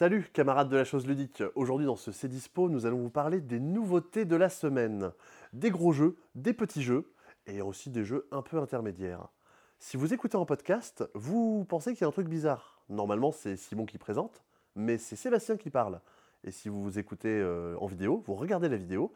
[0.00, 1.42] Salut camarades de la chose ludique.
[1.54, 5.12] Aujourd'hui dans ce C'est Dispo, nous allons vous parler des nouveautés de la semaine.
[5.52, 7.12] Des gros jeux, des petits jeux
[7.46, 9.28] et aussi des jeux un peu intermédiaires.
[9.78, 12.80] Si vous écoutez en podcast, vous pensez qu'il y a un truc bizarre.
[12.88, 14.42] Normalement c'est Simon qui présente,
[14.74, 16.00] mais c'est Sébastien qui parle.
[16.44, 19.12] Et si vous vous écoutez euh, en vidéo, vous regardez la vidéo,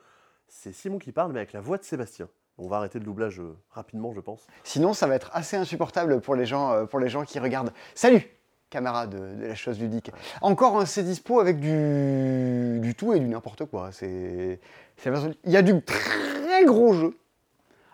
[0.49, 2.29] c'est Simon qui parle mais avec la voix de Sébastien.
[2.59, 4.47] On va arrêter le doublage euh, rapidement je pense.
[4.65, 7.73] Sinon, ça va être assez insupportable pour les gens, euh, pour les gens qui regardent.
[7.95, 8.29] Salut,
[8.75, 10.11] camarades de, la chose ludique.
[10.43, 13.91] Encore un C'est dispo avec du, du tout et du n'importe quoi.
[13.93, 14.59] C'est,
[15.45, 17.17] Il y a du très gros jeu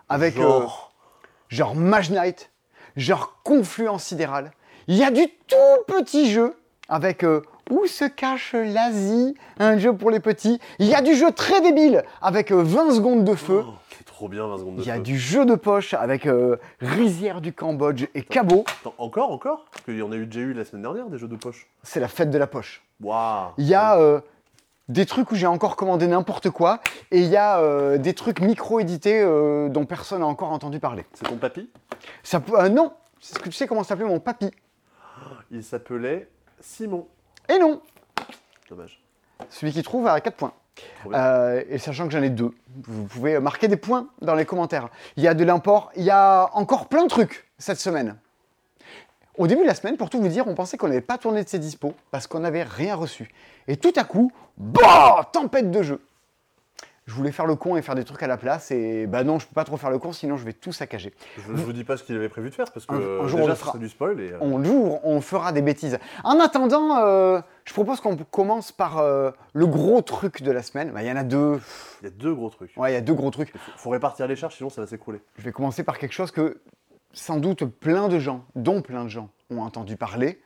[0.09, 0.93] avec euh, Genre,
[1.49, 2.49] genre Mage Knight,
[2.97, 4.51] genre Confluence Sidérale.
[4.87, 6.55] Il y a du tout petit jeu
[6.89, 10.59] avec euh, Où se cache l'Asie, un jeu pour les petits.
[10.79, 13.63] Il y a du jeu très débile avec euh, 20 secondes de feu.
[13.67, 13.73] oh,
[14.21, 15.01] trop bien 20 secondes de Il y a feu.
[15.01, 18.65] du jeu de poche avec euh, Rizière du Cambodge et Cabot.
[18.67, 19.65] Attends, encore, encore?
[19.71, 21.65] Parce qu'il y en a eu déjà eu la semaine dernière des jeux de poche.
[21.81, 22.83] C'est la fête de la poche.
[23.01, 24.21] Waouh Il y a euh,
[24.89, 28.41] des trucs où j'ai encore commandé n'importe quoi et il y a euh, des trucs
[28.41, 31.03] micro-édités euh, dont personne n'a encore entendu parler.
[31.15, 31.67] C'est ton papy?
[32.21, 34.51] Ça peut, euh, non, c'est ce que tu sais comment s'appelait mon papy?
[35.49, 37.07] Il s'appelait Simon.
[37.49, 37.81] Et non,
[38.69, 39.01] Dommage.
[39.49, 40.53] celui qui trouve à 4 points.
[41.13, 42.51] Euh, et sachant que j'en ai deux,
[42.87, 44.89] vous pouvez marquer des points dans les commentaires.
[45.17, 48.15] Il y a de l'import, il y a encore plein de trucs cette semaine.
[49.37, 51.43] Au début de la semaine, pour tout vous dire, on pensait qu'on n'avait pas tourné
[51.43, 53.31] de ses dispos parce qu'on n'avait rien reçu.
[53.67, 56.01] Et tout à coup, bah, tempête de jeu.
[57.11, 59.37] Je voulais faire le con et faire des trucs à la place et bah non,
[59.37, 61.13] je peux pas trop faire le con sinon je vais tout saccager.
[61.35, 63.39] Je, vous dis pas ce qu'il avait prévu de faire parce que Un- un jour,
[63.41, 63.77] on déjà fera.
[63.77, 65.99] du spoil et euh, On l'ouvre, on fera des bêtises.
[66.23, 70.91] En attendant, euh, je propose qu'on commence par euh, le gros truc de la semaine.
[70.91, 71.59] Bah, Il y en a deux.
[72.01, 72.71] il y a deux gros trucs.
[72.77, 73.49] Ouais, il y a deux gros trucs.
[73.53, 75.19] Il faut, faut répartir les charges sinon ça va s'écrouler.
[75.37, 76.61] Je vais commencer par quelque chose que
[77.11, 80.41] sans doute plein de gens, dont plein de gens, ont entendu parler.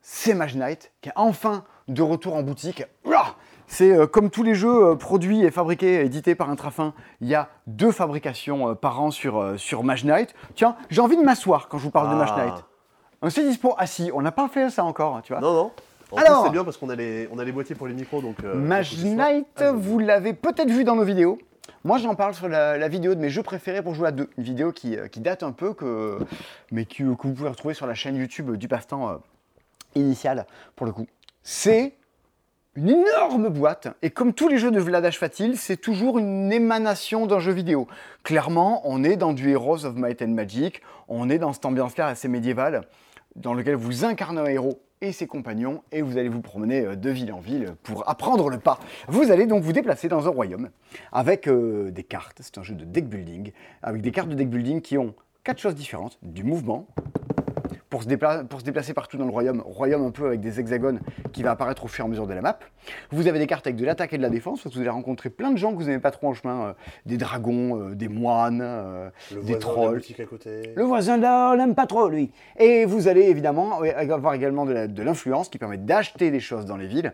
[0.00, 2.82] C'est Mage Knight, qui est enfin de retour en boutique.
[3.04, 6.92] Ouah C'est euh, comme tous les jeux euh, produits et fabriqués, et édités par Intrafin,
[7.20, 10.34] il y a deux fabrications euh, par an sur, sur Mage Knight.
[10.54, 12.36] Tiens, j'ai envie de m'asseoir quand je vous parle de Mage Ah.
[12.44, 12.64] Knight.
[13.22, 15.40] On s'est dispo assis, on n'a pas fait ça encore, tu vois.
[15.40, 15.70] Non, non.
[16.12, 17.94] En Alors plus, c'est bien parce qu'on a, les- on a les boîtiers pour les
[17.94, 18.36] micros donc.
[18.44, 21.38] euh, Mage Knight, Ah, je- vous l'avez peut-être vu dans nos vidéos.
[21.82, 24.28] Moi, j'en parle sur la, la vidéo de mes jeux préférés pour jouer à deux.
[24.36, 26.18] Une vidéo qui, euh, qui date un peu, que,
[26.70, 29.14] mais qui, que vous pouvez retrouver sur la chaîne YouTube du passe-temps euh,
[29.94, 30.46] initial,
[30.76, 31.06] pour le coup.
[31.42, 31.94] C'est
[32.76, 37.26] une énorme boîte, et comme tous les jeux de Vladash Fatil, c'est toujours une émanation
[37.26, 37.86] d'un jeu vidéo.
[38.24, 42.08] Clairement, on est dans du Heroes of Might and Magic, on est dans cette ambiance-là
[42.08, 42.82] assez médiévale,
[43.36, 46.96] dans lequel vous incarnez un héros et ses compagnons, et vous allez vous promener euh,
[46.96, 48.80] de ville en ville pour apprendre le pas.
[49.06, 50.70] Vous allez donc vous déplacer dans un royaume
[51.12, 53.52] avec euh, des cartes, c'est un jeu de deck building,
[53.82, 55.14] avec des cartes de deck building qui ont
[55.44, 56.88] quatre choses différentes, du mouvement,
[57.94, 60.58] pour se, dépla- pour se déplacer partout dans le royaume, royaume un peu avec des
[60.58, 60.98] hexagones
[61.32, 62.58] qui va apparaître au fur et à mesure de la map.
[63.12, 64.90] Vous avez des cartes avec de l'attaque et de la défense, parce que vous allez
[64.90, 66.72] rencontrer plein de gens que vous n'aimez pas trop en chemin, euh,
[67.06, 69.94] des dragons, euh, des moines, euh, Le des de trolls.
[69.98, 70.72] boutique à côté.
[70.74, 72.32] Le voisin de là, on l'aime pas trop, lui.
[72.58, 73.78] Et vous allez évidemment
[74.10, 77.12] avoir également de de l'influence qui permet d'acheter des choses dans les villes.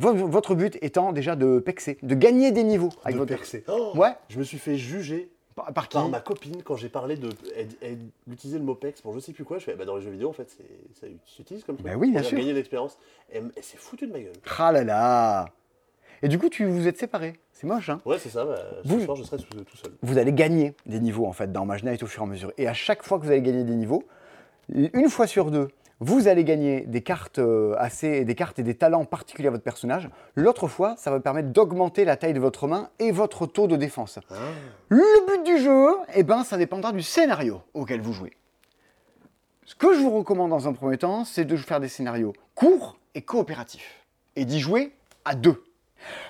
[0.00, 3.64] Vo- Votre but étant déjà de pexer, de gagner des niveaux avec De votre percer.
[3.68, 4.10] Oh Ouais.
[4.28, 7.28] Je me suis fait juger Par, par qui par ma copine quand j'ai parlé de
[7.56, 9.58] elle- elle d'utiliser le mot pex pour je sais plus quoi.
[9.58, 10.50] Je fais bah dans les jeux vidéo en fait
[10.94, 11.84] ça s'utilise comme ça.
[11.84, 12.38] Bah oui, bien pour sûr.
[12.38, 12.98] Gagner de l'expérience.
[13.32, 14.32] Elle, s'est foutue de ma gueule.
[14.58, 15.46] Ah là là
[16.22, 17.34] Et du coup, tu vous êtes séparés.
[17.52, 18.44] C'est moche, hein Ouais c'est ça.
[18.44, 19.92] Bah, ce Vous- soir je serai tout, tout seul.
[20.02, 22.52] Vous allez gagner des niveaux en fait dans Knight au fur et à mesure.
[22.58, 24.02] Et à chaque fois que vous allez gagner des niveaux,
[24.68, 25.68] une fois sur deux,
[26.04, 29.64] vous allez gagner des cartes euh, assez, des cartes et des talents particuliers à votre
[29.64, 30.10] personnage.
[30.34, 33.76] L'autre fois, ça va permettre d'augmenter la taille de votre main et votre taux de
[33.76, 34.18] défense.
[34.30, 34.34] Ah.
[34.90, 38.34] Le but du jeu, eh ben, ça dépendra du scénario auquel vous jouez.
[39.64, 42.98] Ce que je vous recommande dans un premier temps, c'est de faire des scénarios courts
[43.14, 44.04] et coopératifs.
[44.36, 44.92] Et d'y jouer
[45.24, 45.64] à deux.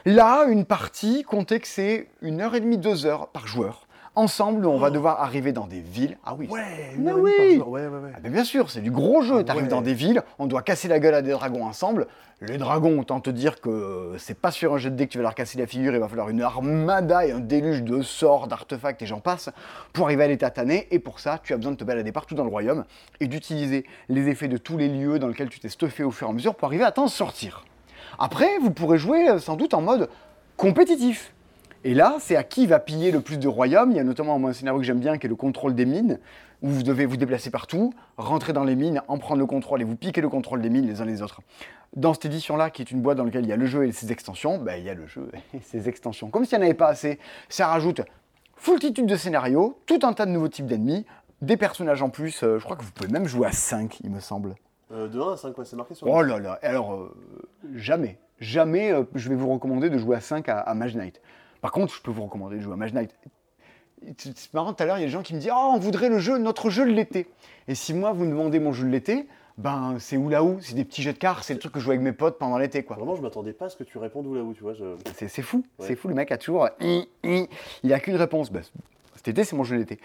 [0.05, 3.84] Là, une partie, comptez que c'est une heure et demie, deux heures par joueur.
[4.17, 6.17] Ensemble, on va devoir arriver dans des villes.
[6.25, 6.47] Ah oui.
[6.49, 6.93] Ouais.
[6.97, 7.33] Mais oui.
[7.59, 8.13] Ouais ouais ouais.
[8.15, 9.39] Ah bien sûr, c'est du gros jeu.
[9.41, 12.07] Ah T'arrives dans des villes, on doit casser la gueule à des dragons ensemble.
[12.41, 15.19] Les dragons, autant te dire que c'est pas sur un jet de dés que tu
[15.19, 18.47] vas leur casser la figure, il va falloir une armada et un déluge de sorts,
[18.47, 19.51] d'artefacts et j'en passe
[19.93, 20.87] pour arriver à les tataner.
[20.93, 22.85] Et pour ça, tu as besoin de te balader partout dans le royaume
[23.19, 26.29] et d'utiliser les effets de tous les lieux dans lesquels tu t'es stuffé au fur
[26.29, 27.65] et à mesure pour arriver à t'en sortir.
[28.21, 30.09] Après, vous pourrez jouer euh, sans doute en mode
[30.57, 31.33] compétitif.
[31.85, 33.91] Et là, c'est à qui va piller le plus de royaumes.
[33.91, 36.19] Il y a notamment un scénario que j'aime bien qui est le contrôle des mines,
[36.63, 39.85] où vous devez vous déplacer partout, rentrer dans les mines, en prendre le contrôle et
[39.85, 41.43] vous piquer le contrôle des mines les uns les autres.
[41.95, 43.93] Dans cette édition-là, qui est une boîte dans laquelle il y a le jeu et
[43.93, 46.31] ses extensions, ben, il y a le jeu et ses extensions.
[46.31, 48.01] Comme s'il n'y en avait pas assez, ça rajoute
[48.57, 51.05] foultitude de scénarios, tout un tas de nouveaux types d'ennemis,
[51.43, 52.43] des personnages en plus.
[52.43, 54.55] euh, je crois que vous pouvez même jouer à 5, il me semble.
[54.91, 56.07] Euh, de 1 à 5 ouais c'est marqué sur.
[56.07, 57.15] Oh là là, et alors, euh,
[57.75, 61.21] jamais, jamais euh, je vais vous recommander de jouer à 5 à, à Mage Knight.
[61.65, 63.11] Par contre, je peux vous recommander de jouer à Mage Knight.
[64.19, 65.79] C'est marrant, tout à l'heure, il y a des gens qui me disent Oh, on
[65.79, 67.27] voudrait le jeu, notre jeu de l'été.
[67.69, 69.27] Et si moi, vous me demandez mon jeu de l'été,
[69.57, 71.85] ben c'est Oula Ou, c'est des petits jeux de cartes, c'est le truc que je
[71.87, 72.97] joue avec mes potes pendant l'été, quoi.
[72.97, 74.75] Vraiment, je m'attendais pas à ce que tu répondes où là où, tu vois.
[74.75, 75.87] je- C'est c'est fou, Ouais.
[75.87, 76.69] c'est fou, le mec a toujours.
[76.83, 77.07] Il
[77.83, 78.53] n'y a qu'une réponse.
[78.53, 78.61] Bah,
[79.15, 79.99] cet été, c'est mon jeu d'été.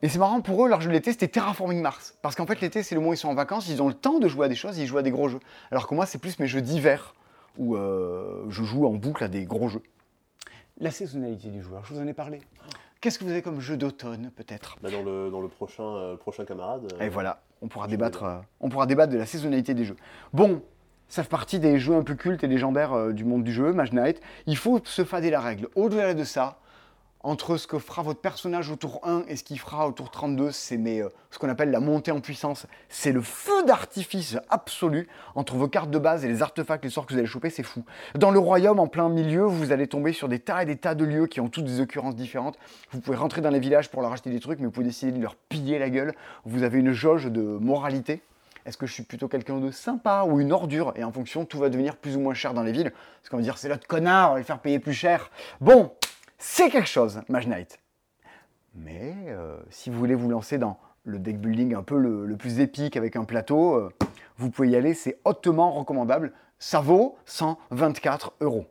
[0.00, 2.16] Et c'est marrant pour eux, leur jeu d'été, c'était Terraforming Mars.
[2.22, 3.94] Parce qu'en fait, l'été, c'est le moment où ils sont en vacances, ils ont le
[3.94, 5.40] temps de jouer à des choses, ils jouent à des gros jeux.
[5.72, 7.16] Alors que moi, c'est plus mes jeux d'hiver,
[7.58, 9.82] où euh, je joue en boucle à des gros jeux.
[10.80, 12.40] La saisonnalité du joueur, je vous en ai parlé.
[13.00, 14.76] Qu'est-ce que vous avez comme jeu d'automne, peut-être?
[14.82, 16.92] Bah, dans, le, dans le prochain, euh, prochain camarade.
[17.00, 19.96] euh, Et voilà, on pourra, débattre, euh, on pourra débattre de la saisonnalité des jeux.
[20.32, 20.62] Bon,
[21.08, 23.72] ça fait partie des jeux un peu cultes et légendaires euh, du monde du jeu,
[23.72, 24.20] Mage Knight.
[24.46, 25.68] Il faut se fader la règle.
[25.76, 26.58] Au-delà de ça,
[27.24, 30.10] entre ce que fera votre personnage au tour 1 et ce qu'il fera au tour
[30.10, 32.66] 32, c'est euh, ce qu'on appelle la montée en puissance.
[32.90, 37.06] C'est le feu d'artifice absolu entre vos cartes de base et les artefacts, les sorts
[37.06, 37.82] que vous allez choper, c'est fou.
[38.14, 40.94] Dans le royaume, en plein milieu, vous allez tomber sur des tas et des tas
[40.94, 42.58] de lieux qui ont toutes des occurrences différentes.
[42.92, 45.12] Vous pouvez rentrer dans les villages pour leur acheter des trucs, mais vous pouvez décider
[45.12, 46.14] de leur piller la gueule.
[46.44, 48.22] Vous avez une jauge de moralité.
[48.66, 50.92] Est-ce que je suis plutôt quelqu'un de sympa ou une ordure?
[50.96, 52.92] Et en fonction, tout va devenir plus ou moins cher dans les villes.
[53.20, 55.30] Parce qu'on va dire, c'est l'autre connard, on va le faire payer plus cher.
[55.60, 55.92] Bon,
[56.46, 57.78] c'est quelque chose, Mage Knight.
[58.74, 62.36] Mais euh, si vous voulez vous lancer dans le deck building un peu le, le
[62.36, 63.88] plus épique avec un plateau, euh,
[64.36, 66.32] vous pouvez y aller, c'est hautement recommandable.
[66.58, 68.66] Ça vaut 124 euros.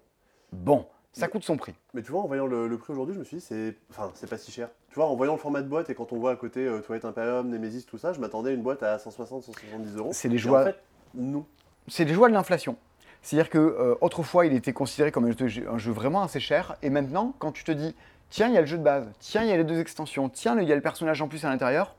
[0.51, 1.73] Bon, ça coûte son prix.
[1.95, 4.11] Mais tu vois, en voyant le, le prix aujourd'hui, je me suis dit, c'est enfin,
[4.13, 4.69] c'est pas si cher.
[4.89, 6.79] Tu vois, en voyant le format de boîte et quand on voit à côté euh,
[6.81, 10.09] Toilette Imperium, Nemesis, tout ça, je m'attendais à une boîte à 160, 170 euros.
[10.13, 10.77] C'est les joies- En fait,
[11.15, 11.45] non.
[11.87, 12.77] c'est les joies de l'inflation.
[13.23, 16.75] C'est-à-dire que euh, autrefois, il était considéré comme un jeu, un jeu vraiment assez cher,
[16.81, 17.95] et maintenant, quand tu te dis,
[18.29, 20.27] tiens, il y a le jeu de base, tiens, il y a les deux extensions,
[20.27, 21.95] tiens, il y a le personnage en plus à l'intérieur,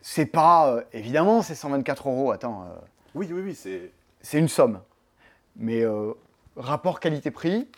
[0.00, 2.30] c'est pas, euh, évidemment, c'est 124 euros.
[2.30, 2.78] Attends, euh,
[3.16, 3.90] Oui, oui, oui, c'est.
[4.22, 4.80] c'est une somme.
[5.56, 5.84] Mais
[6.56, 7.68] rapport qualité-prix,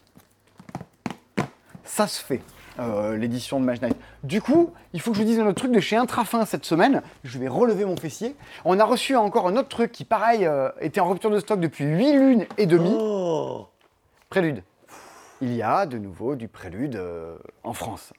[1.83, 2.43] ça se fait,
[2.79, 3.97] euh, l'édition de Mage Knight.
[4.25, 6.65] Du coup, il faut que je vous dise un autre truc de chez Intrafin cette
[6.65, 7.03] semaine.
[7.23, 8.35] Je vais relever mon fessier.
[8.65, 11.61] On a reçu encore un autre truc qui, pareil, euh, était en rupture de stock
[11.61, 12.95] depuis 8 lunes et demie.
[12.99, 13.69] Oh
[14.31, 14.63] Prélude.
[15.43, 18.15] Il y a de nouveau du prélude euh, en France.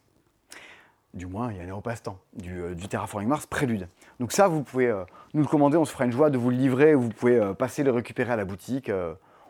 [1.16, 2.20] Du moins, il y en a au passe-temps.
[2.34, 3.88] Du, du Terraforming Mars prélude.
[4.20, 4.92] Donc ça, vous pouvez
[5.34, 6.94] nous le commander, on se fera une joie de vous le livrer.
[6.96, 8.92] Vous pouvez passer le récupérer à la boutique.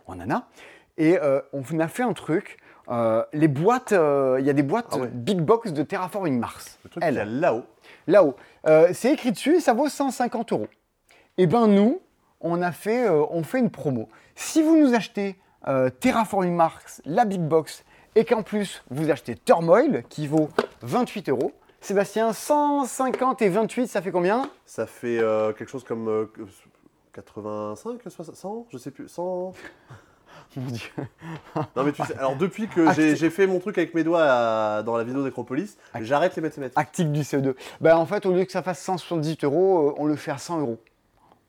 [0.08, 0.48] on en a.
[0.98, 1.18] Et
[1.54, 2.58] on a fait un truc.
[2.90, 5.08] Euh, les boîtes, euh, il y a des boîtes Ah ouais.
[5.08, 6.78] big box de Terraforming Mars.
[6.84, 7.64] Le truc là-haut.
[8.08, 8.36] Là-haut.
[8.68, 10.68] Euh, c'est écrit dessus et ça vaut 150 euros.
[11.38, 12.02] Et ben nous,
[12.42, 14.10] on a fait, on fait une promo.
[14.36, 15.38] Si vous nous achetez
[16.00, 17.86] Terraforming Mars, la Big Box,
[18.16, 20.50] et qu'en plus vous achetez Turmoil, qui vaut
[20.82, 21.54] 28 euros,
[21.84, 24.50] Sébastien, 150 et 28, ça fait combien?
[24.66, 25.18] Ça fait
[25.58, 26.26] quelque chose comme euh,
[27.14, 29.54] 85, 60, 100, je sais plus, 100.
[30.56, 30.90] Mon Dieu.
[31.76, 34.84] Non mais tu sais, alors depuis que j'ai fait mon truc avec mes doigts à-
[34.84, 36.78] dans la vidéo d'Acropolis, j'arrête les mathématiques.
[36.78, 37.56] Actique du CO2.
[37.82, 40.38] Ben, en fait, au lieu que ça fasse 178 euros, euh, on le fait à
[40.38, 40.78] 100 euros.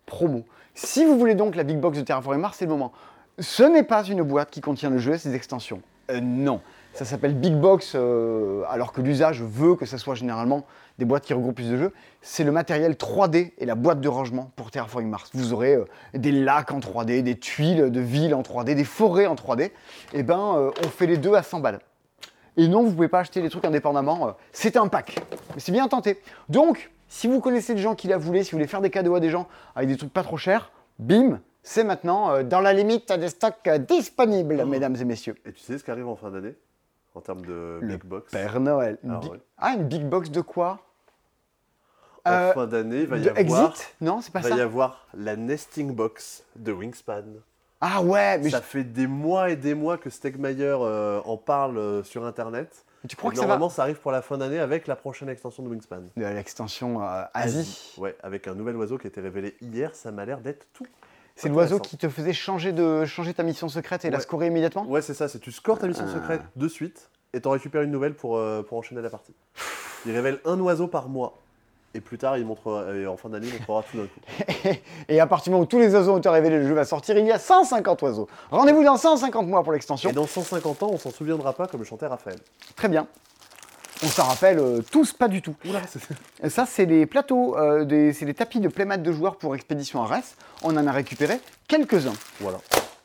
[0.07, 0.45] Promo.
[0.75, 2.93] Si vous voulez donc la Big Box de Terraforming Mars, c'est le moment.
[3.39, 5.81] Ce n'est pas une boîte qui contient le jeu et ses extensions.
[6.11, 6.61] Euh, non.
[6.95, 10.65] Ça s'appelle Big Box, euh, alors que l'usage veut que ce soit généralement
[10.99, 11.93] des boîtes qui regroupent plus de jeux.
[12.23, 15.31] C'est le matériel 3D et la boîte de rangement pour Terraforming Mars.
[15.35, 19.27] Vous aurez euh, des lacs en 3D, des tuiles de villes en 3D, des forêts
[19.27, 19.73] en 3D.
[20.13, 21.81] Et ben, euh, on fait les deux à 100 balles.
[22.57, 24.37] Et non, vous pouvez pas acheter les trucs indépendamment.
[24.53, 25.17] C'est un pack.
[25.55, 26.21] Mais c'est bien tenté.
[26.49, 29.17] Donc, si vous connaissez des gens qui la voulaient, si vous voulez faire des cadeaux
[29.17, 30.71] à des gens avec des trucs pas trop chers,
[31.01, 34.67] bim, c'est maintenant dans la limite des stocks disponibles, Oh.
[34.67, 35.35] mesdames et messieurs.
[35.45, 36.55] Et tu sais ce qui arrive en fin d'année?
[37.15, 38.99] En termes de Le big box Père Noël.
[39.05, 39.41] Une Alors, big- ouais.
[39.59, 40.81] Ah, une big box de quoi?
[42.27, 43.95] En Euh, fin d'année, il va y avoir, Exit?
[44.01, 44.57] Non, c'est pas va ça.
[44.57, 47.23] y avoir la nesting box de Wingspan.
[47.81, 51.37] Ah ouais, mais ça je- fait des mois et des mois que Stegmaier euh, en
[51.37, 52.85] parle euh, sur internet.
[53.07, 54.97] tu crois Et que ça va normalement, ça arrive pour la fin d'année avec la
[54.97, 56.01] prochaine extension de Wingspan.
[56.17, 57.01] de l'extension
[57.35, 57.95] Asie.
[57.99, 60.87] Ouais, avec un nouvel oiseau qui a été révélé hier, ça m'a l'air d'être tout.
[61.37, 64.87] C'est l'oiseau qui te faisait changer, de, changer ta mission secrète et la scorer immédiatement?
[64.87, 66.15] Ouais, c'est ça, c'est tu scores ta mission Ah.
[66.15, 69.35] secrète de suite et t'en récupères une nouvelle pour, euh, pour enchaîner la partie.
[70.07, 71.35] Il révèle un oiseau par mois.
[71.97, 74.79] Et plus tard, il montrera, et en fin d'année, il montrera tout d'un coup.
[75.09, 76.85] Et à partir du moment où tous les oiseaux ont été révélés, le jeu va
[76.85, 78.29] sortir, il y a 150 oiseaux.
[78.51, 80.11] Rendez-vous dans 150 mois pour l'extension.
[80.11, 82.39] Et dans 150 ans, on s'en souviendra pas comme le chantait Raphaël.
[82.75, 83.07] Très bien.
[84.05, 85.55] On s'en rappelle euh, tous pas du tout.
[85.69, 85.81] Oula,
[86.49, 90.03] ça, c'est les plateaux, euh, des- c'est les tapis de playmat de joueurs pour Expédition
[90.03, 90.37] Arès.
[90.63, 92.13] On en a récupéré quelques-uns.
[92.41, 92.59] voilà.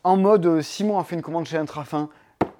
[0.04, 2.10] En mode, euh, Simon a fait une commande chez Intrafin,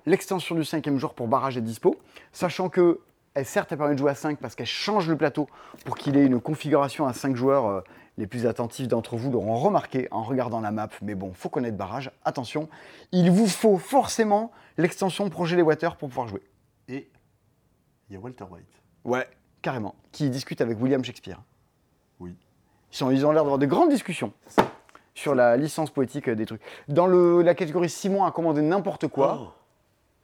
[0.06, 1.96] l'extension du cinquième jour pour barrage est dispo.
[2.32, 3.00] Sachant que
[3.36, 5.48] Elle, certes, elle permet de jouer à 5 parce qu'elle change le plateau
[5.86, 7.68] pour qu'il ait une configuration à 5 joueurs.
[7.68, 7.82] euh,
[8.18, 10.90] les plus attentifs d'entre vous l'auront remarqué en regardant la map.
[11.02, 12.12] Mais bon, faut connaître barrage.
[12.26, 12.68] Attention,
[13.14, 16.42] il vous faut forcément l'extension Projet Les Water pour pouvoir jouer.
[18.10, 18.66] Il y a Walter White.
[19.06, 19.28] Ouais,
[19.62, 19.96] carrément.
[20.12, 21.40] Qui discute avec William Shakespeare.
[22.20, 22.36] Oui.
[22.92, 24.34] Ils, sont- ils ont l'air d'avoir de grandes discussions
[25.14, 26.62] sur la licence poétique euh, des trucs.
[26.88, 29.40] Dans le- la catégorie Simon a commandé n'importe quoi.
[29.42, 29.54] Oh.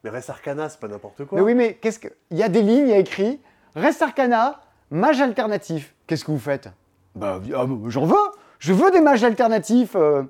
[0.04, 1.38] Mais Res Arcana, c'est pas n'importe quoi.
[1.38, 2.08] Mais oui, mais qu'est-ce que.
[2.32, 3.42] Il y a des lignes, il y a écrit
[3.76, 5.96] Reste Arcana, mage alternatif.
[6.08, 6.70] Qu'est-ce que vous faites?
[7.16, 8.16] Bah, ah, bah, j'en veux
[8.60, 10.24] Je veux des mages alternatifs euh.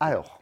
[0.00, 0.40] Alors.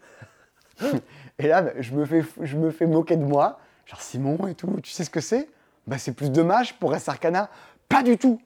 [1.38, 3.58] et là, je me, fais, je me fais moquer de moi.
[3.86, 5.48] Genre, Simon et tout, tu sais ce que c'est?
[5.88, 7.48] Bah, c'est plus de mages pour Reste Arcana
[7.88, 8.40] Pas du tout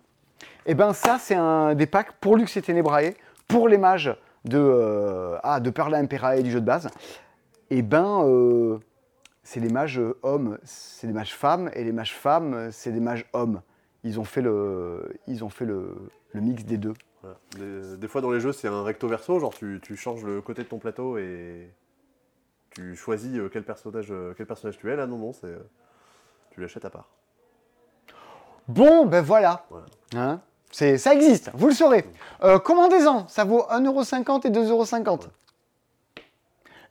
[0.64, 3.14] Et ben, ça, c'est un des packs pour Lux et Ténébrae,
[3.48, 6.88] pour les mages de, euh, ah, de Perla Imperae du jeu de base.
[7.70, 8.24] Et ben.
[8.24, 8.78] euh,
[9.42, 13.26] c'est les mages hommes, c'est des mages femmes, et les mages femmes, c'est des mages
[13.32, 13.60] hommes.
[14.04, 15.96] Ils ont fait le, ils ont fait le,
[16.34, 16.94] mix des deux.
[17.58, 20.40] Des, des fois dans les jeux, c'est un recto verso, genre tu, tu changes le
[20.40, 21.72] côté de ton plateau et
[22.70, 24.96] tu choisis euh, quel personnage, euh, quel personnage tu es.
[24.96, 25.56] Là, non, non, c'est.
[26.50, 27.08] Tu l'achètes à part.
[28.68, 29.64] Bon, ben voilà.
[29.70, 29.86] Voilà.
[30.14, 30.40] Hein
[30.70, 32.04] c'est, ça existe, vous le saurez.
[32.42, 35.26] Euh, commandez-en, ça vaut 1,50€ et 2,50€.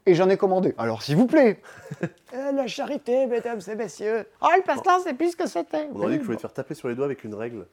[0.07, 0.73] Et j'en ai commandé.
[0.77, 1.59] Alors, s'il vous plaît.
[2.33, 4.25] Eh, la charité, mesdames et messieurs.
[4.41, 5.89] Oh, le passe-temps, c'est plus ce que c'était.
[5.93, 7.67] On aurait dit que je voulais te faire taper sur les doigts avec une règle.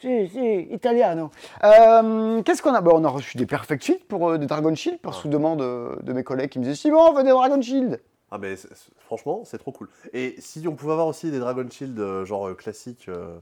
[0.00, 1.30] Si, si, italiano.
[1.62, 2.80] Euh, Qu'est-ce qu'on a?
[2.80, 5.20] Bah, On a reçu des Perfect Shield pour euh, des Dragon Shield, par Ah.
[5.22, 8.00] sous-demande de, de mes collègues qui me disaient Simon, on veut des Dragon Shield.
[8.42, 8.68] Ah, c'est-
[9.00, 9.88] franchement, c'est trop cool.
[10.12, 13.38] Et si on pouvait avoir aussi des Dragon Shield, euh, genre euh, classiques, euh,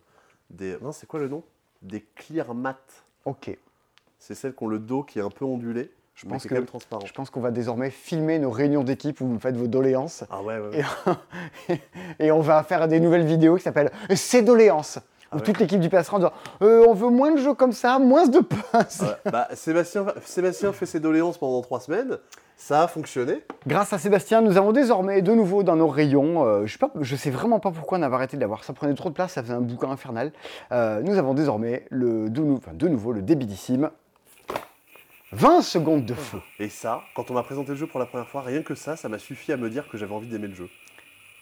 [0.50, 0.76] des.
[0.80, 1.42] Non, c'est quoi le nom?
[1.80, 3.04] Des Clear Matte.
[3.24, 3.56] Ok.
[4.18, 5.90] C'est celles qui ont le dos qui est un peu ondulé.
[6.14, 7.06] Je pense que transparent.
[7.06, 10.24] Je pense qu'on va désormais filmer nos réunions d'équipe où vous me faites vos doléances.
[10.30, 10.84] Ah ouais, ouais.
[11.08, 11.78] ouais.
[12.18, 14.98] Et, et on va faire des nouvelles vidéos qui s'appellent Ces doléances.
[15.30, 15.44] Ah où ouais.
[15.44, 18.26] toute l'équipe du passera en disant Euh, On veut moins de jeux comme ça, moins
[18.28, 18.40] de.
[18.74, 19.30] Ah ouais.
[19.32, 22.18] Bah, Sébastien, Sébastien fait ses doléances pendant trois semaines.
[22.56, 23.40] Ça a fonctionné.
[23.66, 26.92] Grâce à Sébastien, nous avons désormais de nouveau dans nos rayons, euh, je, sais pas,
[27.00, 29.32] je sais vraiment pas pourquoi on avait arrêté de l'avoir, ça prenait trop de place,
[29.32, 30.32] ça faisait un bouquin infernal.
[30.70, 33.90] Euh, nous avons désormais le, de, nou- enfin, de nouveau le débitissime
[35.32, 36.38] 20 secondes de feu.
[36.60, 38.96] Et ça, quand on m'a présenté le jeu pour la première fois, rien que ça,
[38.96, 40.68] ça m'a suffi à me dire que j'avais envie d'aimer le jeu.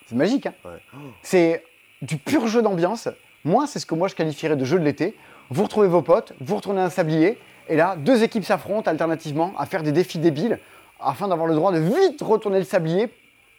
[0.08, 0.80] C'est magique, hein Ouais.
[1.22, 1.64] C'est
[2.00, 3.08] du pur jeu d'ambiance.
[3.44, 5.16] Moi, c'est ce que moi je qualifierais de jeu de l'été.
[5.50, 7.36] Vous retrouvez vos potes, vous retournez un sablier,
[7.68, 10.58] et là, deux équipes s'affrontent alternativement à faire des défis débiles
[11.02, 13.08] afin d'avoir le droit de vite retourner le sablier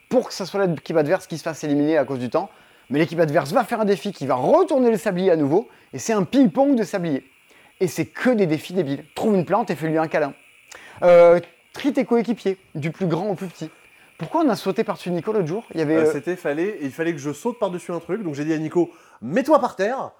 [0.10, 2.50] pour que ce soit l'équipe adverse qui se fasse éliminer à cause du temps.
[2.89, 6.00] Mais l'équipe adverse va faire un défi qui va retourner le sablier à nouveau, et
[6.00, 7.25] c'est un ping-pong de sablier.
[7.79, 9.05] Et c'est que des défis débiles.
[9.15, 10.33] Trouve une plante et fais-lui un câlin.
[11.03, 11.39] Euh,
[11.74, 13.69] trie tes coéquipiers, du plus grand au plus petit.
[14.17, 15.63] Pourquoi on a sauté par-dessus Nico l'autre jour?
[15.74, 15.95] Il y avait.
[15.95, 18.53] Euh, euh, C'était fallait, il fallait que je saute par-dessus un truc, donc j'ai dit
[18.53, 20.12] à Nico, mets-toi par terre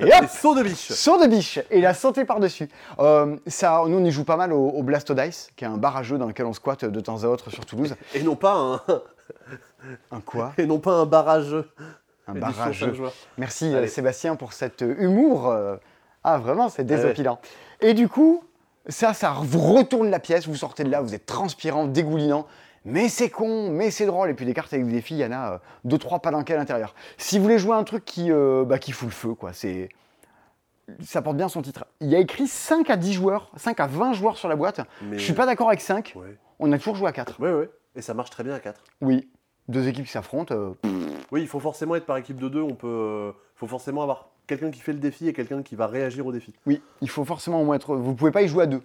[0.00, 0.92] Et hop saut de biche.
[0.92, 2.68] Saut de biche Et il a sauté par-dessus.
[2.98, 5.76] Euh, ça, nous, on y joue pas mal au, au Blasto Dice, qui est un
[5.76, 7.94] bar à jeu dans lequel on squatte de temps à autre sur Toulouse.
[8.14, 8.80] Et non pas un,
[10.10, 10.52] Un quoi?
[10.58, 11.54] Et non pas un barrage.
[12.26, 12.94] Un édition bar à cinq jeu.
[12.94, 13.12] joueurs.
[13.38, 13.88] Merci euh, Allez.
[13.88, 15.54] Sébastien pour cet euh, humour.
[16.24, 17.40] Ah, vraiment, c'est désopilant.
[17.80, 18.44] Et du coup,
[18.86, 22.46] ça, ça vous retourne la pièce, vous sortez de là, vous êtes transpirant, dégoulinant.
[22.84, 24.30] Mais c'est con, mais c'est drôle.
[24.30, 26.54] Et puis des cartes avec des filles, il y en a euh, deux, trois palanquets
[26.54, 26.94] à l'intérieur.
[27.16, 29.88] Si vous voulez jouer un truc qui, euh, bah, qui fout le feu, quoi, c'est.
[31.00, 31.86] Ça porte bien son titre.
[32.00, 34.80] Il y a écrit 5 à 10 joueurs, 5 à 20 joueurs sur la boîte.
[35.02, 35.16] Mais...
[35.18, 36.12] Je suis pas d'accord avec 5.
[36.16, 36.36] Ouais.
[36.58, 37.40] On a toujours joué à 4.
[37.40, 37.70] ouais, ouais.
[37.94, 38.82] Et ça marche très bien à 4.
[39.00, 39.28] Oui.
[39.68, 40.52] Deux équipes qui s'affrontent.
[40.54, 40.72] euh,
[41.30, 42.60] Oui, il faut forcément être par équipe de deux.
[42.62, 45.86] On peut, euh, faut forcément avoir quelqu'un qui fait le défi et quelqu'un qui va
[45.86, 46.52] réagir au défi.
[46.66, 47.94] oui, il faut forcément au moins être.
[47.94, 48.82] Vous pouvez pas y jouer à deux.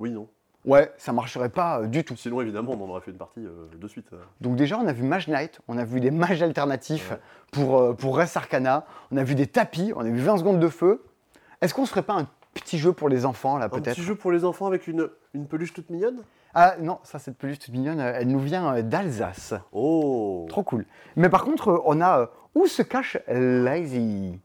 [0.00, 0.28] Oui, non.
[0.64, 2.16] Ouais, ça marcherait pas euh, du tout.
[2.16, 4.06] Sinon, évidemment, on en aurait fait une partie euh, de suite.
[4.12, 4.16] euh.
[4.40, 7.18] Donc déjà, on a vu Mage Knight, on a vu des mages alternatifs Ouais.
[7.50, 10.60] pour, euh, pour Res Arcana, on a vu des tapis, on a vu 20 secondes
[10.60, 11.02] de feu.
[11.60, 13.94] Est-ce qu'on se ferait pas un petit jeu pour les enfants, là, Un peut-être?
[13.96, 16.22] petit jeu pour les enfants avec une, une peluche toute mignonne?
[16.54, 19.54] Ah non, ça, cette peluche toute mignonne, elle nous vient d'Alsace.
[19.72, 20.84] Oh Trop cool.
[21.16, 22.30] Mais par contre, on a...
[22.54, 24.38] où se cache Lazy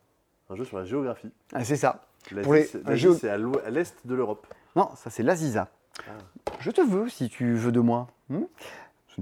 [0.50, 1.30] Un jeu sur la géographie.
[1.54, 2.06] Ah, c'est ça.
[2.32, 4.48] Les- c'est- un à l'est de l'Europe.
[4.76, 5.68] Non, ça c'est l'Aziza.
[6.08, 6.12] Ah.
[6.60, 8.08] Je te veux si tu veux de moi.
[8.30, 8.44] Hmm?
[9.16, 9.22] C'est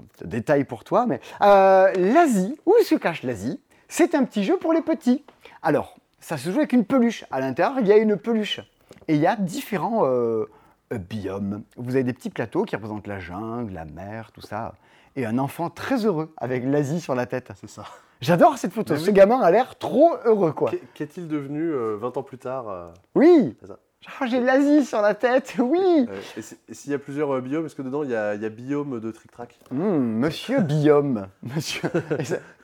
[0.00, 3.60] un petit détail pour toi, mais euh, l'Asie, où se cache l'Asie?
[3.88, 5.24] C'est un petit jeu pour les petits.
[5.62, 7.24] Alors, ça se joue avec une peluche.
[7.30, 8.60] À l'intérieur, il y a une peluche.
[9.08, 10.46] Et il y a différents euh,
[10.92, 11.62] euh, biomes.
[11.76, 14.74] Vous avez des petits plateaux qui représentent la jungle, la mer, tout ça.
[15.16, 17.52] Et un enfant très heureux avec l'Asie sur la tête.
[17.60, 17.84] C'est ça.
[18.20, 18.94] J'adore cette photo.
[18.94, 19.12] Mais Ce oui.
[19.12, 20.70] gamin a l'air trop heureux, quoi.
[20.70, 23.76] Qu'est- Qu'est-il devenu euh, 20 ans plus tard Oui ça.
[24.20, 27.30] Ah, J'ai l'Asie sur la tête, oui euh, Et si- et s'il y a plusieurs
[27.34, 29.98] euh, biomes, est-ce que dedans il y a, il y a biome de trick-track Hmm,
[30.18, 31.88] monsieur Biome, monsieur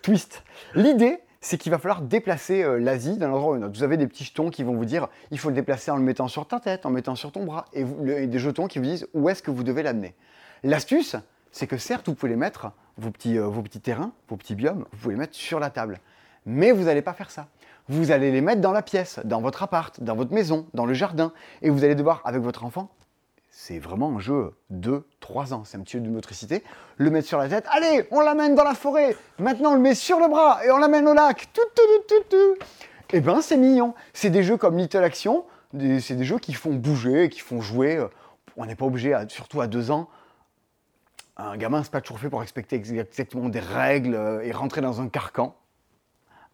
[0.02, 0.42] Twist.
[0.74, 3.76] L'idée, c'est qu'il va falloir déplacer euh, l'Asie d'un endroit à un autre.
[3.76, 6.02] Vous avez des petits jetons qui vont vous dire il faut le déplacer en le
[6.02, 8.38] mettant sur ta tête, en le mettant sur ton bras, et, vous- le- et des
[8.38, 10.14] jetons qui vous disent où est-ce que vous devez l'amener?
[10.62, 11.16] L'astuce,
[11.52, 14.54] c'est que certes, vous pouvez les mettre, vos petits, euh, vos petits terrains, vos petits
[14.54, 15.98] biomes, vous pouvez les mettre sur la table.
[16.46, 17.48] Mais vous n'allez pas faire ça.
[17.90, 20.94] Vous allez les mettre dans la pièce, dans votre appart, dans votre maison, dans le
[20.94, 22.88] jardin, et vous allez devoir, avec votre enfant,
[23.50, 26.62] c'est vraiment un jeu de 3 ans, c'est un petit jeu de motricité,
[26.98, 29.96] le mettre sur la tête, allez, on l'amène dans la forêt, maintenant on le met
[29.96, 32.64] sur le bras et on l'amène au lac, tout, tout, tout, tout, tout.
[33.12, 36.72] Eh ben c'est mignon, c'est des jeux comme Little Action, c'est des jeux qui font
[36.74, 38.06] bouger, qui font jouer, euh,
[38.56, 40.08] on n'est pas obligé, surtout à 2 ans,
[41.36, 44.80] un gamin, c'est pas toujours fait pour respecter ex- exactement des règles euh, et rentrer
[44.80, 45.56] dans un carcan.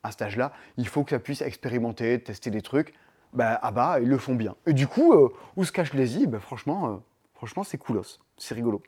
[0.07, 2.95] À cet âge-là, il faut que ça puisse expérimenter, tester des trucs.
[3.33, 4.55] Bah, ah bah, ils le font bien.
[4.65, 6.97] Et du coup, euh, où se cache l'Asie bah, Franchement, euh,
[7.35, 8.21] franchement c'est coolos.
[8.39, 8.81] C'est rigolo.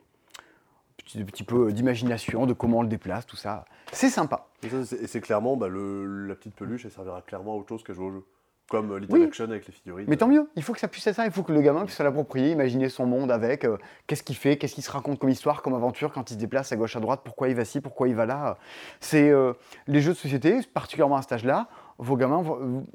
[0.95, 3.65] Petit, petit peu d'imagination, de comment on le déplace, tout ça.
[3.91, 4.47] C'est sympa.
[4.63, 8.05] Et c'est- clairement, bah, la petite peluche, elle servira clairement à autre chose qu'à jouer
[8.05, 8.25] au jeu.
[8.69, 9.23] Comme Little Oui.
[9.23, 10.05] Action avec les figurines.
[10.07, 11.85] Mais tant mieux, il faut que ça puisse être ça, il faut que le gamin
[11.85, 15.19] puisse se l'approprier, imaginer son monde avec, euh, qu'est-ce qu'il fait, qu'est-ce qu'il se raconte
[15.19, 17.65] comme histoire, comme aventure quand il se déplace à gauche, à droite, pourquoi il va
[17.65, 18.57] ci, pourquoi il va là.
[18.99, 19.53] C'est euh,
[19.87, 22.85] les jeux de société, particulièrement à cet âge-là, vos gamins, vous,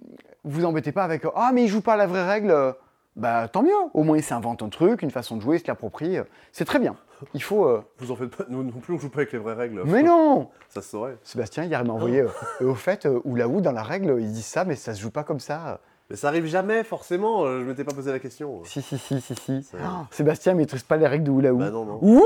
[0.44, 2.74] vous embêtez pas avec «Ah, mais il joue pas à la vraie règle
[3.16, 5.66] Bah tant mieux, au moins il s'invente un truc, une façon de jouer, il se
[5.66, 6.96] l'approprie, euh, c'est très bien.
[7.34, 7.66] Il faut...
[7.66, 9.82] euh, Vous en faites pas, nous non plus, on joue pas avec les vraies règles.
[9.84, 11.16] Mais non Ça se saurait.
[11.22, 12.28] Sébastien, hier, il m'a envoyé euh,
[12.70, 15.00] au fait, euh, ou là où, dans la règle, ils disent ça, mais ça se
[15.00, 15.80] joue pas comme ça.
[16.10, 17.44] Mais ça arrive jamais, forcément.
[17.44, 18.62] euh, Je m'étais pas posé la question.
[18.64, 19.66] Si, si, si, si, si.
[19.82, 21.98] Ah, Sébastien maîtrise pas les règles de Oula Bah non, non.
[22.02, 22.22] Ouh,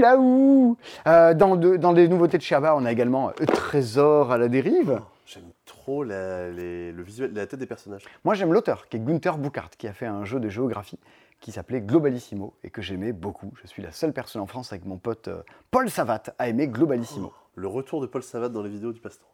[0.00, 4.38] là où Euh, dans, de- dans les nouveautés de Sherba, on a également Trésor à
[4.38, 5.00] la dérive.
[5.24, 8.04] J'aime trop la, les- le visuel, la tête des personnages.
[8.24, 10.98] Moi, j'aime l'auteur, qui est Gunther Buchart, qui a fait un jeu de géographie
[11.40, 13.52] qui s'appelait Globalissimo et que j'aimais beaucoup.
[13.62, 16.68] Je suis la seule personne en France avec mon pote euh, Paul Savat à aimer
[16.68, 17.32] Globalissimo.
[17.54, 19.26] Le retour de Paul Savat dans les vidéos du passe-temps.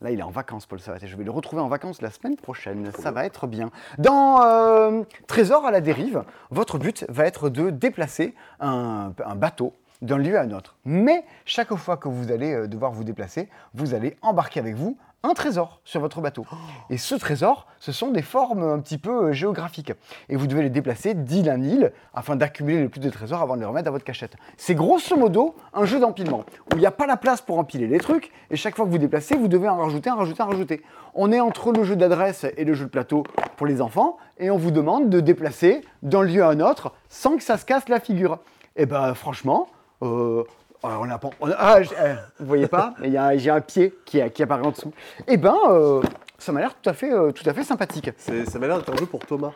[0.00, 2.10] Là, il est en vacances, Paul Savat, et je vais le retrouver en vacances la
[2.10, 2.92] semaine prochaine.
[2.98, 3.70] Ça va être bien.
[3.98, 9.74] Dans euh, Trésor à la dérive, votre but va être de déplacer un, un bateau
[10.00, 10.76] d'un lieu à un autre.
[10.84, 14.96] Mais chaque fois que vous allez euh, devoir vous déplacer, vous allez embarquer avec vous
[15.24, 16.46] un trésor sur votre bateau.
[16.90, 19.92] Et ce trésor, ce sont des formes un petit peu euh, géographiques.
[20.28, 23.56] Et vous devez les déplacer d'île en île afin d'accumuler le plus de trésors avant
[23.56, 24.36] de les remettre à votre cachette.
[24.56, 27.88] C'est grosso modo un jeu d'empilement où il n'y a pas la place pour empiler
[27.88, 30.48] les trucs et chaque fois que vous déplacez, vous devez en rajouter, en rajouter, en
[30.48, 30.82] rajouter.
[31.14, 33.24] On est entre le jeu d'adresse et le jeu de plateau
[33.56, 37.36] pour les enfants et on vous demande de déplacer d'un lieu à un autre sans
[37.36, 38.38] que ça se casse la figure.
[38.76, 39.66] Et ben franchement,
[40.02, 40.44] euh,
[40.82, 43.36] alors, on a pas- on a- ah, je- euh, vous voyez pas Il y a-
[43.36, 44.92] J'ai un pied qui, qui apparaît en dessous.
[45.26, 46.02] Et ben, euh,
[46.38, 48.10] ça m'a l'air tout à fait, euh, tout à fait sympathique.
[48.16, 49.52] C'est- Ça m'a l'air d'être un jeu pour Thomas.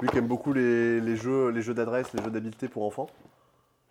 [0.00, 3.06] Lui qui aime beaucoup les, les jeux, les jeux d'adresse, les jeux d'habileté pour enfants.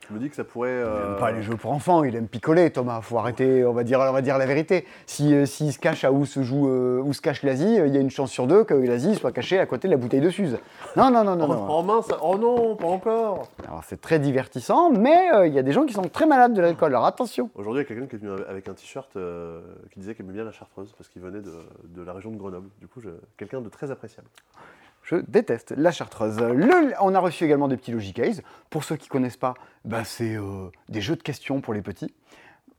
[0.07, 0.69] Je me dis que ça pourrait.
[0.69, 3.01] Il euh, aime pas les jeux pour enfants, il aime picoler, Thomas.
[3.01, 4.85] Faut arrêter, on va dire, on va dire la vérité.
[5.07, 7.87] Si, euh, s'il se cache à où se joue, euh, où se cache l'Asie, euh,
[7.87, 9.97] il y a une chance sur deux que l'Asie soit cachée à côté de la
[9.97, 10.59] bouteille de Suze.
[10.95, 11.69] Non, non, non, non, En, non.
[11.69, 12.17] en main, ça...
[12.21, 15.85] Oh non, pas encore Alors c'est très divertissant, mais euh, il y a des gens
[15.85, 16.91] qui sont très malades de l'alcool.
[16.91, 17.49] Alors attention.
[17.55, 20.23] Aujourd'hui, il y a quelqu'un qui est venu avec un t-shirt euh, qui disait qu'il
[20.25, 21.51] aimait bien la chartreuse parce qu'il venait de,
[21.95, 22.69] de la région de Grenoble.
[22.79, 24.27] Du coup, je- quelqu'un de très appréciable.
[25.05, 26.37] Je déteste la chartreuse.
[26.39, 28.41] Le- on a reçu également des petits Logicase.
[28.71, 29.53] Pour ceux qui ne connaissent pas,
[29.85, 32.11] bah, c'est euh, des jeux de questions pour les petits.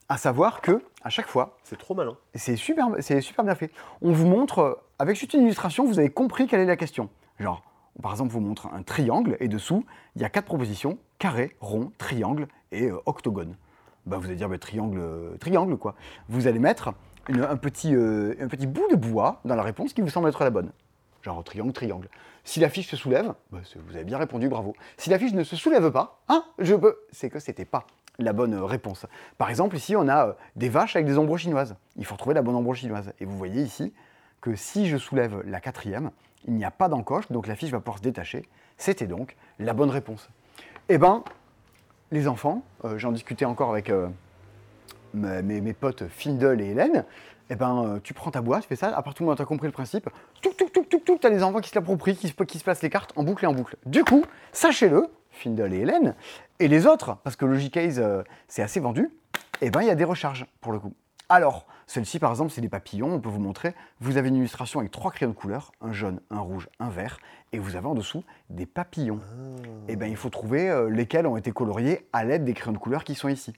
[0.08, 2.16] À savoir que, à chaque fois, C'est trop malin.
[2.34, 3.70] et c'est super, c'est super bien fait,
[4.02, 7.10] on vous montre, euh, avec juste une illustration, vous avez compris quelle est la question.
[7.40, 7.62] Genre,
[8.02, 9.84] par exemple, on vous montre un triangle et dessous,
[10.16, 13.56] il y a quatre propositions carré, rond, triangle et euh, octogone.
[14.04, 15.94] Bah, vous allez dire bah, triangle, euh, triangle quoi.
[16.28, 16.92] Vous allez mettre
[17.28, 20.44] une- un, petit, un petit bout de bois dans la réponse qui vous semble être
[20.44, 20.70] la bonne.
[21.26, 22.08] Genre triangle, triangle.
[22.44, 24.76] Si la fiche se soulève, bah, vous avez bien répondu, bravo.
[24.96, 27.84] Si la fiche ne se soulève pas, hein, je peux, c'est que c'était pas
[28.20, 29.06] la bonne euh, réponse.
[29.36, 31.74] Par exemple, ici, on a euh, des vaches avec des ombres chinoises.
[31.96, 33.12] Il faut retrouver la bonne ombre chinoise.
[33.18, 33.92] Et vous voyez ici
[34.40, 36.12] que si je soulève la quatrième,
[36.46, 38.48] il n'y a pas d'encoche, donc la fiche va pouvoir se détacher.
[38.76, 40.28] C'était donc la bonne réponse.
[40.88, 41.24] Eh ben,
[42.12, 43.90] les enfants, euh, j'en discutais encore avec
[45.12, 47.04] mes- mes potes Findle et Hélène,
[47.50, 49.37] eh ben, euh, tu prends ta boîte, tu fais ça, à partir du moment où
[49.37, 50.09] tu as compris le principe,
[50.42, 52.59] tout, tout, tout, tout, tout, tu as les enfants qui se l'approprient, qui se, qui
[52.59, 53.76] se placent les cartes en boucle et en boucle.
[53.87, 56.14] Du coup, sachez-le, Findle et Hélène,
[56.59, 59.11] et les autres, parce que Logicase, euh, c'est assez vendu,
[59.61, 60.92] eh ben, il y a des recharges, pour le coup.
[61.28, 63.74] Alors, celle-ci, par exemple, c'est des papillons, on peut vous montrer.
[64.00, 67.18] Vous avez une illustration avec trois crayons de couleur, un jaune, un rouge, un vert,
[67.52, 69.20] et vous avez en dessous des papillons.
[69.88, 72.78] Eh ben, il faut trouver euh, lesquels ont été coloriés à l'aide des crayons de
[72.78, 73.52] couleur qui sont ici.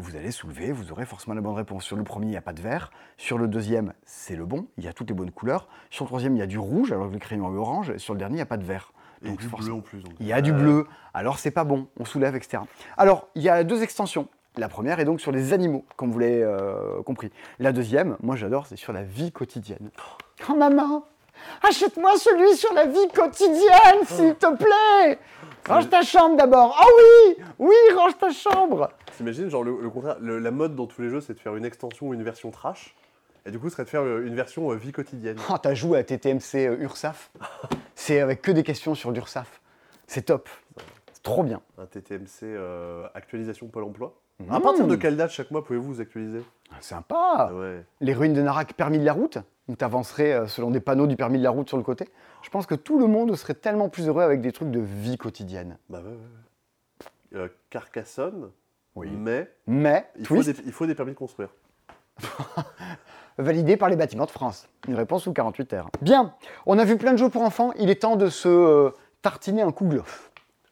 [0.00, 1.84] Vous allez soulever, vous aurez forcément la bonne réponse.
[1.84, 2.90] Sur le premier, il n'y a pas de vert.
[3.16, 5.66] Sur le deuxième, c'est le bon, il y a toutes les bonnes couleurs.
[5.90, 7.90] Sur le troisième, il y a du rouge, alors que le crayon est orange.
[7.90, 8.92] Et sur le dernier, il n'y a pas de vert.
[9.24, 10.02] Et Donc, du forcément- bleu en plus.
[10.04, 10.12] donc.
[10.20, 12.62] il y a du Euh, bleu, alors c'est pas bon, on soulève, etc.
[12.96, 14.28] Alors, il y a deux extensions.
[14.56, 17.30] La première est donc sur les animaux, comme vous l'avez euh, compris.
[17.58, 19.90] La deuxième, moi j'adore, c'est sur la vie quotidienne.
[20.48, 21.04] Oh maman,
[21.62, 25.18] achète-moi celui sur la vie quotidienne, s'il te plaît
[25.68, 26.74] Range ta chambre d'abord.
[26.80, 30.86] Ah oui Oui, range ta chambre T'imagines, genre le, le contraire, le- la mode dans
[30.86, 32.94] tous les jeux, c'est de faire une extension ou une version trash.
[33.44, 35.36] Et du coup, ce serait de faire euh, une version euh, vie quotidienne.
[35.50, 37.30] Oh, t'as joué à TTMC euh, URSAF?
[37.94, 39.60] C'est avec que des questions sur l'URSAF.
[40.06, 40.48] C'est top.
[41.12, 41.60] C'est trop bien.
[41.78, 44.14] Un TTMC euh, actualisation Pôle emploi.
[44.40, 44.52] Mmh.
[44.52, 46.42] À partir de quelle date chaque mois pouvez-vous vous actualiser?
[46.80, 47.84] Sympa Ah ouais.
[48.00, 51.16] Les ruines de Narak, permis de la route, où t'avancerais euh, selon des panneaux du
[51.16, 52.08] permis de la route sur le côté?
[52.42, 55.16] Je pense que tout le monde serait tellement plus heureux avec des trucs de vie
[55.18, 55.76] quotidienne.
[55.90, 56.16] Bah ouais.
[57.34, 58.50] Euh, Carcassonne,
[58.94, 59.08] Oui.
[59.10, 61.48] mais Mais, il faut, des, il faut des permis de construire.
[63.38, 64.68] validé par les bâtiments de France.
[64.86, 65.90] Une réponse sous 48 heures.
[66.00, 66.32] Bien,
[66.66, 69.62] on a vu plein de jeux pour enfants, il est temps de se euh, tartiner
[69.62, 69.72] un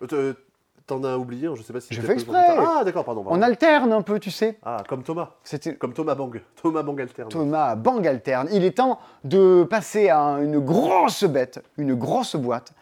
[0.06, 0.34] t- euh,
[0.86, 2.44] T'en as oublié, je sais pas si J'ai fait exprès.
[2.58, 3.24] Ah d'accord, pardon.
[3.24, 3.38] pardon.
[3.38, 4.58] On alterne un peu, tu sais.
[4.64, 5.30] Ah, comme Thomas.
[5.42, 6.40] C'était Comme Thomas Bang.
[6.62, 7.28] Thomas Bang alterne.
[7.28, 8.48] Thomas Bang alterne.
[8.52, 12.72] Il est temps de passer à une grosse bête, une grosse boîte.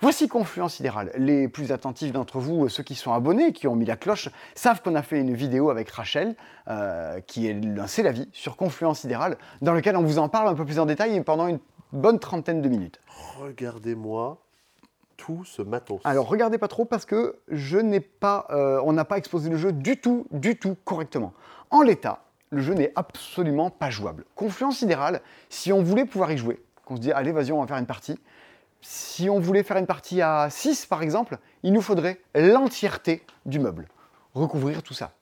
[0.00, 1.10] Voici Confluence Sidéral.
[1.16, 4.80] Les plus attentifs d'entre vous, ceux qui sont abonnés, qui ont mis la cloche, savent
[4.80, 6.36] qu'on a fait une vidéo avec Rachel,
[6.68, 10.46] euh, qui est C'est la vie, sur Confluence Sidéral, dans lequel on vous en parle
[10.46, 11.58] un peu plus en détail pendant une
[11.92, 13.00] bonne trentaine de minutes.
[13.40, 14.38] Regardez-moi
[15.18, 16.00] tout ce matos.
[16.04, 19.58] Alors regardez pas trop parce que je n'ai pas, euh, on n'a pas exposé le
[19.58, 21.34] jeu du tout, du tout correctement.
[21.68, 24.24] En l'état, le jeu n'est absolument pas jouable.
[24.34, 27.66] Confluence sidérale, si on voulait pouvoir y jouer, qu'on se dit allez vas-y on va
[27.66, 28.18] faire une partie,
[28.80, 33.58] si on voulait faire une partie à 6 par exemple, il nous faudrait l'entièreté du
[33.58, 33.88] meuble,
[34.34, 35.12] recouvrir tout ça.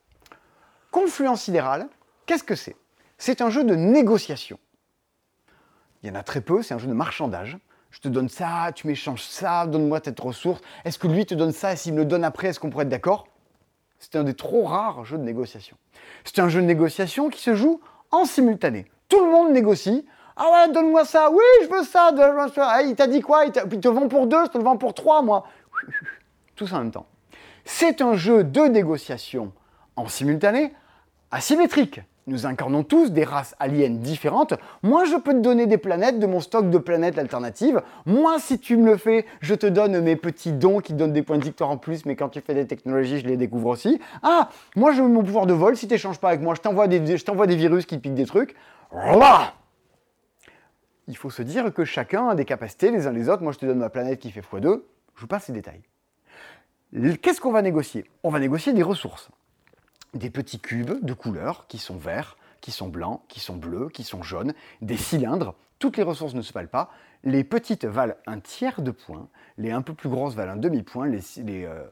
[0.91, 1.89] Confluence sidérale,
[2.25, 2.75] qu'est-ce que c'est?
[3.17, 4.59] C'est un jeu de négociation.
[6.03, 7.57] Il y en a très peu, c'est un jeu de marchandage.
[7.89, 10.61] Je te donne ça, tu m'échanges ça, donne-moi cette ressource.
[10.85, 12.83] Est-ce que lui te donne ça et s'il me le donne après, est-ce qu'on pourrait
[12.83, 13.27] être d'accord?
[13.99, 15.77] C'est un des trop rares jeux de négociation.
[16.23, 18.85] C'est un jeu de négociation qui se joue en simultané.
[19.09, 20.05] Tout le monde négocie.
[20.35, 21.31] Ah ouais, donne-moi ça.
[21.31, 22.11] Oui, je veux ça.
[22.53, 22.81] ça.
[22.83, 23.45] Il t'a dit quoi?
[23.45, 25.45] Il, te vend pour deux, je te le vends pour trois, moi.
[26.55, 27.07] Tous en même temps.
[27.65, 29.51] C'est un jeu de négociation
[29.95, 30.73] en simultané,
[31.31, 32.01] asymétrique.
[32.27, 34.53] Nous incarnons tous des races aliens différentes.
[34.83, 37.81] Moi, je peux te donner des planètes de mon stock de planètes alternatives.
[38.05, 41.21] Moi, si tu me le fais, je te donne mes petits dons qui donnent des
[41.21, 44.01] points de victoire en plus, mais quand tu fais des technologies, je les découvre aussi.
[44.23, 45.77] Ah, moi, je veux mon pouvoir de vol.
[45.77, 48.13] Si tu n'échanges pas avec moi, je t'envoie des, je t'envoie des virus qui piquent
[48.13, 48.55] des trucs.
[48.91, 49.53] Voilà
[51.07, 53.41] Il faut se dire que chacun a des capacités les uns les autres.
[53.41, 54.81] Moi, je te donne ma planète qui fait x2.
[55.15, 55.81] Je vous passe les détails.
[57.21, 58.03] Qu'est-ce qu'on va négocier?
[58.23, 59.29] On va négocier des ressources
[60.13, 64.03] des petits cubes de couleurs qui sont verts, qui sont blancs, qui sont bleus, qui
[64.03, 65.55] sont jaunes, des cylindres.
[65.79, 66.91] Toutes les ressources ne se valent pas.
[67.23, 71.07] Les petites valent un tiers de point, les un peu plus grosses valent un demi-point,
[71.07, 71.21] les,
[71.65, 71.85] euh,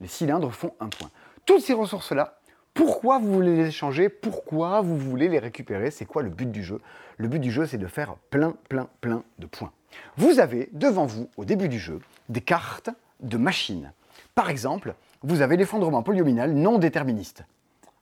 [0.00, 1.10] les cylindres font un point.
[1.46, 2.38] Toutes ces ressources-là,
[2.74, 4.08] pourquoi vous voulez les échanger?
[4.08, 5.90] Pourquoi vous voulez les récupérer?
[5.90, 6.80] C'est quoi le but du jeu?
[7.18, 9.72] Le but du jeu, c'est de faire plein, plein, plein de points.
[10.16, 12.00] Vous avez devant vous, au début du jeu,
[12.30, 12.88] des cartes
[13.20, 13.92] de machines.
[14.34, 17.44] Par exemple, vous avez l'effondrement polynominal non déterministe.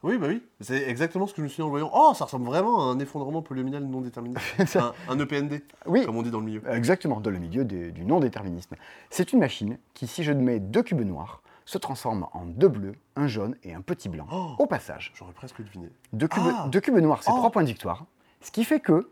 [0.03, 0.43] Oui, bah oui.
[0.61, 1.91] C'est exactement ce que je me suis dit en voyant.
[1.93, 4.35] Oh, ça ressemble vraiment à un effondrement polynominal non déterminé.
[4.77, 6.63] un, un EPND, Oui, comme on dit dans le milieu.
[6.73, 8.77] exactement, dans le milieu des- du non-déterminisme.
[9.11, 12.95] C'est une machine qui, si je mets deux cubes noirs, se transforme en deux bleus,
[13.15, 14.27] un jaune et un petit blanc.
[14.33, 14.55] Oh.
[14.59, 15.91] Au passage, J'aurais presque deviné.
[16.15, 16.67] deux cubes, Ah.
[16.73, 17.37] deux cubes noirs, c'est Oh.
[17.37, 18.07] trois points de victoire.
[18.41, 19.11] Ce qui fait que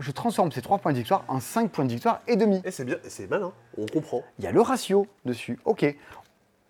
[0.00, 2.62] je transforme ces trois points de victoire en cinq points de victoire et demi.
[2.64, 3.52] Et c'est bien, c'est malin.
[3.76, 4.22] On comprend.
[4.38, 5.58] Il y a le ratio dessus.
[5.66, 5.84] Ok.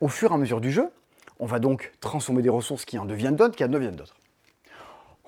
[0.01, 0.91] Au fur et à mesure du jeu,
[1.39, 4.17] on va donc transformer des ressources qui en deviennent d'autres, qui en deviennent d'autres.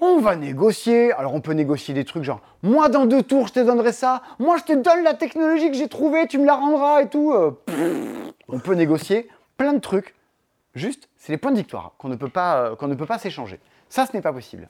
[0.01, 1.13] On va négocier.
[1.13, 4.23] Alors on peut négocier des trucs genre moi dans deux tours je te donnerai ça,
[4.39, 7.33] moi je te donne la technologie que j'ai trouvée, tu me la rendras et tout.
[7.33, 7.53] Euh,
[8.49, 10.15] on peut négocier plein de trucs.
[10.75, 13.59] Juste, c'est les points de victoire qu'on ne peut pas, euh, qu'on s'échanger.
[13.89, 14.69] Ça, ce n'est pas possible.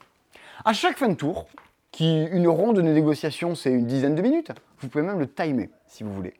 [0.65, 1.45] À chaque fin de tour,
[1.91, 4.51] qui une ronde de négociation, c'est une dizaine de minutes.
[4.79, 6.33] Vous pouvez même le timer si vous voulez.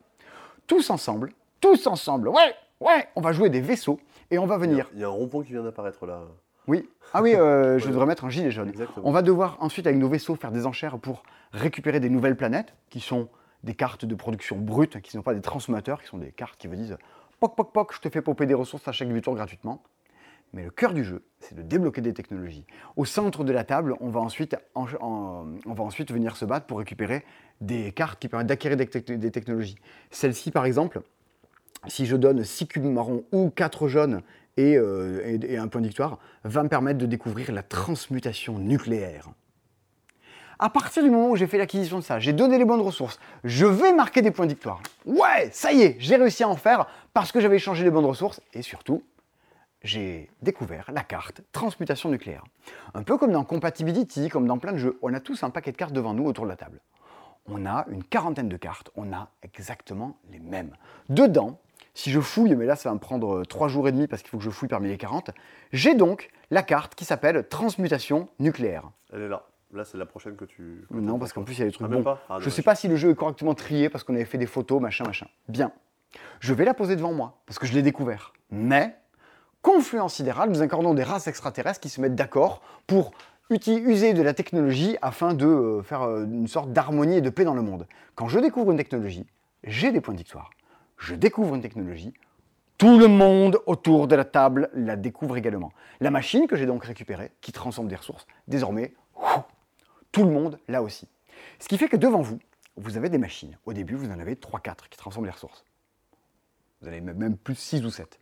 [0.67, 2.29] Tous ensemble, tous ensemble.
[2.29, 3.07] Ouais, ouais.
[3.15, 3.99] On va jouer des vaisseaux
[4.31, 4.89] et on va Il y a- venir.
[4.93, 6.23] il y a un rond-point qui vient d'apparaître là.
[6.67, 6.87] Oui.
[7.13, 8.69] Ah oui, euh, je devrais mettre un gilet jaune.
[8.69, 9.07] Exactement.
[9.07, 12.75] On va devoir ensuite, avec nos vaisseaux, faire des enchères pour récupérer des nouvelles planètes,
[12.89, 13.27] qui sont
[13.63, 16.57] des cartes de production brutes, qui ne sont pas des transformateurs, qui sont des cartes
[16.59, 16.97] qui vous disent
[17.39, 19.81] Poc, poc, poc, je te fais popper des ressources à chaque début tour gratuitement.
[20.53, 22.65] Mais le cœur du jeu, c'est de débloquer des technologies.
[22.95, 26.43] Au centre de la table, on va ensuite, en- en- on va ensuite venir se
[26.45, 27.23] battre pour récupérer
[27.61, 29.75] des cartes qui permettent d'acquérir des technologies.
[30.11, 31.01] Celle-ci, par exemple,
[31.87, 34.21] si je donne 6 cubes marrons ou 4 jaunes
[34.57, 39.29] et, euh, et un point de victoire, va me permettre de découvrir la transmutation nucléaire.
[40.61, 43.17] À partir du moment où j'ai fait l'acquisition de ça, j'ai donné les bonnes ressources,
[43.45, 44.81] je vais marquer des points de victoire.
[45.05, 48.05] Ouais, ça y est, j'ai réussi à en faire parce que j'avais échangé les bonnes
[48.05, 49.01] ressources et surtout,
[49.83, 52.43] j'ai découvert la carte transmutation nucléaire.
[52.93, 55.71] Un peu comme dans Compatibility, comme dans plein de jeux, on a tous un paquet
[55.71, 56.81] de cartes devant nous autour de la table.
[57.51, 60.75] On a une quarantaine de cartes, on a exactement les mêmes.
[61.09, 61.59] Dedans,
[61.93, 64.29] si je fouille, mais là ça va me prendre 3 jours et demi parce qu'il
[64.29, 65.31] faut que je fouille parmi les 40,
[65.71, 68.89] j'ai donc la carte qui s'appelle transmutation nucléaire.
[69.13, 69.43] Elle est là.
[69.71, 70.87] Là, c'est la prochaine que tu.
[70.89, 72.03] que Non, parce qu'en plus il y a des trucs Ah, même bons.
[72.03, 72.53] pas Ah, je dommage.
[72.53, 75.03] sais pas si le jeu est correctement trié parce qu'on avait fait des photos, machin,
[75.05, 75.27] machin.
[75.47, 75.71] Bien.
[76.39, 78.33] Je vais la poser devant moi parce que je l'ai découvert.
[78.49, 78.95] Mais,
[79.61, 83.11] confluence sidérale, nous incarnons des races extraterrestres qui se mettent d'accord pour
[83.49, 87.43] user de la technologie afin de euh, faire euh, une sorte d'harmonie et de paix
[87.43, 87.87] dans le monde.
[88.15, 89.25] Quand je découvre une technologie,
[89.63, 90.51] j'ai des points de victoire.
[90.97, 92.13] Je découvre une technologie,
[92.77, 95.71] tout le monde autour de la table la découvre également.
[95.99, 98.93] La machine que j'ai donc récupérée, qui transforme des ressources, désormais,
[100.11, 101.07] tout le monde là aussi.
[101.59, 102.39] Ce qui fait que devant vous,
[102.77, 103.57] vous avez des machines.
[103.65, 105.65] Au début, vous en avez 3-4 qui transforment les ressources.
[106.81, 108.19] Vous en avez même plus 6 ou 7.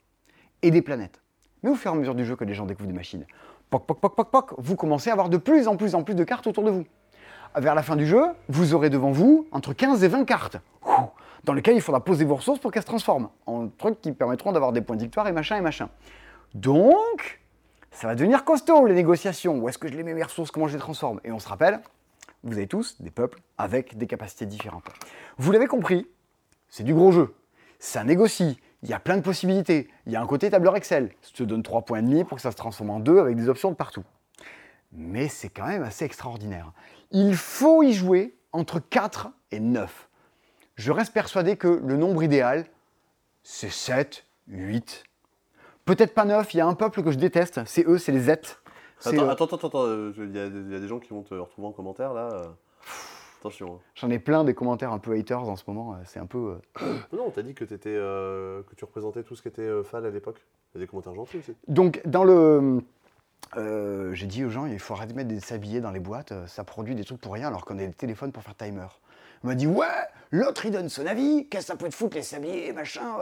[0.62, 1.20] Et des planètes.
[1.62, 3.26] Mais au fur et à mesure du jeu que les gens découvrent des machines,
[3.70, 6.14] poc, poc, poc, poc, poc, vous commencez à avoir de plus en plus en plus
[6.14, 6.84] de cartes autour de vous.
[7.56, 10.58] Vers la fin du jeu, vous aurez devant vous entre 15 et 20 cartes,
[11.44, 14.52] dans lesquelles il faudra poser vos ressources pour qu'elles se transforment en trucs qui permettront
[14.52, 15.88] d'avoir des points de victoire et machin et machin.
[16.54, 17.40] Donc,
[17.90, 19.58] ça va devenir costaud les négociations.
[19.58, 20.50] Où est-ce que je les mets mes ressources?
[20.50, 21.20] Comment je les transforme?
[21.24, 21.80] Et on se rappelle,
[22.44, 24.84] vous avez tous des peuples avec des capacités différentes.
[25.38, 26.06] Vous l'avez compris,
[26.68, 27.34] c'est du gros jeu.
[27.78, 29.88] Ça négocie, il y a plein de possibilités.
[30.06, 31.12] Il y a un côté tableur Excel.
[31.22, 33.36] Ça te donne 3 points et demi pour que ça se transforme en 2 avec
[33.36, 34.04] des options de partout.
[34.92, 36.72] Mais c'est quand même assez extraordinaire.
[37.10, 40.08] Il faut y jouer entre 4 et 9.
[40.76, 42.66] Je reste persuadé que le nombre idéal,
[43.42, 45.04] c'est 7, 8.
[45.84, 48.20] Peut-être pas 9, il y a un peuple que je déteste, c'est eux, c'est les
[48.20, 48.30] Z.
[48.30, 50.88] Attends, euh, attends, attends, attends, euh, je- il y, a des- il y a des
[50.88, 52.54] gens qui vont te retrouver en commentaire là.
[53.48, 53.74] Attention.
[53.74, 53.80] hein.
[53.94, 56.58] J'en ai plein des commentaires un peu haters en ce moment, euh, c'est un peu...
[56.82, 60.06] euh, Non, t'as dit que, t'étais, euh, que tu représentais tout ce qui était FAL
[60.06, 60.40] à l'époque.
[60.74, 61.54] Il y a des commentaires gentils aussi.
[61.66, 62.80] Donc, dans le.
[63.56, 66.32] euh, j'ai dit aux gens, il faut arrêter de mettre des sabliers dans les boîtes,
[66.46, 68.86] ça produit des trucs pour rien alors qu'on a des téléphones pour faire timer.
[69.44, 69.86] On m'a dit, ouais,
[70.30, 73.16] l'autre il donne son avis, qu'est-ce que ça peut te foutre les sabliers, machin.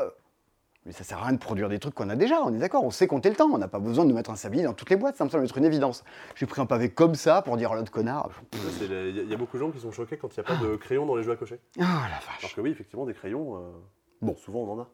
[0.86, 2.84] Mais ça sert à rien de produire des trucs qu'on a déjà, on est d'accord,
[2.84, 4.88] on sait compter le temps, on n'a pas besoin de mettre un sablier dans toutes
[4.88, 6.04] les boîtes, ça me semble être une évidence.
[6.36, 8.30] J'ai pris un pavé comme ça pour dire à l'autre connard.
[8.80, 10.56] Les- Il y, a- beaucoup de gens qui sont choqués quand il n'y a pas
[10.64, 11.58] de crayon dans les jeux à cocher.
[11.80, 12.54] Ah la Alors vache.
[12.54, 13.60] que oui, effectivement, des crayons, euh,
[14.22, 14.36] Bon.
[14.36, 14.88] souvent on en a.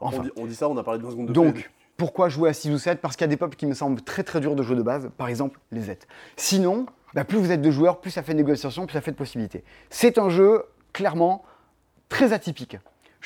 [0.00, 0.18] Enfin.
[0.18, 1.64] On, dit, on dit ça, on a parlé de 20 secondes de Donc, play.
[1.96, 4.02] pourquoi jouer à 6 ou 7 Parce qu'il y a des peuples qui me semblent
[4.02, 5.96] très très durs de jouer de base, par exemple les Z.
[6.36, 9.12] Sinon, bah, plus vous êtes de joueurs, plus ça fait de négociations, plus ça fait
[9.12, 9.64] de possibilités.
[9.88, 11.42] C'est un jeu, clairement,
[12.10, 12.76] très atypique.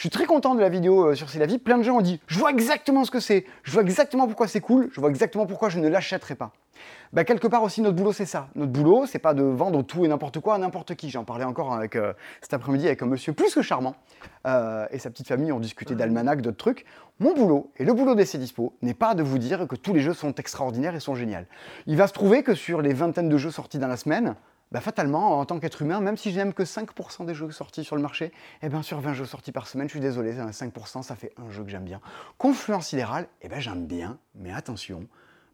[0.03, 1.59] Je suis très content de la vidéo euh, sur C'est la vie.
[1.59, 4.49] Plein de gens ont dit Je vois exactement ce que c'est, je vois exactement pourquoi
[4.49, 6.51] c'est cool, je vois exactement pourquoi je ne l'achèterai pas.
[7.13, 8.49] Bah, quelque part aussi, notre boulot, c'est ça.
[8.57, 11.09] Notre boulot, c'est pas de vendre tout et n'importe quoi à n'importe qui.
[11.09, 13.95] J'en parlais encore avec, euh, cet après-midi avec un monsieur plus que charmant
[14.45, 16.85] euh, et sa petite famille ont discuté d'almanach, d'autres trucs.
[17.21, 20.01] Mon boulot, et le boulot d'essai dispo, n'est pas de vous dire que tous les
[20.01, 21.47] jeux sont extraordinaires et sont géniaux.
[21.87, 24.35] Il va se trouver que sur les vingtaines de jeux sortis dans la semaine,
[24.73, 27.85] bah, fatalement, en tant qu'être humain, même si je n'aime que 5% des jeux sortis
[27.85, 28.33] sur le marché,
[28.63, 31.51] eh ben sur 20 jeux sortis par semaine, je suis désolé, 5%, ça fait un
[31.51, 32.01] jeu que j'aime bien.
[32.39, 35.07] Confluence sidérale, eh ben j'aime bien, mais attention,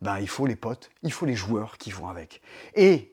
[0.02, 2.40] ben, il faut les potes, il faut les joueurs qui vont avec.
[2.76, 3.12] Et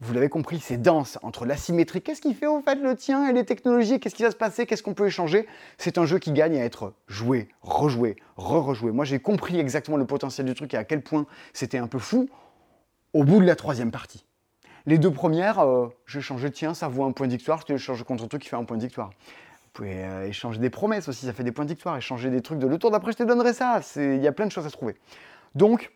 [0.00, 2.02] vous l'avez compris, c'est dense entre l'asymétrie.
[2.02, 4.66] Qu'est-ce qui fait au fait le tien et les technologies Qu'est-ce qui va se passer
[4.66, 5.46] Qu'est-ce qu'on peut échanger
[5.78, 8.90] C'est un jeu qui gagne à être joué, rejoué, re-rejoué.
[8.90, 12.00] Moi, j'ai compris exactement le potentiel du truc et à quel point c'était un peu
[12.00, 12.28] fou
[13.12, 14.24] au bout de la troisième partie.
[14.86, 17.72] Les deux premières, euh, je échangé, tiens, ça vaut un point de victoire, je te
[17.72, 19.08] échange contre un truc qui fait un point de victoire.
[19.08, 21.96] Vous pouvez euh, échanger des promesses aussi, ça fait des points de victoire.
[21.96, 23.80] Échanger des trucs de le tour d'après, je te donnerai ça.
[23.96, 24.96] Il y a plein de choses à trouver.
[25.54, 25.90] Donc,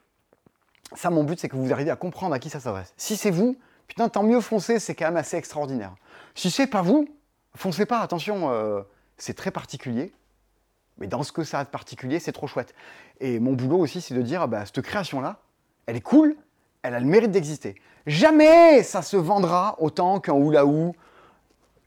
[0.94, 2.94] ça, mon but, c'est que vous arriviez à comprendre à qui ça s'adresse.
[2.96, 5.94] Si c'est vous, putain, tant mieux, foncez, c'est quand même assez extraordinaire.
[6.34, 7.08] Si c'est pas vous,
[7.54, 8.80] foncez pas, attention, euh,
[9.16, 10.12] c'est très particulier.
[10.96, 12.74] Mais dans ce que ça a de particulier, c'est trop chouette.
[13.20, 15.40] Et mon boulot aussi, c'est de dire, ah bah, cette création-là,
[15.86, 16.36] elle est cool,
[16.82, 17.74] elle a le mérite d'exister.
[18.06, 20.94] Jamais ça se vendra autant qu'un oula-ou.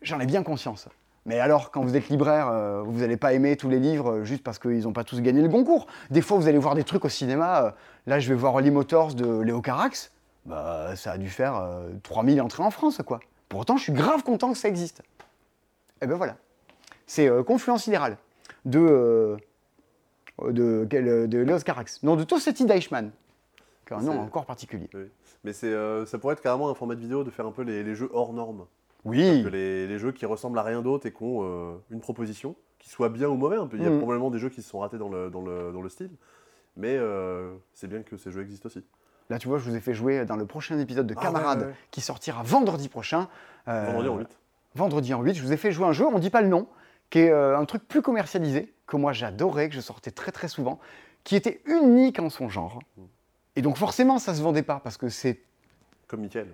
[0.02, 0.88] J'en ai bien conscience.
[1.26, 4.24] Mais alors, quand vous êtes libraire, euh, vous n'allez pas aimer tous les livres euh,
[4.24, 5.86] juste parce qu'ils n'ont pas tous gagné le concours.
[6.10, 7.66] Des fois, vous allez voir des trucs au cinéma.
[7.66, 7.72] euh,
[8.08, 10.12] là, je vais voir Holy Motors de Léo Carax.
[10.48, 13.20] Bah, ça a dû faire euh, 3000 entrées en France, quoi.
[13.50, 15.04] Pour autant, je suis grave content que ça existe.
[16.02, 16.38] Et ben voilà.
[17.06, 18.18] C'est Confluence Sidérale
[18.66, 19.38] de,
[20.42, 22.02] de, quel- de Léo Carax.
[22.02, 23.12] Non, de Tossetti Deichmann.
[24.00, 24.90] Qui a Un nom encore particulier.
[24.94, 25.04] Oui.
[25.44, 27.62] Mais c'est, euh, ça pourrait être carrément un format de vidéo de faire un peu
[27.64, 28.66] les, les jeux hors normes.
[29.06, 29.42] Oui.
[29.44, 32.56] Que les, les jeux qui ressemblent à rien d'autre et qui ont euh, une proposition,
[32.80, 33.58] qui soit bien ou mauvais.
[33.58, 33.78] un peu.
[33.78, 33.98] Il y a Mhm.
[34.00, 36.12] probablement des jeux qui se sont ratés dans le, dans le, dans le style.
[36.78, 38.84] Mais euh, c'est bien que ces jeux existent aussi.
[39.30, 41.60] Là, tu vois, je vous ai fait jouer dans le prochain épisode de Ah, Camarades
[41.60, 41.78] ouais, ouais, ouais.
[41.92, 43.28] qui sortira vendredi prochain.
[43.66, 44.28] Vendredi en 8.
[44.76, 46.48] vendredi en 8, je vous ai fait jouer un jeu, on ne dit pas le
[46.50, 46.68] nom,
[47.10, 50.80] qui est un truc plus commercialisé, que moi j'adorais, que je sortais très très souvent,
[51.24, 52.80] qui était unique en son genre.
[53.56, 55.42] Et donc forcément, ça se vendait pas parce que c'est
[56.08, 56.48] Comme Mickaël.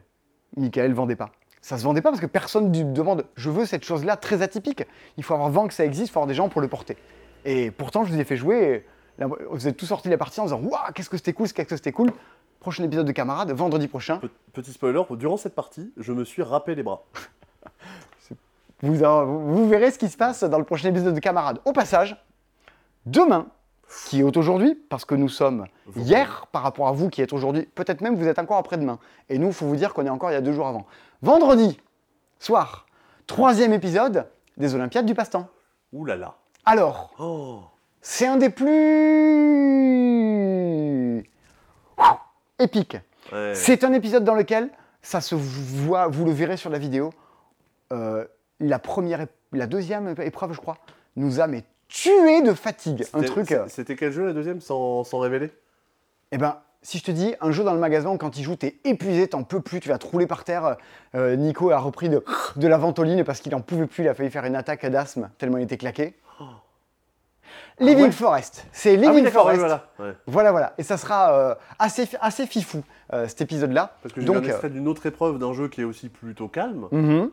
[0.55, 1.29] Michael vendait pas.
[1.61, 4.83] Ça se vendait pas parce que personne ne demande je veux cette chose-là très atypique.
[5.17, 6.97] Il faut avoir vent que ça existe, il faut avoir des gens pour le porter.
[7.45, 8.85] Et pourtant, je vous ai fait jouer.
[9.17, 11.47] là, vous êtes tous sortis de la partie en disant Waouh, qu'est-ce que c'était cool,
[11.51, 12.11] qu'est-ce que c'était cool.
[12.59, 14.17] Prochain épisode de Camarades, vendredi prochain.
[14.17, 17.03] Pe- Petit spoiler, durant cette partie, je me suis râpé les bras.
[18.83, 21.59] Vous, en- vous- vous verrez ce qui se passe dans le prochain épisode de Camarades.
[21.65, 22.15] Au passage,
[23.07, 23.47] demain,
[24.07, 27.33] qui est aujourd'hui, parce que nous sommes Vous- hier par rapport à vous qui êtes
[27.33, 28.99] aujourd'hui, peut-être même vous êtes encore après-demain.
[29.29, 30.85] Et nous, il faut vous dire qu'on est encore il y a deux jours avant.
[31.21, 31.79] Vendredi,
[32.39, 32.85] soir,
[33.27, 35.47] troisième épisode des Olympiades du passe-temps.
[35.93, 36.35] Ouh là là.
[36.65, 37.61] Alors, Oh.
[38.01, 38.49] c'est un des
[39.47, 41.19] plus
[41.97, 42.03] Ouh,
[42.59, 42.97] épiques.
[43.31, 43.53] Ouais.
[43.55, 44.69] C'est un épisode dans lequel
[45.01, 47.11] ça se voit, vous le verrez sur la vidéo.
[47.93, 48.25] euh,
[48.59, 50.77] la première, la deuxième épreuve, je crois,
[51.15, 53.03] nous a mais tué de fatigue.
[53.13, 53.51] Un C'était- truc.
[53.51, 55.51] euh, C'était quel jeu la deuxième sans, sans révéler?
[56.31, 58.55] Eh ben, si je te dis un jeu dans le magasin, où quand il joue,
[58.55, 60.77] t'es épuisé, t'en peux plus, tu vas te rouler par terre.
[61.15, 62.23] Euh, Nico a repris de,
[62.55, 65.29] de la ventoline parce qu'il en pouvait plus, il a failli faire une attaque d'asthme
[65.37, 66.15] tellement il était claqué.
[67.79, 68.05] Living Oh.
[68.07, 68.11] ouais?
[68.11, 69.59] Forest, c'est Living Ah oui, Forest.
[69.59, 69.87] voilà.
[69.99, 70.13] Ouais.
[70.25, 70.73] Voilà, voilà.
[70.79, 73.95] Et ça sera euh, assez, assez fifou, euh, cet épisode-là.
[74.01, 76.87] Parce que j'ai un extrait d'une autre épreuve d'un jeu qui est aussi plutôt calme.
[76.91, 77.31] euh, mhm.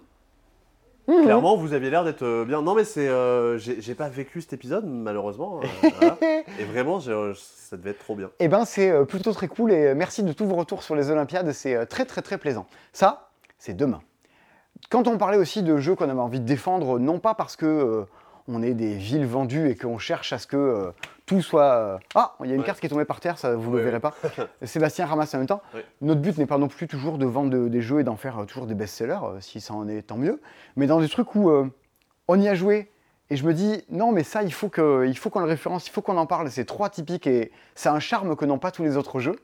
[1.06, 1.24] Mhm.
[1.24, 2.62] Clairement, vous aviez l'air d'être euh, bien.
[2.62, 3.08] Non, mais c'est.
[3.08, 5.60] euh, j'ai pas vécu cet épisode, malheureusement.
[5.62, 6.16] euh, voilà.
[6.58, 8.30] Et vraiment, ça devait être trop bien.
[8.38, 11.10] Eh ben, c'est euh, plutôt très cool et merci de tous vos retours sur les
[11.10, 12.66] Olympiades, c'est très très très plaisant.
[12.92, 14.00] Ça, c'est demain.
[14.90, 17.66] Quand on parlait aussi de jeux qu'on avait envie de défendre, non pas parce que
[17.66, 18.04] euh,
[18.48, 20.92] on est des villes vendues et qu'on cherche à ce que
[21.26, 21.62] tout soit.
[21.74, 22.66] euh, Ah, il y a une Ouais.
[22.66, 24.12] carte qui est tombée par terre, ça vous ne Ouais, le verrez pas.
[24.62, 25.62] Sébastien ramasse en même temps.
[25.74, 25.84] Ouais.
[26.02, 28.38] Notre but n'est pas non plus toujours de vendre de- des jeux et d'en faire
[28.42, 30.40] euh, toujours des best-sellers, euh, si ça en est tant mieux,
[30.76, 31.66] mais dans des trucs où euh,
[32.28, 32.90] on y a joué
[33.30, 36.16] et je me dis non mais ça il faut qu'on le référence, il faut qu'on
[36.18, 38.96] en parle, c'est trop atypique et ça a un charme que n'ont pas tous les
[38.98, 39.36] autres jeux.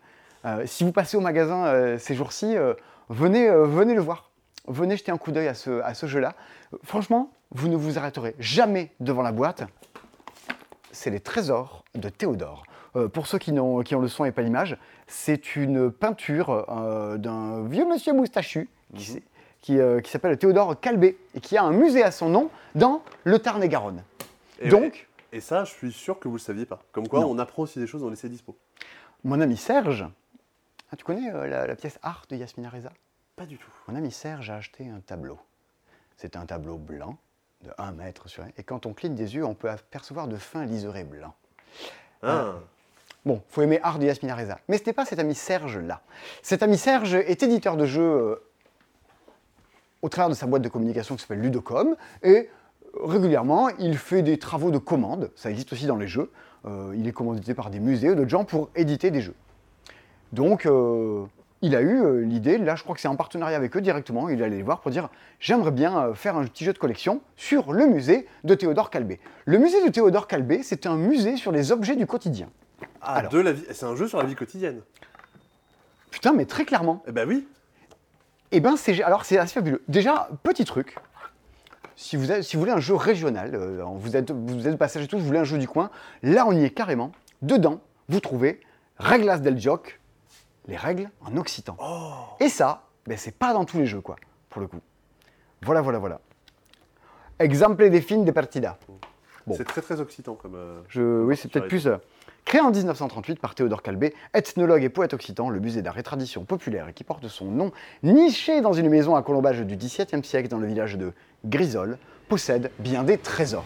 [0.67, 2.57] Si vous passez au magasin ces jours-ci,
[3.09, 4.31] venez venez le voir.
[4.69, 6.35] Venez jeter un coup d'œil à ce, à ce jeu-là.
[6.85, 9.65] Franchement, vous ne vous arrêterez jamais devant la boîte.
[10.93, 12.65] C'est les trésors de Théodore.
[12.97, 14.77] Euh, pour ceux qui, n'ont- qui ont le son et pas l'image,
[15.07, 19.23] c'est une peinture euh, d'un vieux monsieur moustachu qui,
[19.61, 23.03] qui, euh, qui s'appelle Théodore Calbé et qui a un musée à son nom dans
[23.25, 24.03] le Tarn-et-Garonne.
[24.61, 26.81] Et, Donc, et ça, je suis sûr que vous le saviez pas.
[26.91, 27.31] Comme quoi, Non.
[27.31, 28.57] on apprend aussi des choses dans les dispo.
[29.23, 30.05] mon ami Serge,
[30.91, 32.91] ah, tu connais la, la pièce Art de Yasmina Reza?
[33.37, 33.71] Pas du tout.
[33.87, 35.39] Mon ami Serge a acheté un tableau.
[36.17, 37.17] C'est un tableau blanc
[37.65, 38.49] de 1 mètre sur 1.
[38.59, 41.35] Et quand on cligne des yeux, on peut apercevoir de fins liserés blancs.
[42.23, 42.55] Ah.
[43.25, 44.59] Bon, faut aimer Art de Yasmina Reza.
[44.69, 46.01] Mais ce n'était pas cet ami Serge-là.
[46.43, 48.37] Cet ami Serge est éditeur de jeux euh,
[50.03, 51.97] au travers de sa boîte de communication qui s'appelle Ludocom.
[52.23, 52.49] Et
[52.95, 55.31] euh, régulièrement, il fait des travaux de commande.
[55.37, 56.31] Ça existe aussi dans les jeux.
[56.67, 59.35] Euh, il est commandité par des musées ou d'autres gens pour éditer des jeux.
[60.33, 61.25] Donc, euh,
[61.63, 64.29] il a eu euh, l'idée, là je crois que c'est en partenariat avec eux directement,
[64.29, 65.09] il allait les voir pour dire
[65.41, 69.21] j'aimerais bien euh, faire un petit jeu de collection sur le musée de Théodore Calbé.
[69.45, 72.49] Le musée de Théodore Calbé, c'est un musée sur les objets du quotidien.
[73.03, 73.33] Ah, Alors.
[73.33, 73.65] de la vie.
[73.73, 74.81] C'est un jeu sur la vie quotidienne.
[76.11, 77.03] Putain, mais très clairement.
[77.07, 77.47] Eh ben oui.
[78.53, 79.83] Eh ben, c'est alors c'est assez fabuleux.
[79.89, 80.97] Déjà, petit truc.
[81.97, 85.05] Si vous, avez- si vous voulez un jeu régional, euh, vous êtes vous êtes passage
[85.05, 85.91] et tout, vous voulez un jeu du coin,
[86.23, 87.13] là on y est carrément.
[87.43, 88.61] Dedans, vous trouvez
[88.99, 90.00] Reglas del Joc,
[90.71, 91.77] les règles en occitan.
[91.81, 92.13] Oh.
[92.39, 94.17] Et ça, ben, c'est pas dans tous les jeux, quoi,
[94.49, 94.81] pour le coup.
[95.63, 96.21] Voilà, voilà, voilà.
[97.39, 98.79] Exemple des films de partida.
[99.47, 99.55] Bon.
[99.57, 100.55] C'est très très occitan comme.
[100.55, 101.87] euh, Je, oui, c'est peut-être plus.
[101.87, 101.97] euh,
[102.45, 106.45] créé en 1938 par Théodore Calbé, ethnologue et poète occitan, le musée d'art et tradition
[106.45, 110.49] populaire et qui porte son nom, niché dans une maison à colombage du XVIIe siècle
[110.49, 111.13] dans le village de
[111.45, 113.65] Grisol, possède bien des trésors.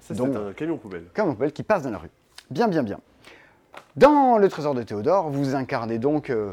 [0.00, 1.04] C'est un camion poubelle.
[1.14, 2.10] comme on peut qui passe dans la rue.
[2.50, 2.98] Bien, bien, bien.
[3.96, 6.52] Dans le trésor de Théodore, vous incarnez donc euh,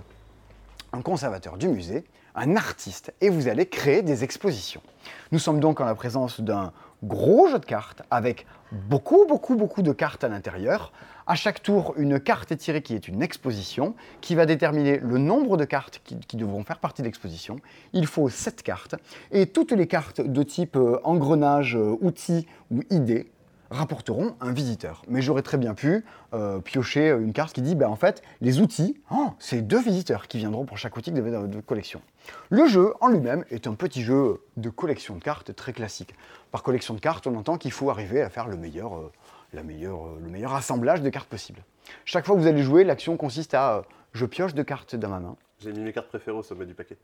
[0.92, 2.04] un conservateur du musée,
[2.36, 4.82] un artiste, et vous allez créer des expositions.
[5.32, 9.82] Nous sommes donc en la présence d'un gros jeu de cartes avec beaucoup, beaucoup, beaucoup
[9.82, 10.92] de cartes à l'intérieur.
[11.28, 15.18] À chaque tour, une carte est tirée qui est une exposition, qui va déterminer le
[15.18, 17.58] nombre de cartes qui, devront faire partie de l'exposition.
[17.94, 18.96] Il faut 7 cartes,
[19.32, 23.32] et toutes les cartes de type euh, engrenage, euh, outil ou idée
[23.70, 25.04] rapporteront un visiteur.
[25.08, 26.04] Mais j'aurais très bien pu
[26.34, 30.28] euh, piocher une carte qui dit, ben, en fait, les outils, oh, c'est deux visiteurs
[30.28, 32.02] qui viendront pour chaque outil de, de collection.
[32.50, 36.14] Le jeu en lui-même est un petit jeu de collection de cartes très classique.
[36.52, 39.12] Par collection de cartes, on entend qu'il faut arriver à faire le meilleur, euh,
[39.56, 41.64] euh, le meilleur assemblage de cartes possible.
[42.06, 45.20] Chaque fois que vous allez jouer, l'action consiste à, je pioche deux cartes dans ma
[45.20, 45.36] main.
[45.60, 46.98] J'ai mis mes cartes préférées au sommet du paquet.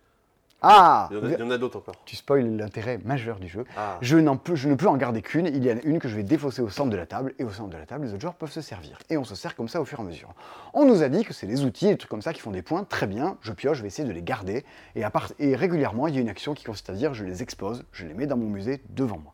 [0.61, 1.95] Ah Il y en a, d'autres encore.
[2.05, 3.65] Tu spoil l'intérêt majeur du jeu.
[3.77, 3.97] Ah.
[4.01, 5.45] Je, n'en peux, je ne peux en garder qu'une.
[5.45, 7.35] Il y en a une que je vais défausser au centre de la table.
[7.37, 8.97] Et au centre de la table, les autres joueurs peuvent se servir.
[9.09, 10.33] Et on se sert comme ça au fur et à mesure.
[10.73, 12.63] On nous a dit que c'est les outils, les trucs comme ça qui font des
[12.63, 12.83] points.
[12.83, 14.65] Très bien, je pioche, je vais essayer de les garder.
[14.95, 17.25] Et, à part- et régulièrement, il y a une action qui consiste à dire je
[17.25, 19.33] les expose, je les mets dans mon musée devant moi.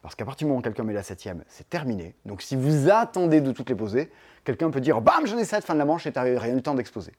[0.00, 2.14] Parce qu'à partir du moment où quelqu'un met la septième, c'est terminé.
[2.24, 4.10] Donc si vous attendez de toutes les poser,
[4.44, 6.56] quelqu'un peut dire bam, j'en ai sept, fin de la manche, et t'as rien eu
[6.56, 7.12] le temps d'exposer.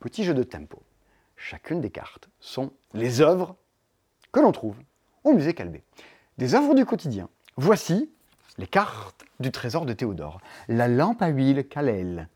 [0.00, 0.80] Petit jeu de tempo.
[1.40, 3.54] Chacune des cartes sont les œuvres
[4.32, 4.76] que l'on trouve
[5.24, 5.82] au musée Calvé.
[6.36, 7.28] Des œuvres du quotidien.
[7.56, 8.10] Voici
[8.58, 10.40] les cartes du trésor de Théodore.
[10.68, 12.28] La lampe à huile Kalel.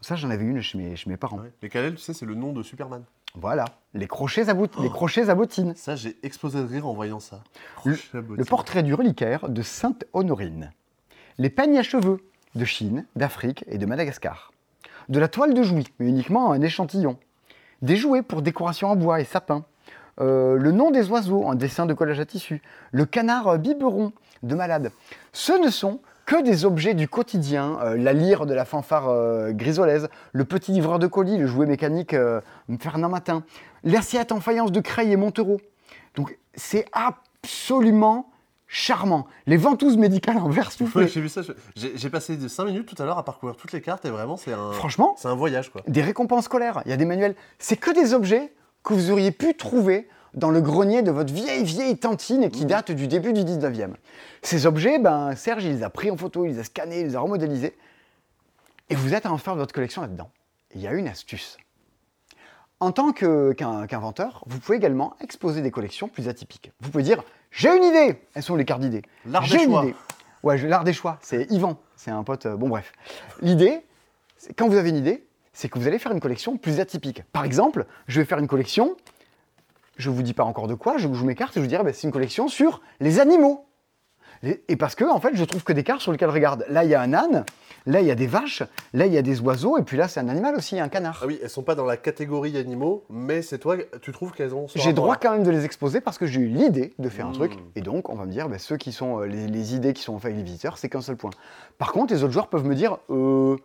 [0.00, 1.38] Ça, j'en avais une chez mes, chez mes parents.
[1.38, 1.52] Ouais.
[1.62, 3.04] Les Kalel, tu sais, c'est le nom de Superman.
[3.34, 3.64] Voilà.
[3.94, 5.74] Les crochets à, bout- les crochets à bottines.
[5.76, 7.42] Ça, j'ai explosé de rire en voyant ça.
[7.84, 10.72] Le, le portrait du reliquaire de Sainte Honorine.
[11.38, 12.18] Les peignes à cheveux
[12.56, 14.52] de Chine, d'Afrique et de Madagascar.
[15.08, 17.18] De la toile de jouy, mais uniquement un échantillon.
[17.82, 19.64] Des jouets pour décoration en bois et sapin.
[20.20, 22.60] Euh, le nom des oiseaux, un dessin de collage à tissu.
[22.90, 24.12] Le canard biberon
[24.42, 24.90] de malade.
[25.32, 29.52] Ce ne sont que des objets du quotidien, euh, la lyre de la fanfare euh,
[29.52, 32.14] grisolaise, le petit livreur de colis, le jouet mécanique
[32.80, 33.44] Fernand Matin,
[33.84, 35.58] l'assiette en faïence de Creil et Montereau.
[36.16, 38.28] Donc c'est absolument
[38.68, 39.26] charmant.
[39.46, 41.04] Les ventouses médicales en verre soufflé.
[41.04, 41.40] Ouais, j'ai vu ça.
[41.74, 44.52] J'ai passé 5 minutes tout à l'heure à parcourir toutes les cartes et vraiment, c'est
[44.52, 45.82] un, Franchement, c'est un voyage quoi.
[45.88, 47.34] des récompenses scolaires, il y a des manuels.
[47.58, 48.52] C'est que des objets
[48.84, 52.68] que vous auriez pu trouver dans le grenier de votre vieille, vieille tantine qui Mmh.
[52.68, 53.94] date du début du 19e.
[54.42, 57.06] Ces objets, ben, Serge, il les a pris en photo, il les a scannés, il
[57.06, 57.74] les a remodélisés.
[58.90, 60.30] Et vous êtes à en faire de votre collection là-dedans.
[60.74, 61.56] Il y a une astuce.
[62.80, 66.70] En tant qu'inventeur, vous pouvez également exposer des collections plus atypiques.
[66.80, 69.02] Vous pouvez dire J'ai une idée Elles sont les cartes d'idées.
[69.26, 69.82] L'art des J'ai une choix.
[69.84, 69.94] idée.
[70.42, 71.18] Ouais, l'art des choix.
[71.22, 71.78] C'est Yvan.
[71.96, 72.46] C'est un pote.
[72.46, 72.92] euh, bon, bref.
[73.42, 73.80] L'idée,
[74.36, 77.24] c'est- quand vous avez une idée, c'est que vous allez faire une collection plus atypique.
[77.32, 78.96] Par exemple, je vais faire une collection.
[79.96, 81.82] Je vous dis pas encore de quoi, je joue mes cartes et je vous dirais,
[81.82, 83.66] bah, c'est une collection sur les animaux.
[84.42, 86.90] Et parce que, en fait, je trouve que des cartes sur lesquelles, regarde, là, il
[86.90, 87.44] y a un âne,
[87.86, 88.62] là, il y a des vaches,
[88.92, 91.20] là, il y a des oiseaux, et puis là, c'est un animal aussi, un canard.
[91.22, 94.54] Ah oui, elles sont pas dans la catégorie animaux, mais c'est toi, tu trouves qu'elles
[94.54, 97.26] ont J'ai droit quand même de les exposer parce que j'ai eu l'idée de faire
[97.26, 97.52] un truc.
[97.74, 100.02] Et donc, on va me dire, bah, ceux qui sont euh, les, les idées qui
[100.02, 101.30] sont en fait avec les visiteurs, c'est qu'un seul point.
[101.78, 103.56] Par contre, les autres joueurs peuvent me dire, euh,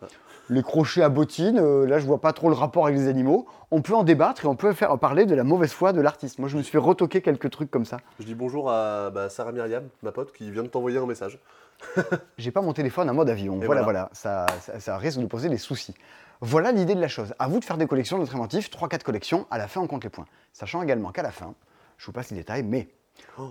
[0.49, 3.47] les crochets à bottines, euh, là, je vois pas trop le rapport avec les animaux.
[3.71, 6.39] On peut en débattre et on peut faire parler de la mauvaise foi de l'artiste.
[6.39, 7.97] Moi, je me suis fait retoquer quelques trucs comme ça.
[8.19, 11.39] Je dis bonjour à bah, Sarah Myriam, ma pote, qui vient de t'envoyer un message.
[12.37, 13.55] J'ai pas mon téléphone en mode avion.
[13.55, 13.83] Voilà, voilà.
[13.83, 15.95] voilà, Ça, ça, ça risque de poser des soucis.
[16.41, 17.33] Voilà l'idée de la chose.
[17.39, 20.03] À vous de faire des collections, notre inventif, 3-4 collections, à la fin on compte
[20.03, 20.25] les points.
[20.51, 21.53] Sachant également qu'à la fin,
[21.97, 22.89] je vous passe les détails, mais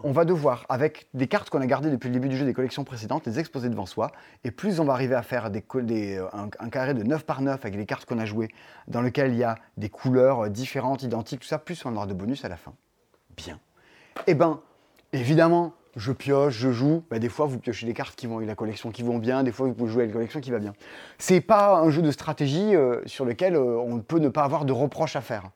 [0.05, 2.55] On va devoir, avec des cartes qu'on a gardées depuis le début du jeu des
[2.55, 4.13] collections précédentes, les exposer devant soi.
[4.45, 7.65] Et plus on va arriver à faire euh, un, un carré de 9 par 9
[7.65, 8.49] avec les cartes qu'on a jouées,
[8.87, 12.07] dans lequel il y a des couleurs euh, différentes, identiques, tout ça, plus on aura
[12.07, 12.73] de bonus à la fin.
[13.37, 13.59] Bien.
[14.27, 14.61] Eh ben,
[15.13, 17.05] évidemment, je pioche, je joue.
[17.11, 19.43] Bah, des fois, vous piochez des cartes qui vont avec la collection qui vont bien,
[19.43, 20.75] des fois, vous pouvez jouer avec la collection qui va bien.
[21.19, 24.65] C'est pas un jeu de stratégie euh, sur lequel euh, on peut ne pas avoir
[24.65, 25.51] de reproches à faire.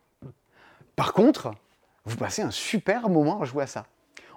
[0.94, 1.52] Par contre,
[2.04, 3.86] vous passez un super moment à jouer à ça.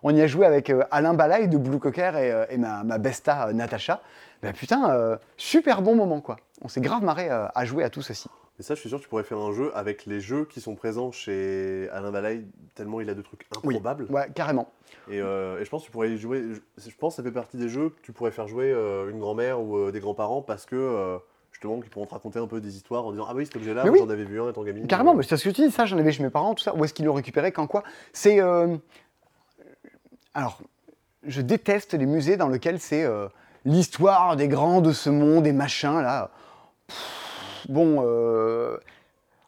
[0.03, 2.83] On y a joué avec euh, Alain Balay de Blue Cocker et, euh, et ma,
[2.83, 4.01] ma besta euh, Natacha.
[4.41, 6.37] Ben putain, super bon moment quoi.
[6.61, 8.29] On s'est grave marré à jouer à tout ceci.
[8.57, 10.61] Et ça, je suis sûr que tu pourrais faire un jeu avec les jeux qui
[10.61, 12.45] sont présents chez Alain Valaille,
[12.75, 13.75] tellement il a de trucs Oui.
[13.75, 14.05] improbables.
[14.09, 14.69] Ouais, carrément.
[15.09, 16.41] Et, euh, et je pense que tu pourrais y jouer.
[16.53, 19.09] Je, je pense que ça fait partie des jeux que tu pourrais faire jouer euh,
[19.11, 21.19] une grand-mère ou euh, des grands-parents parce que
[21.51, 23.85] justement, qu'ils pourront te raconter un peu des histoires en disant Ah oui, cet objet-là,
[23.89, 23.99] oui.
[23.99, 24.87] j'en avais vu un étant gamine.
[24.87, 26.73] Carrément, mais c'est ce que tu dis, ça j'en avais chez mes parents, tout ça.
[26.75, 27.83] Où est-ce qu'ils l'ont récupéré, quand quoi
[28.13, 28.39] C'est.
[28.41, 28.77] euh,
[30.33, 30.59] Alors,
[31.25, 33.27] je déteste les musées dans lesquels c'est euh,
[33.65, 36.31] l'histoire des grands de ce monde et machin, là.
[36.87, 38.77] Pff, bon, euh,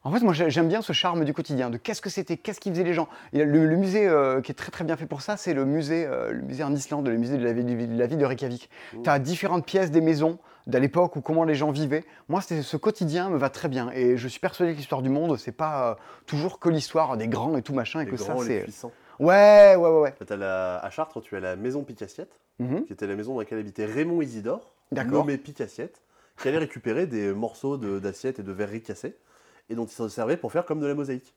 [0.03, 2.59] en fait, moi j'ai- j'aime bien ce charme du quotidien, de qu'est-ce que c'était, qu'est-ce
[2.59, 3.07] qu'ils faisaient les gens.
[3.33, 6.05] Le, le musée euh, qui est très très bien fait pour ça, c'est le musée,
[6.05, 8.69] euh, le musée en Islande, le musée de la, de la ville de Reykjavik.
[8.95, 9.03] Ouh.
[9.03, 12.03] Tu as différentes pièces des maisons de l'époque ou comment les gens vivaient.
[12.29, 15.37] Moi, ce quotidien me va très bien et je suis persuadé que l'histoire du monde,
[15.37, 18.33] c'est pas euh, toujours que l'histoire des grands et tout machin et les que ça
[18.33, 18.87] grands, c'est.
[19.19, 20.37] Ouais, ouais, ouais, ouais.
[20.37, 22.85] La- à Chartres, tu as la maison Picassiette, Mhm.
[22.85, 26.01] qui était la maison dans laquelle habitait Raymond Isidore, nommé Picassiette,
[26.41, 29.15] qui allait récupérer des morceaux de- d'assiettes et de verreries cassées,
[29.69, 31.35] et dont il s'en servait pour faire comme de la mosaïque.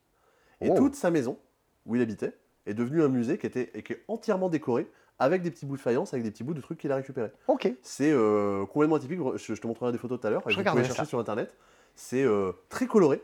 [0.60, 0.74] Et Oh.
[0.76, 1.38] toute sa maison,
[1.86, 2.32] où il habitait,
[2.66, 4.86] est devenue un musée qui était, et qui est entièrement décoré
[5.18, 7.30] avec des petits bouts de faïence, avec des petits bouts de trucs qu'il a récupérés.
[7.48, 7.70] Ok.
[7.82, 10.84] C'est euh, complètement atypique, je, je te montrerai des photos tout à l'heure, Je regarderai
[10.84, 11.06] chercher ça.
[11.08, 11.54] sur internet.
[11.94, 13.22] C'est euh, très coloré,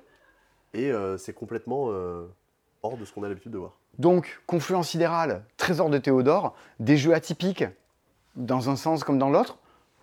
[0.74, 1.90] et euh, c'est complètement
[2.82, 3.72] hors de ce qu'on a l'habitude de voir.
[3.98, 7.64] Donc, Confluence sidérale, Trésor de Théodore, des jeux atypiques,
[8.36, 9.58] dans un sens comme dans l'autre,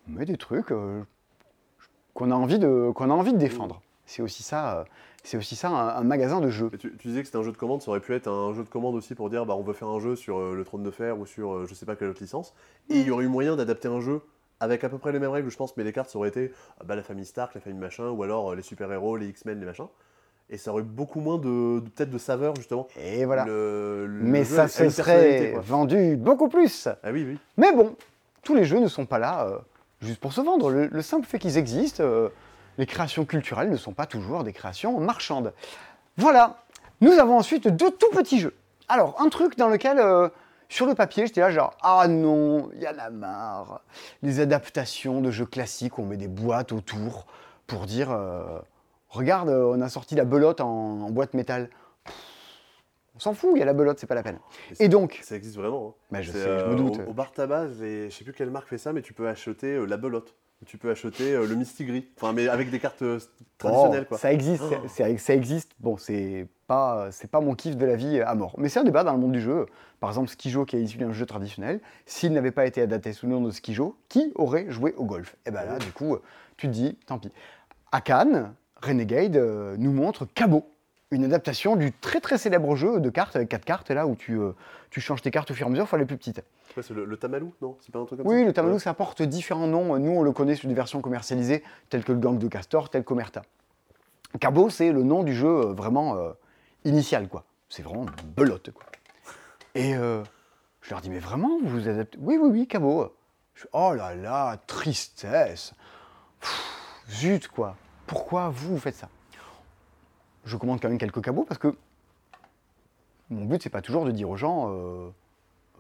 [0.08, 1.02] mais des trucs euh,
[2.14, 3.82] qu'on a, envie de- qu'on a envie de défendre.
[4.06, 4.84] C'est aussi ça, euh,
[5.24, 6.70] c'est aussi ça un, un magasin de jeux.
[6.80, 8.64] Tu, tu disais que c'était un jeu de commande, ça aurait pu être un jeu
[8.64, 10.84] de commande aussi pour dire bah, on veut faire un jeu sur euh, le trône
[10.84, 12.54] de fer ou sur je sais pas quelle autre licence.
[12.90, 14.22] Et il y aurait eu moyen d'adapter un jeu
[14.60, 16.52] avec à peu près les mêmes règles, je pense, mais les cartes ça aurait été
[16.80, 19.66] ah, bah, la famille Stark, la famille machin, ou alors les super-héros, les X-Men, les
[19.66, 19.88] machins.
[20.50, 22.88] Et ça aurait eu beaucoup moins de, de- peut-être de saveur justement.
[22.98, 23.46] Et voilà.
[23.46, 26.88] Le- le Mais jeu ça se serait vendu beaucoup plus.
[27.04, 27.38] Ah oui, oui.
[27.58, 27.96] Mais bon,
[28.44, 29.58] tous les jeux ne sont pas là euh,
[30.02, 30.70] juste pour se vendre.
[30.72, 32.30] Le, le simple fait qu'ils existent, euh,
[32.78, 35.52] les créations culturelles ne sont pas toujours des créations marchandes.
[36.16, 36.58] Voilà.
[37.02, 38.56] Nous avons ensuite deux tout petits jeux.
[38.88, 40.30] Alors, un truc dans lequel, euh,
[40.70, 43.82] sur le papier, j'étais là genre, ah non, il y en a marre.
[44.24, 47.26] Les adaptations de jeux classiques, on met des boîtes autour
[47.68, 48.08] pour dire,
[49.18, 51.70] regarde, euh, on a sorti la belote en, en boîte métal.
[52.06, 52.14] Pff,
[53.16, 54.40] On s'en fout, il y a la belote, c'est pas la peine.
[54.80, 55.90] Et donc, Ça existe vraiment.
[55.90, 56.02] hein.
[56.12, 57.00] bah, je sais, je euh, me doute.
[57.06, 59.74] Au, au bar tabac, je sais plus quelle marque fait ça, mais tu peux acheter
[59.76, 60.36] euh, la belote.
[60.66, 62.08] Tu peux acheter le Mistigris.
[62.18, 63.04] Enfin, mais avec des cartes
[63.60, 64.18] traditionnelles, Oh, quoi.
[64.18, 64.88] Ça existe, Oh.
[65.20, 65.72] ça existe.
[65.80, 68.56] Bon, c'est pas, c'est pas mon kiff de la vie à mort.
[68.58, 69.68] Mais c'est un débat dans le monde du jeu.
[70.00, 73.28] Par exemple, Skijo qui est issu d'un jeu traditionnel, s'il n'avait pas été adapté sous
[73.28, 75.36] le nom de Skijo, qui aurait joué au golf?
[75.46, 76.18] Et ben là, du coup,
[76.58, 77.32] tu te dis, tant pis.
[77.92, 78.52] À Cannes,
[78.82, 80.70] Renegade euh, nous montre Cabo,
[81.12, 84.34] une adaptation du très très célèbre jeu de cartes avec quatre cartes là où tu,
[84.40, 84.52] euh,
[84.90, 86.42] tu changes tes cartes au fur et à mesure, enfin les plus petites.
[86.80, 87.76] C'est le, le tamalou Non?
[87.82, 88.46] C'est pas un truc comme Oui, ça?
[88.46, 88.80] le Tamalou, Ouais.
[88.80, 89.98] ça porte différents noms.
[89.98, 93.04] Nous, on le connaît sous des versions commercialisées, telles que le Gang de Castor, tel
[93.04, 93.42] qu'Omerta.
[94.40, 96.34] Cabo, c'est le nom du jeu euh, vraiment euh,
[96.86, 97.46] initial, quoi.
[97.70, 98.06] C'est vraiment
[98.36, 98.86] belote, quoi.
[99.74, 102.18] Et je leur dis, mais vraiment, vous vous adaptez?
[102.22, 103.12] Oui, oui, oui, Cabo.
[103.56, 105.74] Je oh là là, tristesse.
[106.40, 107.76] Pff, zut, quoi.
[108.08, 109.10] Pourquoi vous, vous faites ça?
[110.46, 111.76] Je commande quand même quelques cabots parce que
[113.30, 114.72] mon but, c'est pas toujours de dire aux gens.
[114.72, 115.10] euh,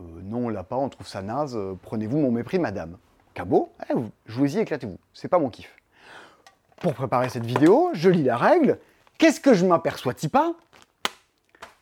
[0.01, 2.97] euh, non, on l'a pas, on trouve ça naze, euh, prenez-vous mon mépris, madame.
[3.33, 3.93] Cabot, eh,
[4.25, 4.97] jouez-y, éclatez-vous.
[5.13, 5.73] C'est pas mon kiff.
[6.81, 8.79] Pour préparer cette vidéo, je lis la règle.
[9.17, 10.53] Qu'est-ce que je m'aperçois-t-il pas?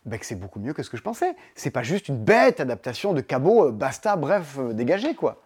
[0.05, 1.35] Ben que c'est beaucoup mieux que ce que je pensais.
[1.55, 5.41] C'est pas juste une bête adaptation de Cabot, basta, bref, dégagé, quoi.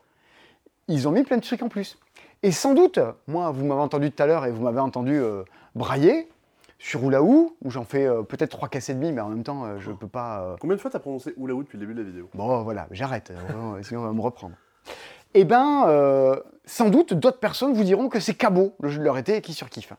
[0.89, 1.97] Ils ont mis plein de trucs en plus.
[2.41, 5.43] Et sans doute, moi, vous m'avez entendu tout à l'heure et vous m'avez entendu euh,
[5.75, 6.29] brailler
[6.77, 9.65] sur Oulaou, où j'en fais euh, peut-être trois casses et demi, mais en même temps,
[9.65, 10.41] euh, je peux pas.
[10.41, 12.29] euh, Combien de fois t'as prononcé oulaou depuis le début de la vidéo?
[12.33, 13.33] Bon, voilà, j'arrête,
[13.81, 14.55] sinon on va me reprendre.
[15.33, 19.03] Eh bien, euh, sans doute, d'autres personnes vous diront que c'est cabot, le jeu de
[19.03, 19.91] leur été, et qui surkiffe.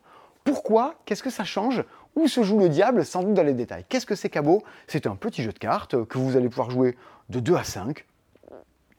[0.43, 0.95] Pourquoi?
[1.05, 1.83] Qu'est-ce que ça change?
[2.15, 3.05] Où se joue le diable?
[3.05, 3.85] Sans doute dans les détails.
[3.87, 6.97] Qu'est-ce que c'est cabot C'est un petit jeu de cartes que vous allez pouvoir jouer
[7.29, 8.05] de 2 à 5.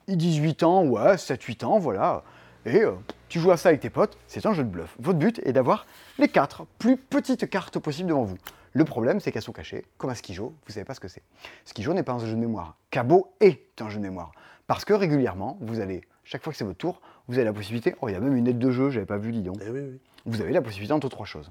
[0.07, 2.22] 18 ans, ouais, 7-8 ans, voilà.
[2.66, 2.92] Et euh,
[3.28, 4.94] tu joues à ça avec tes potes, c'est un jeu de bluff.
[4.98, 5.86] Votre but est d'avoir
[6.18, 8.36] les 4 plus petites cartes possibles devant vous.
[8.74, 11.08] Le problème, c'est qu'elles sont cachées, comme à Skijo, vous ne savez pas ce que
[11.08, 11.22] c'est.
[11.64, 12.76] Skijo n'est pas un jeu de mémoire.
[12.90, 14.32] Cabot est un jeu de mémoire.
[14.66, 17.94] Parce que régulièrement, vous allez, chaque fois que c'est votre tour, vous avez la possibilité.
[18.00, 19.56] Oh, il y a même une aide de jeu, j'avais pas vu, dis donc.
[19.66, 20.00] Eh oui, oui.
[20.24, 21.50] Vous avez la possibilité entre trois choses.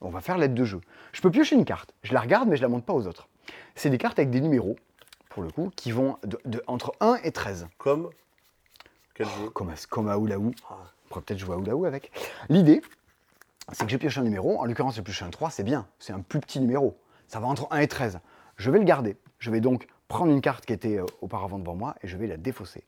[0.00, 0.80] On va faire l'aide de jeu.
[1.12, 1.92] Je peux piocher une carte.
[2.04, 3.28] Je la regarde, mais je la montre pas aux autres.
[3.74, 4.76] C'est des cartes avec des numéros,
[5.28, 7.66] pour le coup, qui vont de, de- entre 1 et 13.
[7.78, 8.08] Comme
[9.22, 10.52] Quel jeu Comme à, comme à Oulaou.
[10.68, 10.74] On
[11.08, 12.10] pourrait peut-être jouer à Oulaou avec.
[12.48, 12.82] L'idée,
[13.72, 14.58] c'est que j'ai pioché un numéro.
[14.58, 15.86] En l'occurrence, j'ai pioché un 3, c'est bien.
[16.00, 16.98] C'est un plus petit numéro.
[17.28, 18.18] Ça va entre 1 et 13.
[18.56, 19.16] Je vais le garder.
[19.38, 22.26] Je vais donc prendre une carte qui était euh, auparavant devant moi et je vais
[22.26, 22.82] la défausser.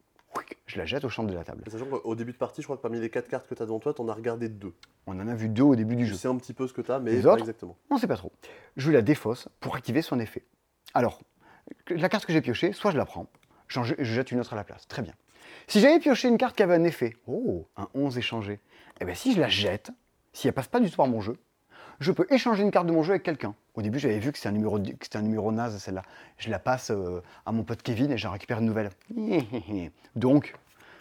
[0.66, 1.62] Je la jette au centre de la table.
[1.70, 3.78] Sachant qu'au début de partie, je crois que parmi les 4 cartes que t'as devant
[3.78, 4.74] toi, t'en as regardé deux.
[5.07, 6.16] On en a vu deux au début du Je jeu.
[6.16, 7.76] sais un petit peu ce que mais Les pas autres exactement.
[7.91, 8.32] On ne sait pas trop.
[8.76, 10.43] Je la défausse pour activer son effet.
[10.95, 11.20] Alors,
[11.91, 13.28] la carte que j'ai piochée, soit je la prends,
[13.68, 14.89] je jette une autre à la place.
[14.89, 15.14] Très bien.
[15.67, 18.61] Si j'avais pioché une carte qui avait un effet, oh, un 11 échangé,
[19.01, 19.91] eh bien si je la jette,
[20.33, 21.39] si elle passe pas du tout par mon jeu,
[22.01, 23.55] je peux échanger une carte de mon jeu avec quelqu'un.
[23.75, 26.03] Au début, j'avais vu que c'était un numéro, que un numéro naze, celle-là.
[26.39, 28.91] Je la passe euh, à mon pote Kevin et j'en récupère une nouvelle.
[30.17, 30.55] Donc,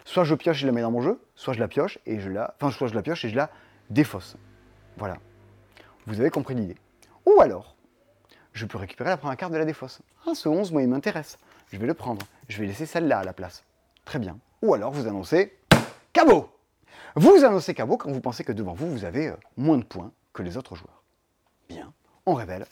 [0.05, 2.20] soit je pioche et je la mets dans mon jeu, soit je la pioche et
[2.20, 3.49] je la, enfin, soit je la pioche et je la
[3.89, 4.38] défausse.
[4.97, 5.18] Voilà.
[6.05, 6.78] Vous avez compris l'idée.
[7.26, 7.76] Ou alors,
[8.53, 10.01] je peux récupérer la première carte de la défausse.
[10.28, 11.38] Ah, ce 11, moi, il m'intéresse.
[11.72, 12.26] Je vais le prendre.
[12.49, 13.64] Je vais laisser celle-là à la place.
[14.05, 14.38] Très bien.
[14.64, 15.51] Ou alors, vous annoncez
[16.14, 16.49] cabot.
[17.18, 20.11] Vous annoncez cabot quand vous pensez que devant vous, vous avez euh, moins de points
[20.32, 21.03] que les autres joueurs.
[21.68, 21.91] Bien.
[22.26, 22.66] On révèle.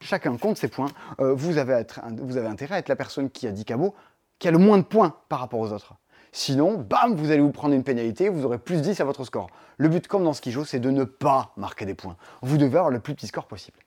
[0.00, 0.92] Chacun compte ses points.
[1.18, 3.92] Euh, vous, avez intérêt à être la personne qui a dit cabot,
[4.38, 5.94] qui a le moins de points par rapport aux autres.
[6.30, 9.48] Sinon, bam, vous allez vous prendre une pénalité, vous aurez plus 10 à votre score.
[9.78, 12.16] Le but, comme dans ce qui joue, c'est de ne pas marquer des points.
[12.40, 13.78] Vous devez avoir le plus petit score possible.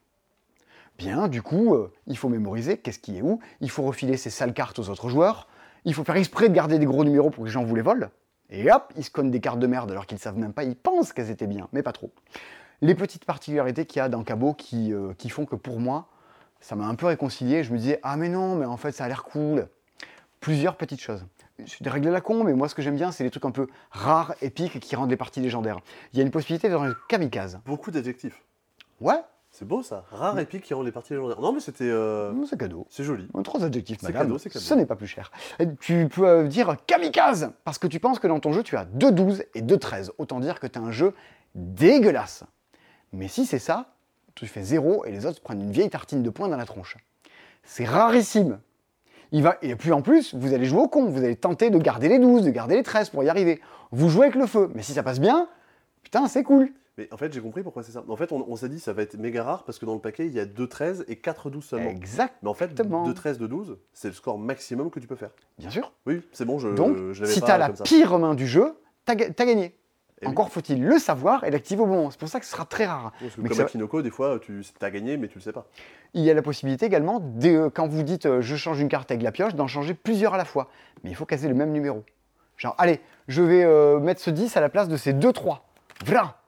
[0.97, 4.29] Bien, du coup, euh, il faut mémoriser qu'est-ce qui est où, il faut refiler ces
[4.29, 5.47] sales cartes aux autres joueurs,
[5.87, 7.81] il faut faire exprès de garder des gros numéros pour que les gens vous les
[7.81, 8.09] volent,
[8.49, 10.75] et hop, ils se connent des cartes de merde alors qu'ils savent même pas, ils
[10.75, 12.11] pensent qu'elles étaient bien, mais pas trop.
[12.81, 16.09] Les petites particularités qu'il y a dans Cabot qui, euh, qui font que pour moi,
[16.59, 19.05] ça m'a un peu réconcilié, je me disais, ah mais non, mais en fait ça
[19.05, 19.69] a l'air cool.
[20.41, 21.25] Plusieurs petites choses.
[21.65, 23.45] C'est des règles à la con, mais moi ce que j'aime bien, c'est les trucs
[23.45, 25.79] un peu rares, épiques, qui rendent les parties légendaires.
[26.11, 27.59] Il y a une possibilité de dans le kamikaze.
[27.65, 28.43] Beaucoup d'adjectifs.
[28.99, 29.21] Ouais,
[29.57, 30.03] C'est beau ça.
[30.11, 31.41] Rare épique qui rend les parties légendaires.
[31.41, 31.89] Non, mais c'était.
[31.89, 32.85] euh, c'est cadeau.
[32.91, 33.27] C'est joli.
[33.43, 34.27] Trois adjectifs, C'est madame.
[34.27, 34.63] cadeau, c'est cadeau.
[34.63, 35.31] Ce n'est pas plus cher.
[35.57, 38.77] Et Tu peux euh, dire kamikaze parce que tu penses que dans ton jeu, tu
[38.77, 40.11] as 2 12 et 2 13.
[40.19, 41.15] Autant dire que tu as un jeu
[41.55, 42.43] dégueulasse.
[43.13, 43.95] Mais si c'est ça,
[44.35, 46.95] tu fais 0 et les autres prennent une vieille tartine de poing dans la tronche.
[47.63, 48.59] C'est rarissime.
[49.31, 51.05] Il va, et puis en plus, vous allez jouer au con.
[51.09, 53.59] Vous allez tenter de garder les 12, de garder les 13 pour y arriver.
[53.91, 54.69] Vous jouez avec le feu.
[54.75, 55.47] Mais si ça passe bien,
[56.03, 56.71] putain, c'est cool.
[56.97, 58.03] Mais en fait, j'ai compris pourquoi c'est ça.
[58.07, 59.99] En fait, on, on s'est dit ça va être méga rare parce que dans le
[59.99, 61.89] paquet, il y a 2 13 et 4 12 seulement.
[61.89, 62.35] Exact.
[62.41, 63.03] Mais en fait, Exactement.
[63.03, 65.29] 2 13 de 12, c'est le score maximum que tu peux faire.
[65.59, 65.91] Bien sûr.
[66.07, 67.83] Oui, c'est bon, je, Donc, je si tu as la ça.
[67.83, 68.73] pire main du jeu,
[69.05, 69.75] t'as ga- t'as gagné.
[70.19, 70.31] Et oui.
[70.31, 72.09] Encore faut-il le savoir et l'activer au bon moment.
[72.09, 73.11] C'est pour ça que ce sera très rare.
[73.19, 75.43] Parce que Mais comme ça- à Kinoko, des fois, tu as gagné, mais tu le
[75.43, 75.67] sais pas.
[76.15, 79.11] Il y a la possibilité également, de, quand vous dites euh, je change une carte
[79.11, 80.69] avec la pioche, d'en changer plusieurs à la fois.
[81.03, 82.03] Mais il faut caser le même numéro.
[82.55, 85.59] Genre, allez, je vais euh, mettre ce 10 à la place de ces 2-3.
[86.03, 86.39] Voilà.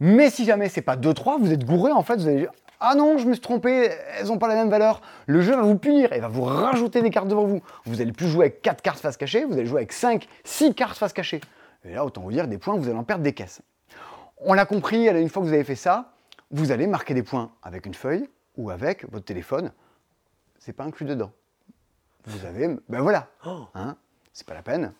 [0.00, 2.94] Mais si jamais c'est pas 2-3, vous êtes gouré, en fait, vous allez dire Ah
[2.94, 5.00] non, je me suis trompé, elles n'ont pas la même valeur.
[5.26, 7.60] Le jeu va vous punir et va vous rajouter des cartes devant vous.
[7.84, 10.74] Vous allez plus jouer avec 4 cartes face cachée, vous allez jouer avec 5, 6
[10.74, 11.40] cartes face cachée.
[11.84, 13.60] Et là, autant vous dire, des points, vous allez en perdre des caisses.
[14.38, 16.12] On l'a compris, une fois que vous avez fait ça,
[16.50, 19.72] vous allez marquer des points avec une feuille ou avec votre téléphone.
[20.58, 21.32] C'est pas inclus dedans.
[22.24, 23.96] Vous avez, ben voilà, Oh, hein,
[24.32, 24.92] c'est pas la peine.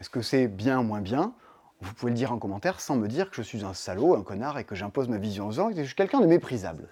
[0.00, 1.32] Est-ce que c'est bien ou moins bien?
[1.80, 4.22] Vous pouvez le dire en commentaire sans me dire que je suis un salaud, un
[4.22, 6.88] connard et que j'impose ma vision aux gens et que je suis quelqu'un de méprisable.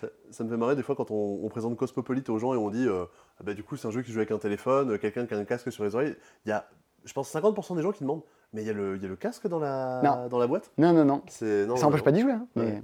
[0.00, 2.56] ça, ça me fait marrer des fois quand on, on présente Cosmopolite aux gens et
[2.56, 3.06] on dit euh,
[3.40, 5.34] Ah bah, du coup, c'est un jeu qui joue avec un téléphone, euh, quelqu'un qui
[5.34, 6.14] a un casque sur les oreilles.
[6.46, 6.64] Il y a,
[7.04, 8.22] je pense, 50% des gens qui demandent
[8.52, 10.28] Mais il y, a le- il y a le casque dans la, Non.
[10.28, 10.70] dans la boîte?
[10.78, 11.22] Non, non, non.
[11.28, 12.32] Ça n'empêche pas d'y jouer.
[12.32, 12.82] hein, mais- Ouais.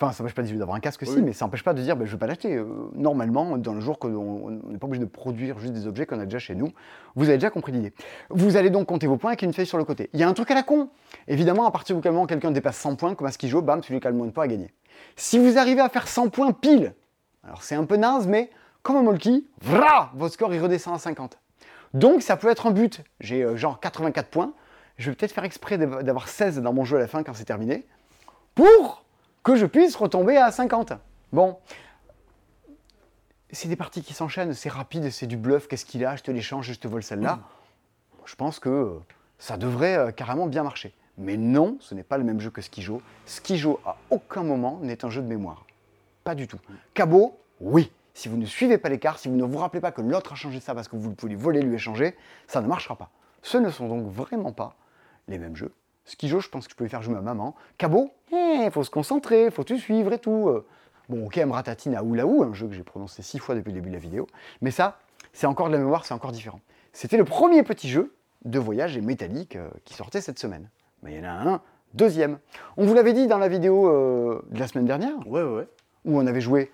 [0.00, 1.22] Enfin, ça n'empêche pas d'avoir un casque aussi, Oui.
[1.22, 2.54] mais ça n'empêche pas de dire ben, je ne veux pas l'acheter.
[2.54, 6.06] Euh, normalement, dans le jour qu'on on n'est pas obligé de produire juste des objets
[6.06, 6.68] qu'on a déjà chez nous,
[7.16, 7.92] vous avez déjà compris l'idée.
[8.30, 10.08] Vous allez donc compter vos points avec une feuille sur le côté.
[10.12, 10.88] Il y a un truc à la con.
[11.26, 13.98] Évidemment, à partir du moment où quelqu'un dépasse 100 points, comme à Skijo, bam, celui
[13.98, 14.72] qui a le moins de points a gagné.
[15.16, 16.94] Si vous arrivez à faire 100 points pile,
[17.42, 18.50] alors c'est un peu naze, mais
[18.84, 21.38] comme un Molki, vra, votre score il redescend à 50.
[21.94, 23.02] Donc ça peut être un but.
[23.18, 24.52] J'ai euh, genre 84 points.
[24.96, 27.34] Je vais peut-être faire exprès d'av- d'avoir 16 dans mon jeu à la fin quand
[27.34, 27.84] c'est terminé,
[28.54, 29.04] pour
[29.48, 30.92] que je puisse retomber à 50.
[31.32, 31.56] Bon.
[33.50, 36.30] C'est des parties qui s'enchaînent, c'est rapide, c'est du bluff, qu'est-ce qu'il a, je te
[36.30, 37.40] l'échange, je te vole celle-là.
[38.26, 38.98] Je pense que euh,
[39.38, 40.94] ça devrait euh, carrément bien marcher.
[41.16, 43.00] Mais non, ce n'est pas le même jeu que Skijo.
[43.24, 45.64] Skijo, à aucun moment, n'est un jeu de mémoire.
[46.24, 46.58] Pas du tout.
[46.92, 47.90] Cabot, oui.
[48.12, 50.34] Si vous ne suivez pas les cartes, si vous ne vous rappelez pas que l'autre
[50.34, 52.14] a changé ça parce que vous pouvez voler, lui échanger,
[52.48, 53.10] ça ne marchera pas.
[53.40, 54.76] Ce ne sont donc vraiment pas
[55.26, 55.72] les mêmes jeux.
[56.08, 57.54] Skijo, je pense que je pouvais faire jouer ma maman.
[57.76, 60.48] Cabot, il faut se concentrer, il faut tout suivre et tout.
[60.48, 60.66] Euh,
[61.08, 63.88] Bon, ok, Mratatine à Oulaou, un jeu que j'ai prononcé six fois depuis le début
[63.88, 64.26] de la vidéo.
[64.60, 64.98] Mais ça,
[65.32, 66.60] c'est encore de la mémoire, c'est encore différent.
[66.92, 70.68] C'était le premier petit jeu de voyage et métallique euh, qui sortait cette semaine.
[71.02, 71.60] Mais il y en a un
[71.94, 72.38] deuxième.
[72.76, 75.68] On vous l'avait dit dans la vidéo euh, de la semaine dernière, Ouais, ouais, ouais.
[76.04, 76.70] où on avait joué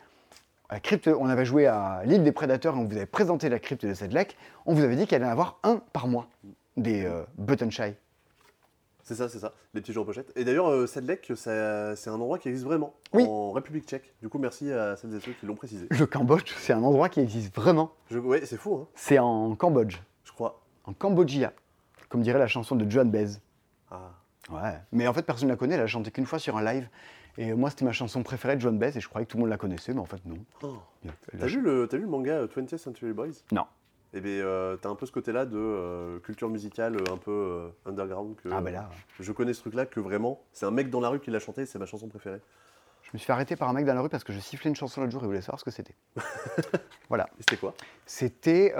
[0.68, 3.60] à crypte, on avait joué à l'île des prédateurs et on vous avait présenté la
[3.60, 4.36] crypte de Sedlec.
[4.66, 6.26] On vous avait dit qu'il allait y en avoir un par mois
[6.76, 7.94] des euh, Button Shy.
[9.04, 10.32] C'est ça, c'est ça, les petits jeux en pochette.
[10.34, 13.24] Et d'ailleurs, euh, Sedlec, ça- c'est un endroit qui existe vraiment, Oui.
[13.28, 14.14] en République tchèque.
[14.22, 15.86] Du coup, merci à celles et ceux qui l'ont précisé.
[15.90, 17.92] Le Cambodge, c'est un endroit qui existe vraiment.
[18.10, 20.62] Je, ouais, c'est fou, hein, C'est en Cambodge, je crois.
[20.84, 21.52] en Cambodgia,
[22.08, 23.38] comme dirait la chanson de Joan Baez.
[23.90, 24.10] Ah.
[24.50, 24.78] Ouais.
[24.92, 25.74] Mais en fait, personne ne la connaît.
[25.74, 26.88] Elle a chanté qu'une fois sur un live.
[27.36, 29.42] Et moi, c'était ma chanson préférée de Joan Baez et je croyais que tout le
[29.42, 30.36] monde la connaissait, mais en fait, non.
[30.62, 30.76] Oh.
[31.38, 33.32] T'as vu, le, t'as vu le manga euh, 20th Century Boys?
[33.52, 33.64] Non.
[34.16, 37.30] Eh bien, euh, t'as un peu ce côté-là de euh, culture musicale euh, un peu
[37.32, 38.36] euh, underground.
[38.36, 38.88] Que, Ah, ben là,
[39.18, 41.66] Je connais ce truc-là que vraiment, c'est un mec dans la rue qui l'a chanté,
[41.66, 42.40] c'est ma chanson préférée.
[43.02, 44.70] je me suis fait arrêter par un mec dans la rue parce que je sifflais
[44.70, 45.96] une chanson l'autre jour et voulait savoir ce que c'était.
[47.08, 47.24] voilà.
[47.38, 47.74] Et c'était quoi?
[48.06, 48.72] C'était.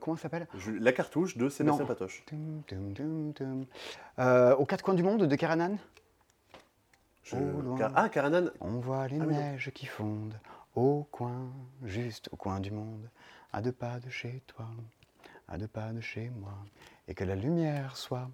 [0.00, 0.48] comment ça s'appelle?
[0.80, 1.86] La cartouche de Sébastien Non.
[1.86, 2.24] Patoche.
[2.26, 3.66] Tum, tum, tum, tum.
[4.58, 5.78] Aux quatre coins du monde de Karanan?
[7.22, 7.36] Je-.
[7.78, 9.30] Car- Ah, Karanan On voit les Ah non.
[9.30, 10.38] neiges qui fondent
[10.74, 11.48] au coin,
[11.84, 13.08] juste au coin du monde,
[13.56, 14.66] à deux pas de chez toi,
[15.48, 16.52] à deux pas de chez moi,
[17.08, 18.28] et que la lumière soit.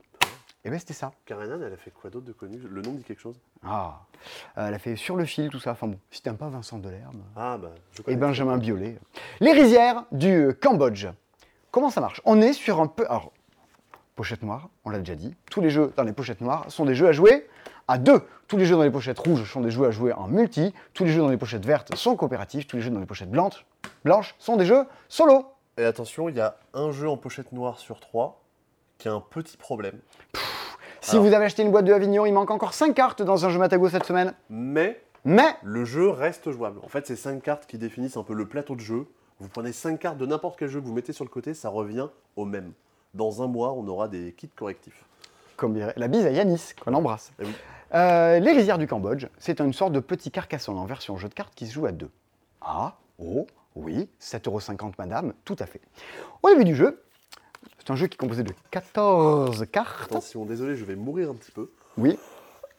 [0.64, 1.12] Et ben c'était ça.
[1.27, 2.59] Karanan, elle a fait quoi d'autre de connu?
[2.59, 4.01] Le nom dit quelque chose Ah,
[4.59, 5.73] Euh, elle a fait sur le fil tout ça.
[5.73, 8.16] Enfin bon, si t'aimes pas Vincent Delerme Ah, bah, je et connais.
[8.16, 8.99] Benjamin Biolay.
[9.39, 11.07] Les rizières du Cambodge.
[11.70, 12.20] Comment ça marche?
[12.25, 13.05] On est sur un peu.
[13.09, 13.33] Alors,
[14.16, 15.37] pochette noire, on l'a déjà dit.
[15.51, 17.49] Tous les jeux dans les pochettes noires sont des jeux à jouer
[17.87, 18.23] à deux.
[18.49, 20.75] Tous les jeux dans les pochettes rouges sont des jeux à jouer en multi.
[20.95, 22.66] Tous les jeux dans les pochettes vertes sont coopératifs.
[22.66, 23.64] Tous les jeux dans les pochettes blanches,
[24.05, 25.47] blanches sont des jeux solo.
[25.79, 28.43] Et attention, il y a un jeu en pochette noire sur trois
[28.99, 29.99] qui a un petit problème.
[31.01, 31.25] Si Alors.
[31.25, 33.59] vous avez acheté une boîte de Avignon, il manque encore 5 cartes dans un jeu
[33.59, 34.35] Matago cette semaine.
[34.49, 36.79] Mais Mais le jeu reste jouable.
[36.83, 39.07] En fait, c'est cinq cartes qui définissent un peu le plateau de jeu.
[39.41, 41.69] Vous prenez cinq cartes de n'importe quel jeu que vous mettez sur le côté, ça
[41.69, 42.73] revient au même.
[43.15, 45.05] Dans un mois, on aura des kits correctifs.
[45.57, 47.33] comme dirait la bise à Yanis, qu'on embrasse.
[47.41, 47.53] Eh oui.
[47.95, 51.35] Euh, les rizières du Cambodge, c'est une sorte de petit carcassonne en version jeu de
[51.35, 52.11] cartes qui se joue à deux.
[52.61, 55.81] Ah, oh, oui, 7,50€ madame, tout à fait.
[56.43, 57.03] Au début du jeu,
[57.79, 60.11] c'est un jeu qui est composé de 14 cartes.
[60.11, 61.70] Attention, désolé, je vais mourir un petit peu.
[61.97, 62.18] Oui.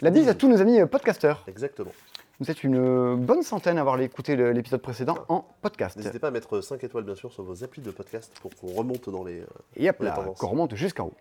[0.00, 1.44] La bise à tous nos amis euh, podcasteurs.
[1.46, 1.92] Exactement.
[2.38, 5.96] Vous êtes une euh, bonne centaine à avoir écouté l'épisode précédent en podcast.
[5.96, 8.68] N'hésitez pas à mettre 5 étoiles, bien sûr, sur vos applis de podcast pour qu'on
[8.72, 9.40] remonte dans les.
[9.40, 9.46] euh,
[9.76, 11.14] Et hop là, qu'on remonte jusqu'en haut.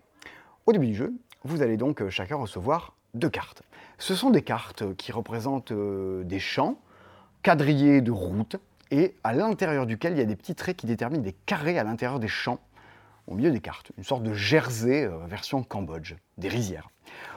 [0.65, 1.13] Au début du jeu,
[1.43, 3.63] vous allez donc chacun recevoir deux cartes.
[3.97, 6.77] Ce sont des cartes qui représentent des champs
[7.43, 8.57] quadrillés de routes
[8.91, 11.83] et à l'intérieur duquel il y a des petits traits qui déterminent des carrés à
[11.83, 12.59] l'intérieur des champs
[13.27, 13.91] au milieu des cartes.
[13.97, 16.89] Une sorte de jersey euh, version Cambodge, des rizières.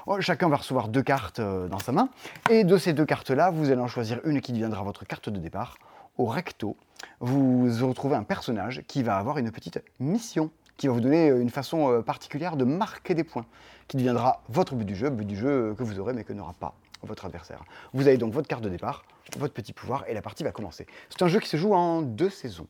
[0.07, 2.09] Oh, chacun va recevoir deux cartes euh, dans sa main
[2.51, 5.39] et de ces deux cartes-là, vous allez en choisir une qui deviendra votre carte de
[5.39, 5.77] départ.
[6.17, 6.77] Au recto,
[7.21, 11.41] vous retrouvez un personnage qui va avoir une petite mission qui va vous donner euh,
[11.41, 13.45] une façon particulière de marquer des points,
[13.89, 16.55] qui deviendra votre but du jeu, but du jeu que vous aurez mais que n'aura
[16.55, 17.65] pas votre adversaire.
[17.93, 19.05] Vous avez donc votre carte de départ,
[19.39, 20.87] votre petit pouvoir et la partie va commencer.
[21.11, 22.67] C'est un jeu qui se joue en deux saisons.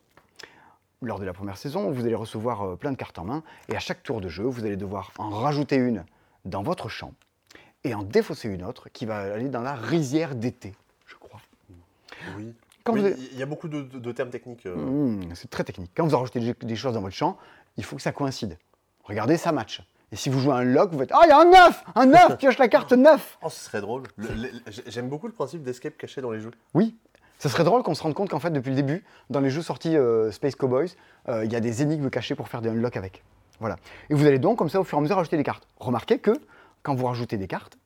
[1.01, 3.75] Lors de la première saison, vous allez recevoir euh, plein de cartes en main et
[3.77, 6.05] à chaque tour de jeu, vous allez devoir en rajouter une
[6.45, 7.13] dans votre champ
[7.85, 10.75] et en défausser une autre qui va aller dans la rizière d'été,
[11.07, 11.41] je crois.
[12.37, 12.55] Oui.
[12.85, 14.67] Avez- Il y a beaucoup de, de- de termes techniques.
[14.67, 15.91] euh, Mmh, c'est très technique.
[15.97, 17.37] Quand vous rajoutez des, des choses dans votre champ,
[17.77, 18.57] il faut que ça coïncide.
[19.05, 19.83] Regardez, ça match.
[20.13, 22.07] Et si vous jouez un lock, vous faites Ah, il y a un 9 Un
[22.07, 24.03] 9 Pioche la carte 9 Oh, ce serait drôle.
[24.17, 26.51] Le- le- le- J'aime beaucoup le principe d'escape caché dans les jeux.
[26.75, 26.95] Oui.
[27.39, 29.63] Ça serait drôle qu'on se rende compte qu'en fait, depuis le début, dans les jeux
[29.63, 30.91] sortis euh, Space Cowboys,
[31.29, 33.23] euh, il y a des énigmes cachées pour faire des unlocks avec.
[33.59, 33.77] Voilà.
[34.11, 35.67] Et vous allez donc, comme ça, au fur et à mesure, rajouter des cartes.
[35.81, 36.33] Remarquez que,
[36.83, 37.79] quand vous rajoutez des cartes,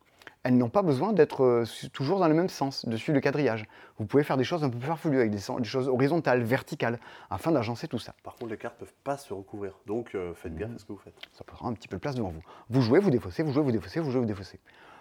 [0.46, 3.66] elles n'ont pas besoin d'être euh, toujours dans le même sens, dessus le quadrillage.
[3.98, 7.50] Vous pouvez faire des choses un peu plus farfelues, avec des, choses horizontales, verticales, afin
[7.50, 8.14] d'agencer tout ça.
[8.22, 9.72] Par contre, les cartes peuvent pas se recouvrir.
[9.86, 11.16] Donc, euh, faites gaffe à ce que vous faites.
[11.32, 12.42] Ça prendra un petit peu de place devant vous.
[12.70, 14.60] Vous jouez, vous défaussez, vous jouez, vous défaussez, vous jouez, vous défaussez.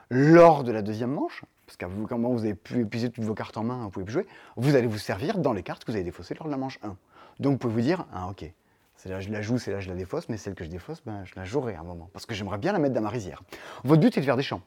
[0.10, 3.36] Lors de la deuxième manche, parce qu'à vous, quand vous avez pu épuiser toutes vos
[3.36, 5.92] cartes en main, vous pouvez plus jouer, vous allez vous servir dans les cartes que
[5.92, 6.96] vous avez défaussées lors de la manche 1.
[7.40, 8.52] Donc vous pouvez vous dire, ah ok,
[8.96, 11.04] c'est là je la joue, c'est là je la défausse, mais celle que je défausse,
[11.06, 13.10] ben, je la jouerai à un moment, parce que j'aimerais bien la mettre dans ma
[13.10, 13.44] rizière.
[13.84, 14.62] Votre but est de faire des champs.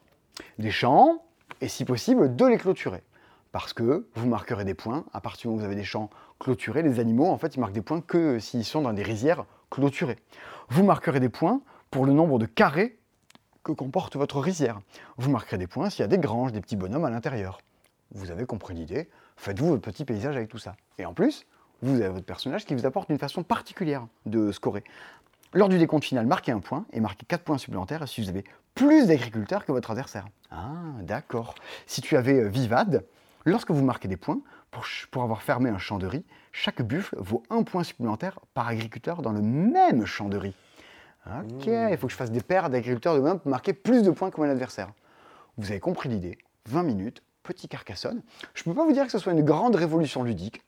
[0.57, 1.23] Des champs,
[1.61, 3.03] et si possible, de les clôturer.
[3.51, 6.09] Parce que vous marquerez des points, à partir du moment où vous avez des champs
[6.39, 9.45] clôturés, les animaux, en fait, ils marquent des points que s'ils sont dans des rizières
[9.69, 10.19] clôturées.
[10.69, 12.99] Vous marquerez des points pour le nombre de carrés
[13.63, 14.79] que comporte votre rizière.
[15.17, 17.59] Vous marquerez des points s'il y a des granges, des petits bonhommes à l'intérieur.
[18.11, 20.75] Vous avez compris l'idée, faites-vous votre petit paysage avec tout ça.
[20.97, 21.45] Et en plus,
[21.81, 24.83] vous avez votre personnage qui vous apporte une façon particulière de scorer.
[25.53, 28.43] Lors du décompte final, marquez un point et marquez 4 points supplémentaires si vous avez
[28.75, 30.27] plus d'agriculteurs que votre adversaire.
[30.51, 31.55] Ah, d'accord.
[31.85, 33.05] Si tu avais euh, Vivad,
[33.45, 34.39] lorsque vous marquez des points,
[35.11, 39.21] pour, avoir fermé un champ de riz, chaque buffle vaut un point supplémentaire par agriculteur
[39.21, 40.55] dans le même champ de riz.
[41.27, 44.09] Ok, il faut que je fasse des paires d'agriculteurs de même pour marquer plus de
[44.09, 44.89] points que mon adversaire.
[45.57, 46.37] Vous avez compris l'idée.
[46.67, 48.21] 20 minutes, petit carcassonne.
[48.53, 50.63] Je ne peux pas vous dire que ce soit une grande révolution ludique.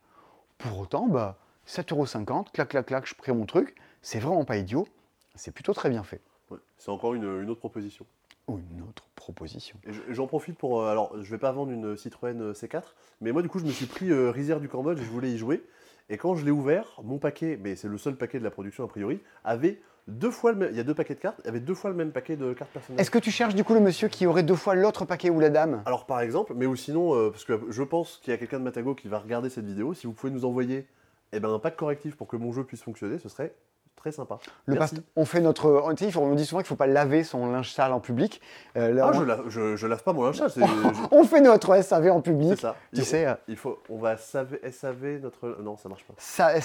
[0.58, 1.38] Pour autant, bah,
[1.68, 3.76] 7,50€, clac, clac, clac, je prends mon truc.
[4.02, 4.88] C'est vraiment pas idiot.
[5.36, 6.22] C'est plutôt très bien fait.
[6.52, 6.58] Ouais.
[6.78, 8.06] C'est encore une, une autre proposition.
[8.48, 9.78] Ou une autre proposition.
[10.10, 10.82] J'en profite pour.
[10.82, 12.84] euh, alors, je vais pas vendre une Citroën euh, C4,
[13.22, 15.32] mais moi, du coup, je me suis pris euh, Rizière du Cambodge et je voulais
[15.32, 15.64] y jouer.
[16.10, 18.84] Et quand je l'ai ouvert, mon paquet, mais c'est le seul paquet de la production
[18.84, 20.70] a priori, avait deux fois le même.
[20.72, 22.36] Il y a deux paquets de cartes, il y avait deux fois le même paquet
[22.36, 23.00] de cartes personnelles.
[23.00, 25.40] Est-ce que tu cherches du coup le monsieur qui aurait deux fois l'autre paquet ou
[25.40, 25.84] la dame?
[25.86, 28.60] Alors, par exemple, mais ou sinon, euh, parce que je pense qu'il y a quelqu'un
[28.60, 30.88] de Matago qui va regarder cette vidéo, si vous pouvez nous envoyer
[31.32, 33.54] eh ben, un pack correctif pour que mon jeu puisse fonctionner, ce serait
[33.96, 34.40] très sympa.
[34.66, 34.96] le Merci.
[34.96, 35.70] past- On fait notre.
[36.12, 38.42] faut- on dit souvent qu'il ne faut pas laver son linge sale en public.
[38.78, 39.20] Euh, là, Ah, on...
[39.20, 40.52] je, lave, je, je lave pas mon linge sale,
[41.12, 42.60] on fait notre SAV en c'est public.
[42.60, 42.76] ça.
[42.94, 45.58] Tu Il- sais, euh, Il faut, on va SAV, SAV notre.
[45.62, 46.14] Non, ça marche pas.
[46.18, 46.60] Ça,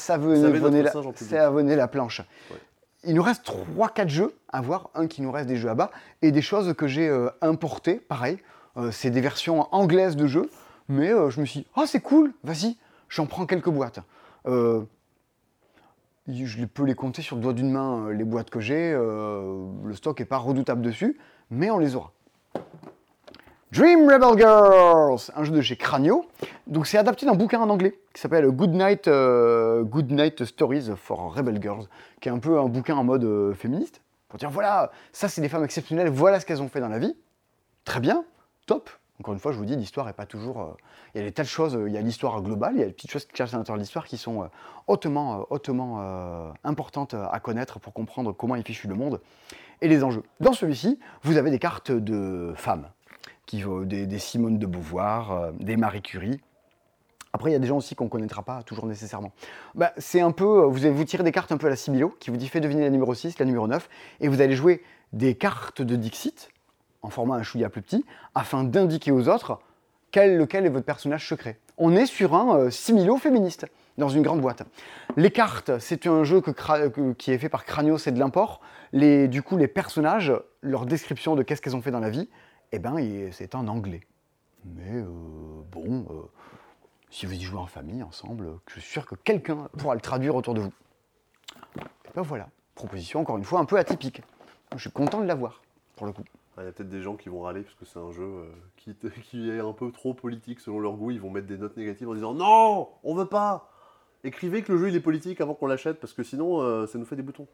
[0.73, 0.91] notre la,
[1.77, 2.21] la planche.
[2.51, 2.57] Ouais.
[3.05, 4.91] Il nous reste 3-4 jeux à voir.
[4.95, 5.91] Un qui nous reste des jeux à bas
[6.23, 7.97] et des choses que j'ai euh, importées.
[7.97, 8.39] Pareil,
[8.79, 10.51] euh, c'est des versions anglaises de jeux.
[10.89, 12.77] Mais je me suis dit, ah c'est cool, vas-y,
[13.09, 13.99] j'en prends quelques boîtes.
[14.47, 14.83] Euh,
[16.29, 18.93] je peux les compter sur le doigt d'une main, euh, les boîtes que j'ai.
[18.93, 21.19] euh, le stock n'est pas redoutable dessus,
[21.51, 22.13] mais on les aura.
[23.73, 26.25] Dream Rebel Girls, un jeu de chez Cranio.
[26.67, 29.85] Donc c'est adapté d'un bouquin en anglais qui s'appelle Good Night, euh,
[30.45, 31.87] Stories for Rebel Girls,
[32.21, 34.01] qui est un peu un bouquin en mode féministe.
[34.29, 36.99] Pour dire voilà, ça c'est des femmes exceptionnelles, voilà ce qu'elles ont fait dans la
[36.99, 37.15] vie.
[37.85, 38.25] Très bien,
[38.67, 38.91] top.
[39.21, 40.61] Encore une fois, je vous dis, l'histoire n'est pas toujours.
[40.61, 40.77] euh,
[41.15, 42.83] il y a des tas de choses, euh, il y a l'histoire globale, il y
[42.83, 44.47] a des petites choses qui cachent à l'intérieur de l'histoire qui sont euh,
[44.87, 45.47] hautement,
[46.65, 49.21] importantes à connaître pour comprendre comment est fichu le monde
[49.81, 50.23] et les enjeux.
[50.41, 52.89] Dans celui-ci, vous avez des cartes de femmes,
[53.47, 56.41] qui, des, des Simone de Beauvoir, des Marie Curie,
[57.33, 59.33] Après, il y a des gens aussi qu'on ne connaîtra pas toujours nécessairement.
[59.75, 62.31] Bah, c'est un peu, vous vous tirer des cartes un peu à la Sibilo, qui
[62.31, 63.89] vous dit fait deviner la numéro 6, la numéro 9,
[64.21, 66.51] et vous allez jouer des cartes de Dixit,
[67.07, 68.05] en format un chouïa plus petit,
[68.35, 69.61] afin d'indiquer aux autres
[70.11, 71.59] quel, lequel est votre personnage secret.
[71.79, 74.65] On est sur un euh, Similo féministe, dans une grande boîte.
[75.17, 76.43] Les cartes, c'est un jeu
[77.17, 78.61] qui est fait par Cranio, c'est de l'import.
[78.93, 80.33] Les, du coup, les personnages,
[80.63, 82.29] leur description de qu'est-ce qu'ils ont fait dans la vie,
[82.73, 82.97] eh ben,
[83.31, 84.01] c'est en anglais.
[84.65, 85.05] Mais euh,
[85.71, 86.23] bon, euh,
[87.11, 90.35] si vous y jouez en famille, ensemble, je suis sûr que quelqu'un pourra le traduire
[90.35, 90.73] autour de vous.
[91.79, 94.23] Et ben voilà, proposition encore une fois un peu atypique.
[94.75, 95.63] Je suis content de l'avoir,
[95.95, 96.25] pour le coup.
[96.57, 98.23] Ah, Il y a peut-être des gens qui vont râler parce que c'est un jeu
[98.25, 98.45] euh,
[98.77, 101.11] qui, qui est un peu trop politique selon leur goût.
[101.11, 103.71] Ils vont mettre des notes négatives en disant non, on veut pas.
[104.25, 106.99] Écrivez que le jeu il est politique avant qu'on l'achète parce que sinon euh, ça
[106.99, 107.47] nous fait des boutons.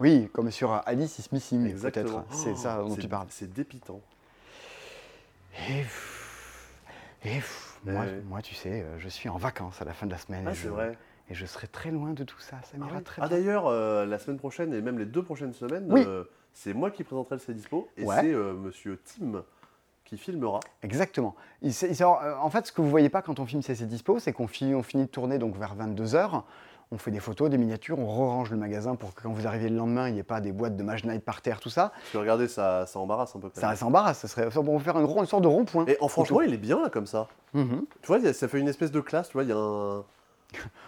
[0.00, 2.24] Oui, comme sur Alice is Missing, peut-être.
[2.30, 3.26] C'est ça dont tu parles.
[3.30, 4.00] C'est dépitant.
[5.68, 7.40] Et, et
[8.24, 10.44] moi, tu sais, euh, je suis en vacances à la fin de la semaine.
[10.46, 10.98] Ah et, c'est je, vrai.
[11.28, 12.56] et je serai très loin de tout ça.
[12.62, 13.02] Ça Ah, m'ira ouais.
[13.02, 13.36] très Ah, bien.
[13.38, 16.02] d'ailleurs, euh, la semaine prochaine et même les deux prochaines semaines, Oui.
[16.06, 18.16] euh, c'est moi qui présenterai le Cdispo et Ouais.
[18.20, 19.42] c'est euh, Monsieur Tim
[20.04, 20.60] qui filmera.
[20.82, 21.36] Exactement.
[21.62, 24.18] Il il euh, en fait, ce que vous voyez pas quand on filme CC Dispo,
[24.18, 26.42] c'est qu'on fi- on finit de tourner donc vers 22h.
[26.92, 29.68] On fait des photos, des miniatures, on re-range le magasin pour que quand vous arrivez
[29.68, 31.92] le lendemain, il n'y ait pas des boîtes de Mage Knight par terre, tout ça.
[31.94, 33.48] Parce que regardez, ça, ça embarrasse un peu.
[33.54, 33.76] Ça même.
[33.76, 35.84] s'embarrasse, ça serait on faire une, sorte de rond-point.
[35.86, 37.28] Et en franchement, il est bien là comme ça.
[37.54, 37.84] Mhm.
[38.02, 39.28] Tu vois, ça fait une espèce de classe.
[39.28, 40.04] Tu vois, il y a un.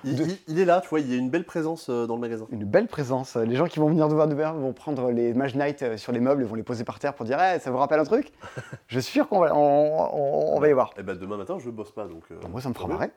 [0.04, 2.06] Il, De- il- il est là, tu vois, il y a une belle présence euh,
[2.06, 2.46] dans le magasin.
[2.50, 3.36] Une belle présence.
[3.36, 6.10] Les gens qui vont venir de voir de vont prendre les Mage Knight euh, sur
[6.12, 8.04] les meubles et vont les poser par terre pour dire Eh, ça vous rappelle un
[8.04, 8.32] truc?
[8.88, 10.90] Je suis sûr qu'on va, on, on- on va y voir.
[10.98, 12.24] Et ben demain matin, je bosse pas donc.
[12.30, 13.10] euh, moi, ça me fera marrer.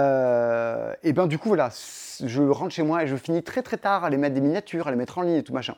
[0.00, 1.70] Euh, et ben du coup, voilà,
[2.24, 4.86] je rentre chez moi et je finis très très tard à les mettre des miniatures,
[4.88, 5.74] à les mettre en ligne et tout machin.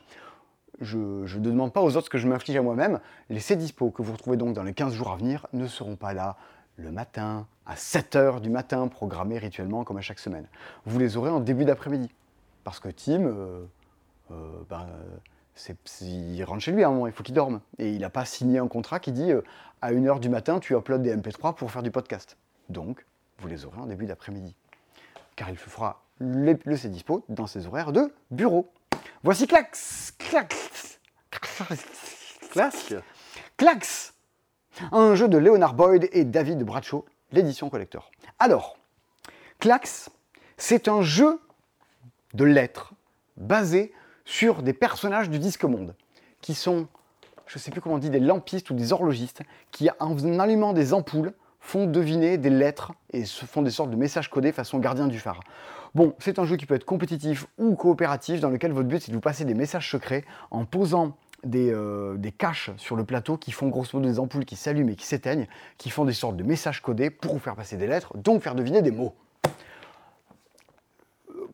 [0.81, 2.99] Je je ne demande pas aux autres ce que je m'inflige à moi-même.
[3.29, 5.95] Les C dispo que vous retrouvez donc dans les 15 jours à venir ne seront
[5.95, 6.35] pas là
[6.77, 10.47] le matin, à 7h du matin, programmés rituellement comme à chaque semaine.
[10.85, 12.09] Vous les aurez en début d'après-midi.
[12.63, 13.65] Parce que Tim, euh,
[14.31, 14.87] euh, ben,
[15.69, 17.61] euh, il rentre chez lui à un moment, il faut qu'il dorme.
[17.77, 19.31] Et il n'a pas signé un contrat qui dit
[19.81, 22.37] à 1h du matin, tu uploads des MP3 pour faire du podcast.
[22.69, 23.05] Donc,
[23.39, 24.55] vous les aurez en début d'après-midi.
[25.35, 28.71] Car il fera le, C dispo dans ses horaires de bureau.
[29.23, 30.99] Voici Clax Clax
[32.51, 32.95] Clasque
[33.57, 34.12] Clax
[34.91, 38.11] Un jeu de Leonard Boyd et David Bradshaw, l'édition collector.
[38.39, 38.77] Alors,
[39.59, 40.09] Clax,
[40.57, 41.39] c'est un jeu
[42.33, 42.93] de lettres
[43.37, 43.93] basé
[44.25, 45.95] sur des personnages du disque monde
[46.41, 46.87] qui sont,
[47.45, 50.73] je ne sais plus comment on dit, des lampistes ou des horlogistes qui, en allumant
[50.73, 54.79] des ampoules, font deviner des lettres et se font des sortes de messages codés façon
[54.79, 55.39] gardien du phare.
[55.95, 59.11] Bon, c'est un jeu qui peut être compétitif ou coopératif dans lequel votre but c'est
[59.11, 63.37] de vous passer des messages secrets en posant des, euh, des caches sur le plateau
[63.37, 66.37] qui font grosso modo des ampoules qui s'allument et qui s'éteignent, qui font des sortes
[66.37, 69.13] de messages codés pour vous faire passer des lettres, donc faire deviner des mots.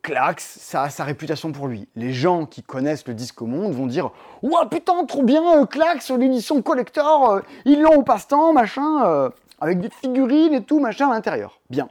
[0.01, 1.87] Clax, ça a sa réputation pour lui.
[1.95, 4.11] Les gens qui connaissent le disque monde vont dire
[4.41, 9.29] Ouah putain, trop bien, euh, Clax, l'édition collector, euh, ils l'ont au passe-temps, machin, euh,
[9.59, 11.59] avec des figurines et tout, machin à l'intérieur.
[11.69, 11.89] Bien.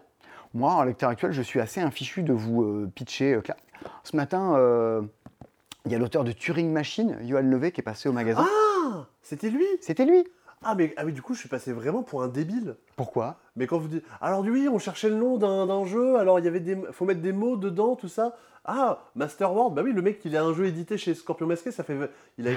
[0.55, 3.61] Moi, en lecteur actuel, je suis assez infichu de vous euh, pitcher Clax.
[4.03, 4.55] Ce matin,
[5.87, 8.47] il y a l'auteur de Turing Machine, Johan Levé, qui est passé au magasin.
[8.47, 10.25] Ah C'était lui C'était lui.
[10.63, 12.77] ah mais, ah, mais du coup, je suis passé vraiment pour un débile.
[12.97, 13.39] Pourquoi?
[13.57, 14.05] Mais quand vous dites.
[14.21, 16.77] Alors, oui, on cherchait le nom d'un jeu, alors il y avait des.
[16.93, 18.37] faut mettre des mots dedans, tout ça.
[18.71, 21.71] Ah, Master World, bah oui, le mec, il a un jeu édité chez Scorpion Masqué,
[21.71, 21.97] ça fait.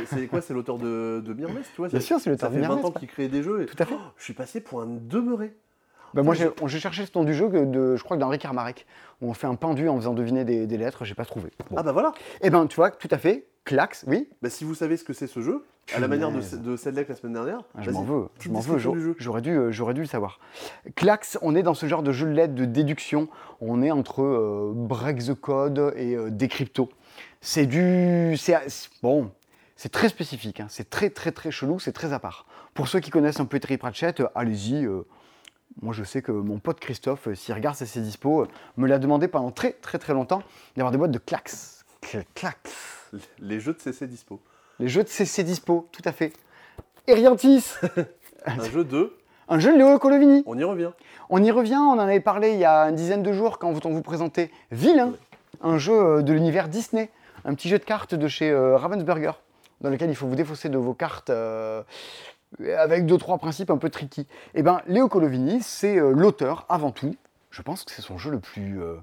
[0.07, 2.47] C'est quoi C'est l'auteur de, de Mirmes, tu vois Bien ça- sûr, c'est le Ça
[2.47, 3.61] temps fait 20 ans qu'il crée des jeux.
[3.61, 3.65] Et...
[3.65, 3.95] Tout à fait.
[3.97, 5.53] Oh, je suis passé pour un demeuré.
[6.13, 8.85] Bah, moi, j'ai cherché ce nom du jeu, que de, je crois que d'Henri Carmarek,
[9.21, 11.51] où on fait un pendu en faisant deviner des, des lettres, j'ai pas trouvé.
[11.69, 11.77] Bon.
[11.77, 12.13] Ah bah voilà.
[12.41, 15.13] Eh ben, tu vois, tout à fait, Clax, oui, Bah, si vous savez ce que
[15.13, 15.63] c'est ce jeu,
[15.95, 18.59] à la manière de, de Sedlec la semaine dernière, Ah, je m'en veux, je m'en
[18.59, 18.77] veux,
[19.19, 20.39] j'aurais dû, euh, j'aurais dû le savoir.
[20.95, 23.27] Clax, on est dans ce genre de jeu de lettres de déduction,
[23.59, 26.89] on est entre euh, break the code et euh, décrypto.
[27.41, 28.35] C'est du...
[28.37, 28.55] c'est
[29.03, 29.31] Bon,
[29.75, 32.45] c'est très spécifique, hein, c'est très très très chelou, c'est très à part.
[32.73, 35.05] Pour ceux qui connaissent un peu Terry Pratchett, euh, allez-y, euh,
[35.81, 38.47] moi je sais que mon pote Christophe, euh, s'il regarde ses dispo, euh,
[38.77, 40.43] me l'a demandé pendant très très très longtemps
[40.75, 41.85] d'avoir des boîtes de Clax.
[42.03, 43.09] Cl- Clax.
[43.39, 44.39] Les jeux de CC dispo.
[44.79, 46.33] Les jeux de CC dispo, tout à fait.
[47.07, 47.73] Eriantis
[48.45, 49.15] Un jeu de.
[49.47, 50.43] Un jeu de Léo Colovini.
[50.45, 50.91] On y revient.
[51.29, 53.85] On y revient, on en avait parlé il y a une dizaine de jours quand
[53.85, 55.13] on vous présentait Villain,
[55.61, 57.09] un jeu euh, de l'univers Disney,
[57.45, 59.33] un petit jeu de cartes de chez Ravensburger,
[59.81, 61.83] dans lequel il faut vous défausser de vos cartes euh,
[62.59, 64.27] avec deux, trois principes un peu tricky.
[64.53, 67.15] Et bien, Léo Colovini, c'est euh, l'auteur avant tout,
[67.49, 68.95] je pense que c'est son jeu le plus euh,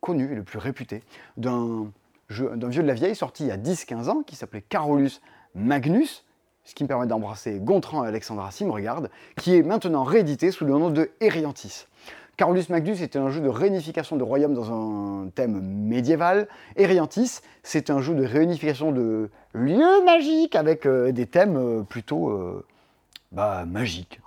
[0.00, 1.02] connu et le plus réputé,
[1.36, 1.90] d'un
[2.28, 5.20] vieux de la vieille sorti il y a 10-15 ans qui s'appelait Carolus
[5.54, 6.24] Magnus,
[6.64, 10.50] ce qui me permet d'embrasser Gontran et Alexandra s'ils me regardent, qui est maintenant réédité
[10.50, 11.86] sous le nom de Eriantis.
[12.36, 16.48] Carolus Magnus était un jeu de réunification de royaumes dans un thème médiéval.
[16.76, 22.62] Eriantis, c'est un jeu de réunification de lieux magiques avec euh, des thèmes plutôt
[23.32, 24.20] bah, magiques.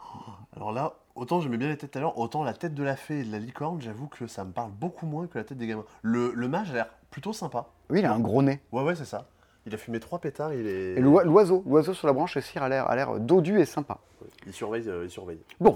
[0.55, 2.95] Alors là, autant j'aimais bien les têtes tout à l'heure, autant la tête de la
[2.95, 5.57] fée et de la licorne, j'avoue que ça me parle beaucoup moins que la tête
[5.57, 5.85] des gamins.
[6.01, 7.67] Le, le mage a l'air plutôt sympa.
[7.89, 8.61] Oui, il a un gros nez.
[8.71, 9.27] Ouais, ouais, c'est ça.
[9.65, 10.93] Il a fumé trois pétards, il est.
[10.95, 13.97] Et l'oi- l'oiseau, l'oiseau sur la branche aussi a l'air, a l'air dodu et sympa.
[14.45, 15.39] Il surveille, euh, il surveille.
[15.59, 15.75] Bon,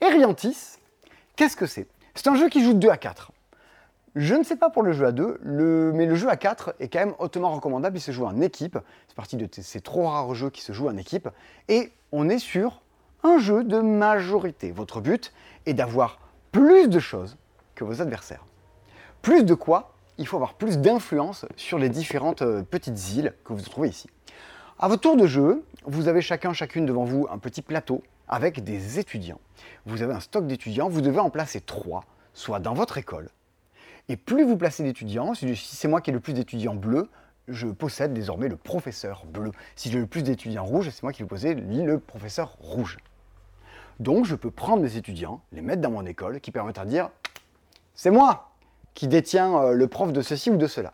[0.00, 0.76] Eriantis,
[1.36, 1.86] qu'est-ce que c'est?
[2.14, 3.32] C'est un jeu qui joue de 2 à 4.
[4.20, 6.74] Je ne sais pas pour le jeu à 2, le- mais le jeu à 4
[6.80, 7.98] est quand même hautement recommandable.
[7.98, 8.76] Il se joue en équipe.
[9.06, 11.28] C'est parti de ces trop rares jeux qui se jouent en équipe.
[11.68, 12.82] Et on est sur
[13.22, 14.72] un jeu de majorité.
[14.72, 15.32] Votre but
[15.66, 16.18] est d'avoir
[16.50, 17.36] plus de choses
[17.76, 18.44] que vos adversaires.
[19.22, 19.94] Plus de quoi?
[20.18, 24.10] Il faut avoir plus d'influence sur les différentes euh, petites îles que vous trouvez ici.
[24.80, 28.64] À votre tour de jeu, vous avez chacun, chacune devant vous un petit plateau avec
[28.64, 29.38] des étudiants.
[29.86, 32.02] Vous avez un stock d'étudiants, vous devez en placer trois,
[32.34, 33.28] soit dans votre école.
[34.08, 37.08] Et plus vous placez d'étudiants, si c'est moi qui ai le plus d'étudiants bleus,
[37.48, 39.52] je possède désormais le professeur bleu.
[39.76, 42.98] Si j'ai le plus d'étudiants rouges, c'est moi qui vais possède le professeur rouge.
[44.00, 47.10] Donc je peux prendre mes étudiants, les mettre dans mon école, qui permettra de dire
[47.94, 48.52] c'est moi
[48.94, 50.92] qui détiens euh, le prof de ceci ou de cela.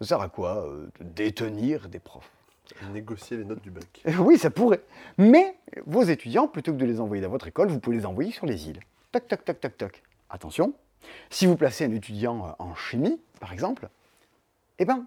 [0.00, 2.30] Ça sert à quoi euh, De détenir des profs?
[2.92, 4.02] Négocier les notes du bac.
[4.06, 4.82] Euh, Oui, ça pourrait.
[5.18, 8.32] Mais vos étudiants, plutôt que de les envoyer dans votre école, vous pouvez les envoyer
[8.32, 8.80] sur les îles.
[9.12, 10.02] Toc, toc, toc, toc, toc.
[10.30, 10.72] Attention,
[11.30, 13.88] si vous placez un étudiant euh, en chimie, par exemple,
[14.78, 15.04] eh ben,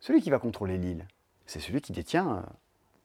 [0.00, 1.06] celui qui va contrôler l'île,
[1.46, 2.42] c'est celui qui détient euh,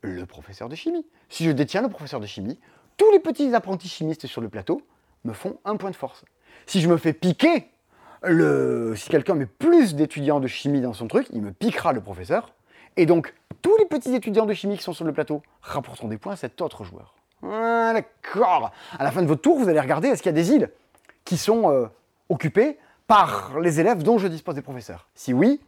[0.01, 1.05] le professeur de chimie.
[1.29, 2.59] Si je détiens le professeur de chimie,
[2.97, 4.81] tous les petits apprentis chimistes sur le plateau
[5.23, 6.25] me font un point de force.
[6.65, 7.69] Si je me fais piquer,
[8.23, 12.53] si quelqu'un met plus d'étudiants de chimie dans son truc, il me piquera le professeur.
[12.95, 16.17] Et donc, tous les petits étudiants de chimie qui sont sur le plateau rapporteront des
[16.17, 17.15] points à cet autre joueur.
[17.43, 18.71] Ah, D'accord.
[18.97, 20.71] À la fin de votre tour, vous allez regarder est-ce qu'il y a des îles
[21.23, 21.87] qui sont euh,
[22.29, 25.07] occupées par les élèves dont je dispose des professeurs.
[25.15, 25.61] Si oui,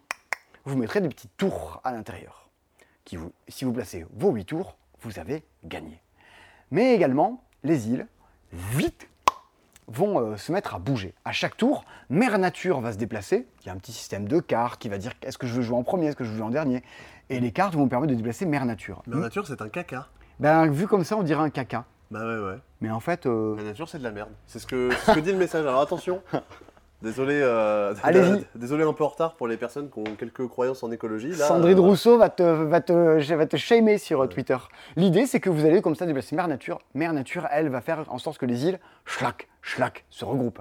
[0.65, 2.49] vous mettrez des petites tours à l'intérieur.
[3.05, 6.01] Qui vous- Si vous placez vos 8 tours, vous avez gagné.
[6.71, 8.07] Mais également, les îles,
[8.51, 9.07] vite,
[9.87, 11.15] vont euh, se mettre à bouger.
[11.25, 13.47] À chaque tour, Mère Nature va se déplacer.
[13.61, 15.61] Il y a un petit système de cartes qui va dire est-ce que je veux
[15.63, 16.83] jouer en premier, est-ce que je veux jouer en dernier.
[17.29, 19.01] Et les cartes vont me permettre de déplacer Mère Nature.
[19.07, 20.07] La nature, c'est un caca.
[20.39, 21.85] Ben, vu comme ça, on dirait un caca.
[22.11, 22.59] Bah ouais, ouais.
[22.81, 24.31] Mais en fait, euh, La nature, c'est de la merde.
[24.47, 25.65] C'est ce que, ce que dit le message.
[25.65, 26.21] Alors attention.
[27.01, 27.93] Désolé, euh,
[28.55, 31.29] désolé un peu en retard pour les personnes qui ont quelques croyances en écologie.
[31.29, 34.57] Là, Sandrine euh, Rousseau va te, va te, va te shamer sur euh, Twitter.
[34.97, 36.79] L'idée, c'est que vous allez comme ça déplacer Mère Nature.
[36.95, 40.59] Mère Nature, elle, va faire en sorte que les îles, schlac, schlac, se regroupent.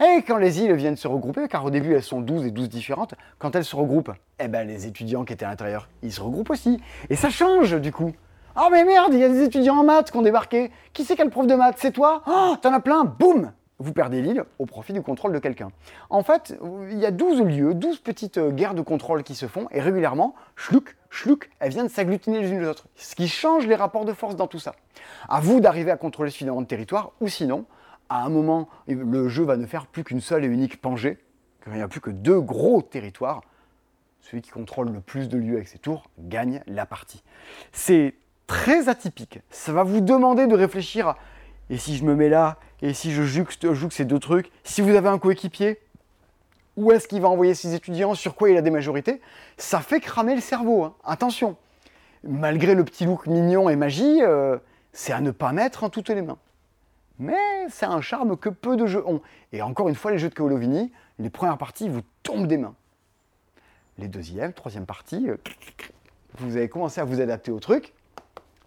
[0.00, 2.68] Et quand les îles viennent se regrouper, car au début elles sont 12 et 12
[2.68, 6.20] différentes, quand elles se regroupent, eh ben les étudiants qui étaient à l'intérieur, ils se
[6.20, 6.80] regroupent aussi.
[7.10, 8.14] Et ça change du coup.
[8.56, 10.72] Oh mais merde, il y a des étudiants en maths qui ont débarqué.
[10.92, 11.76] Qui c'est quel prof de maths?
[11.78, 12.22] C'est toi?
[12.26, 15.68] Oh, t'en as plein Boum Vous perdez l'île au profit du contrôle de quelqu'un.
[16.08, 16.58] En fait,
[16.90, 19.80] il y a 12 lieux, 12 petites euh, guerres de contrôle qui se font, et
[19.80, 22.86] régulièrement, chlouk, chlouk, elles viennent s'agglutiner les unes les autres.
[22.96, 24.74] Ce qui change les rapports de force dans tout ça.
[25.28, 27.66] À vous d'arriver à contrôler suffisamment de territoire, ou sinon,
[28.08, 31.18] à un moment, le jeu va ne faire plus qu'une seule et unique pangée,
[31.62, 33.42] qu'il n'y a plus que deux gros territoires.
[34.22, 37.22] Celui qui contrôle le plus de lieux avec ses tours gagne la partie.
[37.72, 38.14] C'est
[38.50, 39.38] très atypique.
[39.50, 41.16] Ça va vous demander de réfléchir à
[41.70, 44.90] et si je me mets là, et si je juxte, ces deux trucs, si vous
[44.96, 45.78] avez un coéquipier,
[46.76, 49.20] où est-ce qu'il va envoyer ses étudiants, sur quoi il a des majorités,
[49.56, 50.82] ça fait cramer le cerveau.
[50.82, 50.96] hein.
[51.04, 51.56] Attention,
[52.24, 54.58] malgré le petit look mignon et magie, euh,
[54.92, 56.38] c'est à ne pas mettre en toutes les mains.
[57.20, 59.20] Mais c'est un charme que peu de jeux ont.
[59.52, 60.90] Et encore une fois, les jeux de Kaolovini,
[61.20, 62.74] les premières parties vous tombent des mains.
[63.96, 65.36] Les deuxièmes, troisième parties, euh,
[66.38, 67.92] vous avez commencé à vous adapter au truc,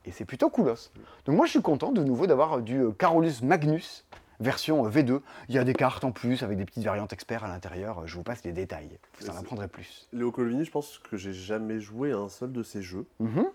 [0.05, 0.91] et c'est plutôt coolos.
[1.25, 4.05] Donc moi je suis content de nouveau d'avoir du euh, Carolus Magnus
[4.39, 5.21] version euh, V2.
[5.49, 8.05] Il y a des cartes en plus avec des petites variantes experts à l'intérieur, Euh,
[8.05, 10.07] je vous passe les détails, vous en apprendrez plus.
[10.11, 13.05] Léo Colovini, je pense que j'ai jamais joué à un seul de ces jeux.
[13.19, 13.45] Mhm.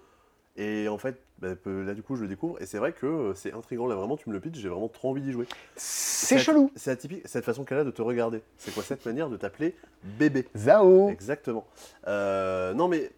[0.60, 2.60] Et en fait, bah, là du coup, je le découvre.
[2.60, 3.86] Et c'est vrai que euh, c'est intriguant.
[3.86, 5.46] Là vraiment, tu me le pitches, j'ai vraiment trop envie d'y jouer.
[5.76, 6.72] C'est chelou.
[6.74, 8.42] C'est atypique, cette façon qu'elle a de te regarder.
[8.56, 10.48] C'est quoi cette manière de t'appeler bébé?
[10.56, 11.10] Zao.
[11.10, 11.64] Exactement.
[12.08, 13.12] Euh, non mais,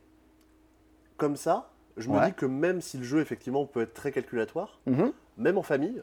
[1.17, 1.71] comme ça,
[2.01, 2.27] je me Ouais.
[2.27, 5.13] dis que même si le jeu effectivement peut être très calculatoire, Mhm.
[5.39, 6.03] même en famille,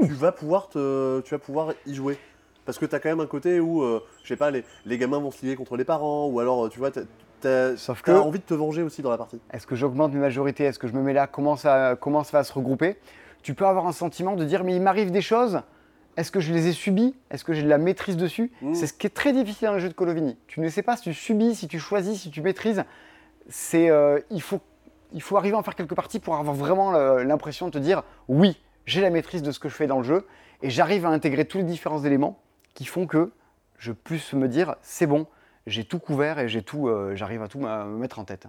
[0.00, 2.18] tu vas pouvoir te, tu vas pouvoir y jouer.
[2.66, 4.96] Parce que tu as quand même un côté où, euh, je sais pas, les, les
[4.98, 6.90] gamins vont se lier contre les parents, ou alors, tu vois,
[7.76, 9.38] Sauf t'as que- envie de te venger aussi dans la partie.
[9.52, 10.64] Est-ce que j'augmente mes majorités?
[10.64, 11.26] Est-ce que je me mets là?
[11.26, 12.96] Comment ça, comment ça va se regrouper?
[13.42, 15.60] Tu peux avoir un sentiment de dire mais il m'arrive des choses.
[16.16, 17.14] Est-ce que je les ai subies?
[17.30, 18.50] Est-ce que j'ai de la maîtrise dessus?
[18.62, 18.72] Mm.
[18.74, 20.38] C'est ce qui est très difficile dans le jeu de Colovini.
[20.46, 22.82] Tu ne sais pas si tu subis, si tu choisis, si tu maîtrises.
[23.50, 24.60] C'est, euh, il, faut,
[25.12, 27.78] il faut arriver à en faire quelques parties pour avoir vraiment le- l'impression de te
[27.78, 30.26] dire oui, j'ai la maîtrise de ce que je fais dans le jeu,
[30.62, 32.38] et j'arrive à intégrer tous les différents éléments
[32.74, 33.30] qui font que
[33.78, 35.26] je puisse me dire c'est bon,
[35.66, 38.46] j'ai tout couvert et j'ai tout, euh, j'arrive à tout me me mettre en tête.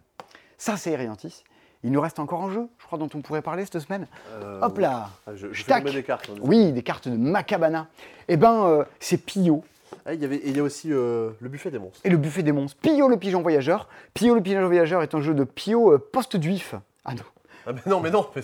[0.57, 1.43] Ça, c'est Eriantis.
[1.83, 4.07] Il nous reste encore un jeu, je crois, dont on pourrait parler cette semaine.
[4.31, 5.83] Euh, Hop là je, je Tac.
[5.83, 6.29] des cartes.
[6.33, 6.39] hein.
[6.41, 7.87] Oui, des cartes de Macabana.
[8.27, 9.63] Eh ben, euh, c'est Pio
[10.05, 12.01] Ah, il y avait, et il y a aussi euh, le buffet des monstres.
[12.03, 12.77] et le buffet des monstres.
[12.81, 13.87] Pio le pigeon voyageur.
[14.13, 16.75] Pio le pigeon voyageur est un jeu de Pio euh, post-duif.
[17.05, 17.23] Ah non.
[17.67, 18.27] Ah, mais non, mais non.
[18.35, 18.43] mais-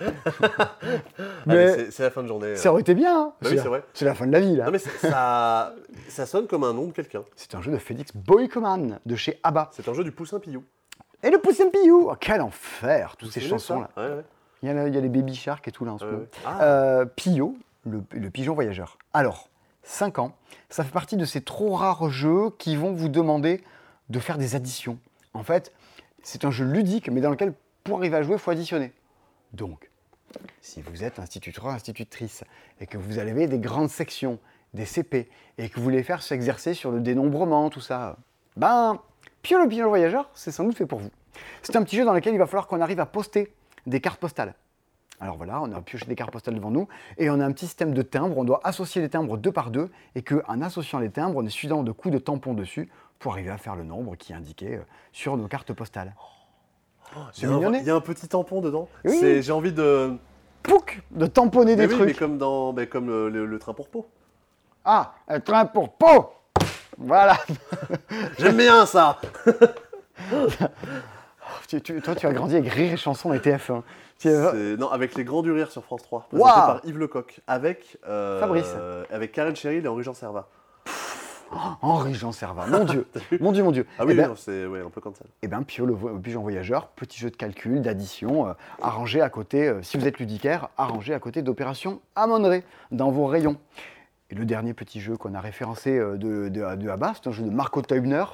[1.46, 2.56] Mais- mais c'est- la fin de journée.
[2.56, 3.14] Ça aurait été bien.
[3.18, 3.32] hein.
[3.42, 3.82] Bah oui, c'est vrai.
[3.92, 4.64] C'est la fin de la vie, là.
[4.66, 5.74] Non, mais ça,
[6.08, 7.22] ça sonne comme un nom de quelqu'un.
[7.36, 9.68] C'est un jeu de Félix Boykoman de chez ABBA.
[9.72, 10.64] C'est un jeu du poussin Pillou.
[11.22, 13.40] Et le Poussin Piou oh, Quel enfer, toutes ces.
[13.50, 13.56] Ouais,
[13.96, 14.24] ouais.
[14.62, 16.18] Il y, a, il y a les Baby Shark et tout là en ce moment.
[16.18, 16.28] ouais.
[16.44, 16.62] Ah.
[16.64, 17.56] Euh, Pio,
[17.86, 18.98] le, le pigeon voyageur.
[19.14, 19.48] Alors,
[19.84, 20.34] 5 ans,
[20.68, 23.62] ça fait partie de ces trop rares jeux qui vont vous demander
[24.08, 24.98] de faire des additions.
[25.34, 25.72] En fait,
[26.22, 27.54] c'est un jeu ludique, mais dans lequel,
[27.84, 28.92] pour arriver à jouer, il faut additionner.
[29.52, 29.90] Donc,
[30.60, 32.44] si vous êtes instituteur, institutrice,
[32.80, 34.38] et que vous avez des grandes sections,
[34.72, 35.28] des CP,
[35.58, 38.16] et que vous voulez faire s'exercer sur le dénombrement, tout ça,
[38.56, 39.00] ben,
[39.42, 41.10] Pio le pigeon voyageur, c'est sans doute fait pour vous.
[41.62, 43.52] C'est un petit jeu dans lequel il va falloir qu'on arrive à poster
[43.86, 44.54] des cartes postales.
[45.20, 46.88] Alors voilà, on a pioché des cartes postales devant nous
[47.18, 48.36] et on a un petit système de timbres.
[48.36, 51.50] On doit associer les timbres deux par deux et qu'en associant les timbres, on est
[51.50, 54.74] suivant de coups de tampon dessus pour arriver à faire le nombre qui est indiqué
[54.76, 56.14] euh, sur nos cartes postales.
[57.38, 57.78] Il y, a un, mignonnet.
[57.80, 58.88] il y a un petit tampon dedans.
[59.04, 59.16] Oui.
[59.20, 60.16] C'est- J'ai envie de.
[60.64, 62.18] Pouc De tamponner Mais des oui, mais trucs.
[62.18, 64.08] comme, dans, mais comme le, le- le train pour pot.
[64.84, 66.32] Ah, un train pour pot
[66.98, 67.36] Voilà
[68.38, 69.20] J'aime bien ça
[71.68, 73.82] Tu- tu- Toi, tu as grandi avec Rire et Chanson et TF1.
[74.18, 76.28] Tu es- C'est- Non, avec les grands du rire sur France 3.
[76.32, 77.40] Waouh Présenté par Yves Lecoq.
[77.46, 77.96] Avec.
[78.06, 78.74] euh, Fabrice.
[79.10, 80.46] Avec Karen Cheryl et Henri Jean Servat.
[81.82, 83.06] Henri Jean Servat, mon Dieu
[83.40, 85.24] Mon Dieu, mon Dieu Ah oui, Eh ben, non, c'est ouais, un peu comme ça.
[85.42, 88.52] Eh bien, Pio, le pigeon voyageur, petit jeu de calcul, d'addition, euh,
[88.82, 93.26] arrangé à côté, euh, si vous êtes ludicaire, arrangé à côté d'opération Amonré dans vos
[93.26, 93.56] rayons.
[94.30, 97.32] Et le dernier petit jeu qu'on a référencé euh, de, de, de Abba, c'est un
[97.32, 98.24] jeu de Marco Teubner.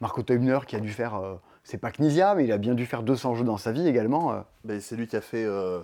[0.00, 1.34] Marco Teubner qui a dû faire, euh,
[1.70, 4.32] c'est pas Knizia, mais il a bien dû faire 200 jeux dans sa vie également.
[4.32, 5.44] euh, Ben, c'est lui qui a fait.
[5.44, 5.80] Euh...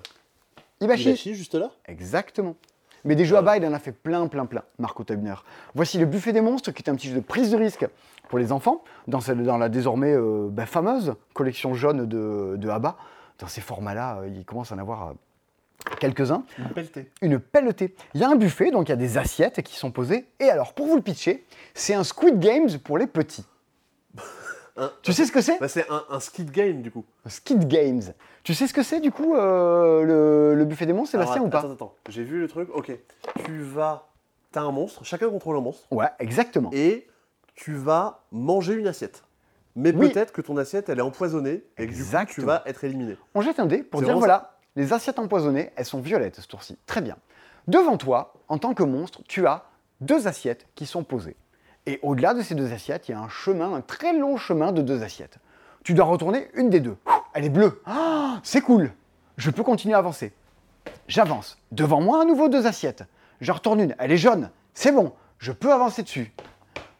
[0.81, 1.11] Ibashi.
[1.11, 1.71] Hibachi, juste là?
[1.87, 2.57] Exactement.
[3.05, 5.35] Mais des jeux à bas, il en a fait plein, plein, plein, Marco Teubner.
[5.77, 7.87] Voici le Buffet des monstres, qui est un petit jeu de prise de risque
[8.29, 12.69] pour les enfants, dans, celle, dans la désormais euh, ben, fameuse collection jaune de, de
[12.69, 12.97] Abba.
[13.39, 15.15] Dans ces formats-là, il commence à en avoir
[16.01, 16.43] quelques-uns.
[16.59, 17.11] Une pelletée.
[17.23, 17.95] Une pelletée.
[18.15, 20.27] Il y a un buffet, donc il y a des assiettes qui sont posées.
[20.41, 23.45] Et alors, pour vous le pitcher, c'est un Squid Games pour les petits.
[24.77, 27.05] Un- Tu sais ce que c'est Bah, c'est un, un skid game du coup.
[27.27, 28.03] Skid Games.
[28.43, 31.49] Tu sais ce que c'est du coup euh, le, le buffet des monstres, Sébastien, ou
[31.49, 31.95] pas Attends, attends.
[32.09, 32.69] J'ai vu le truc.
[32.75, 32.93] Ok.
[33.45, 34.09] Tu vas.
[34.53, 35.05] T'as un monstre.
[35.05, 35.87] Chacun contrôle un monstre.
[35.91, 36.71] Ouais, exactement.
[36.73, 37.07] Et
[37.55, 39.23] tu vas manger une assiette.
[39.75, 40.09] Mais Oui.
[40.11, 43.17] peut-être que ton assiette, elle est empoisonnée et que du coup, tu vas être éliminé.
[43.35, 46.79] On jette un dé pour dire voilà, les assiettes empoisonnées, elles sont violettes ce tour-ci.
[46.87, 47.17] Très bien.
[47.69, 49.65] Devant toi, en tant que monstre, tu as
[50.01, 51.37] deux assiettes qui sont posées.
[51.87, 54.73] Et au-delà de ces deux assiettes, il y a un chemin, un très long chemin
[54.73, 55.39] de deux assiettes.
[55.85, 56.97] Tu dois retourner une des deux.
[57.33, 57.81] Elle est bleue.
[57.87, 58.93] Ah, c'est cool.
[59.37, 60.33] Je peux continuer à avancer.
[61.07, 61.59] J'avance.
[61.71, 63.05] Devant moi, à nouveau deux assiettes.
[63.41, 63.95] Je retourne une.
[63.99, 64.51] Elle est jaune.
[64.75, 65.13] C'est bon.
[65.39, 66.33] Je peux avancer dessus.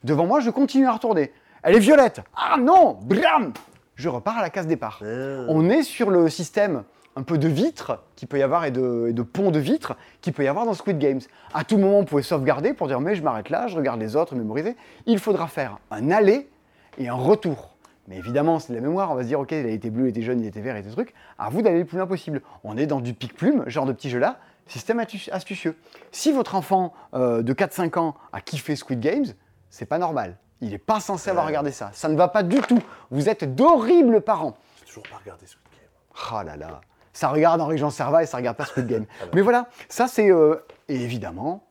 [0.03, 1.33] Devant moi, je continue à retourner.
[1.63, 2.21] Elle est violette.
[2.35, 3.51] Ah non Bram
[3.95, 5.01] Je repars à la case départ.
[5.01, 5.45] Ah.
[5.49, 6.83] On est sur le système
[7.17, 9.95] un peu de vitres qu'il peut y avoir et de, et de ponts de vitres
[10.21, 11.19] qu'il peut y avoir dans Squid Games.
[11.51, 14.15] À tout moment, vous pouvez sauvegarder pour dire mais je m'arrête là, je regarde les
[14.15, 14.75] autres, mémoriser.
[15.07, 16.47] Il faudra faire un aller
[16.99, 17.75] et un retour.
[18.07, 19.11] Mais évidemment, c'est de la mémoire.
[19.11, 20.77] On va se dire ok, il a été bleu, il était jaune, il était vert,
[20.77, 21.15] il était truc.
[21.39, 22.43] À vous d'aller le plus loin possible.
[22.63, 24.37] On est dans du pic-plume, genre de petit jeu là.
[24.67, 25.75] Système astucieux.
[26.11, 29.25] Si votre enfant euh, de 4-5 ans a kiffé Squid Games,
[29.71, 30.37] c'est pas normal.
[30.61, 31.89] Il n'est pas censé avoir regardé ça.
[31.93, 32.81] Ça ne va pas du tout.
[33.09, 34.55] Vous êtes d'horribles parents.
[34.79, 35.89] J'ai toujours pas regardé Squid Game.
[36.31, 36.81] Oh là là,
[37.17, 39.05] ça regarde Henri Jean Servat et ça regarde pas Squid Game.
[39.33, 40.55] Mais voilà, ça c'est euh,
[40.87, 41.63] et évidemment,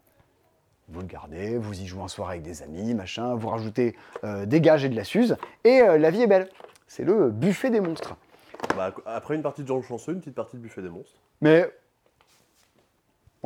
[0.88, 3.94] vous le gardez, vous y jouez en soirée avec des amis, machin, vous rajoutez
[4.24, 6.48] euh, des gages et de la suze et euh, la vie est belle.
[6.88, 8.16] C'est le buffet des monstres.
[8.76, 11.20] Bah, après une partie de Jean le Chanceux, une petite partie de Buffet des monstres.
[11.40, 11.70] Mais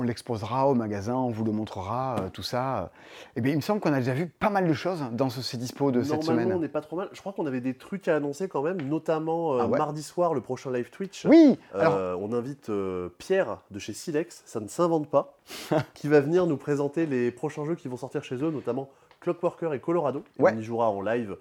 [0.01, 2.91] on l'exposera au magasin, on vous le montrera, euh, tout ça.
[3.37, 5.43] Et bien, il me semble qu'on a déjà vu pas mal de choses dans ce
[5.43, 6.61] C'est dispo de cette Normalement, on semaine.
[6.63, 7.09] n'est pas trop mal.
[7.13, 10.03] Je crois qu'on avait des trucs à annoncer quand même, notamment euh, Ah ouais mardi
[10.03, 11.25] soir, le prochain live Twitch.
[11.27, 15.37] Oui, Euh, alors on invite euh, Pierre de chez Silex, ça ne s'invente pas,
[15.95, 18.89] qui va venir nous présenter les prochains jeux qui vont sortir chez eux, notamment
[19.21, 20.25] Clockworker et Colorado.
[20.39, 20.53] Et Ouais.
[20.57, 21.37] On y jouera en live.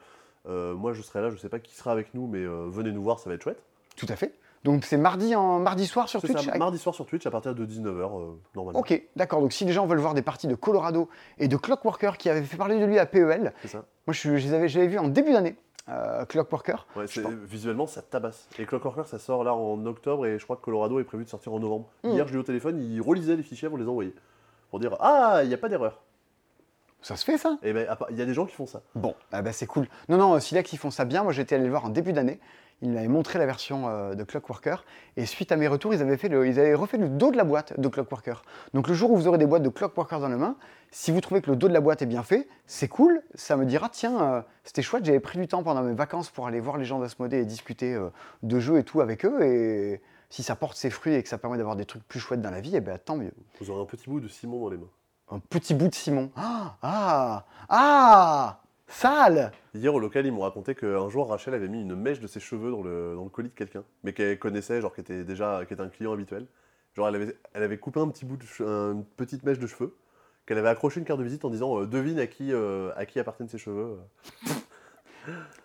[0.47, 2.91] Euh, moi, je serai là, je sais pas qui sera avec nous, mais euh, venez
[2.91, 3.61] nous voir, ça va être chouette.
[3.95, 4.33] tout à fait.
[4.63, 7.55] Donc c'est mardi, en, mardi soir sur Twitch ça, mardi soir sur Twitch à partir
[7.55, 8.79] de 19h, normalement.
[8.79, 9.41] Ok, d'accord.
[9.41, 12.43] Donc si les gens veulent voir des parties de Colorado et de Clockworker qui avait
[12.43, 13.85] fait parler de lui à PEL, C'est ça.
[14.05, 15.55] moi je, les avais, je l'avais vu en début d'année
[15.87, 16.85] euh, Clockworker.
[16.95, 17.05] Ouais,
[17.45, 18.47] visuellement, ça tabasse.
[18.59, 21.29] Et Clockworker, ça sort là en octobre et je crois que Colorado est prévu de
[21.29, 21.89] sortir en novembre.
[22.03, 22.09] Mm.
[22.09, 24.13] Hier, je l'ai eu au téléphone, il relisait les fichiers avant de les envoyer.
[24.69, 26.01] Pour dire Ah, il n'y a pas d'erreur.
[27.01, 27.57] Ça se fait ça?
[27.63, 28.81] Et ben, à part- il y a des gens qui font ça.
[28.93, 29.87] Bon, ah bah c'est cool.
[30.09, 31.23] Non, non, euh, Silex, ils font ça bien.
[31.23, 32.39] Moi, j'étais allé le voir en début d'année.
[32.81, 34.85] Ils m'avaient montré la version euh, de Clockworker.
[35.17, 37.37] Et suite à mes retours, ils avaient, fait le- ils avaient refait le dos de
[37.37, 38.41] la boîte de Clockworker.
[38.73, 40.55] Donc, le jour où vous aurez des boîtes de Clockworker dans la main,
[40.91, 43.21] si vous trouvez que le dos de la boîte est bien fait, c'est cool.
[43.35, 46.47] Ça me dira, tiens, euh, c'était chouette, j'avais pris du temps pendant mes vacances pour
[46.47, 48.09] aller voir les gens d'Asmodée et discuter euh,
[48.43, 49.43] de jeux et tout avec eux.
[49.43, 52.41] Et si ça porte ses fruits et que ça permet d'avoir des trucs plus chouettes
[52.41, 53.33] dans la vie, eh ben, tant mieux.
[53.59, 54.89] Vous aurez un petit bout de Simon dans les mains.
[55.31, 56.31] Un petit bout de Simon.
[56.35, 61.81] Ah, ah, ah, sale Hier, au local, ils m'ont raconté qu'un jour, Rachel avait mis
[61.81, 64.81] une mèche de ses cheveux dans le, dans le colis de quelqu'un, mais qu'elle connaissait,
[64.81, 66.45] genre qui était déjà qui était un client habituel.
[66.95, 68.43] Genre, elle avait, elle avait coupé un petit bout, de
[68.93, 69.95] une petite mèche de cheveux,
[70.45, 73.05] qu'elle avait accroché une carte de visite en disant euh, Devine à qui, euh, à
[73.05, 73.99] qui appartiennent ces cheveux.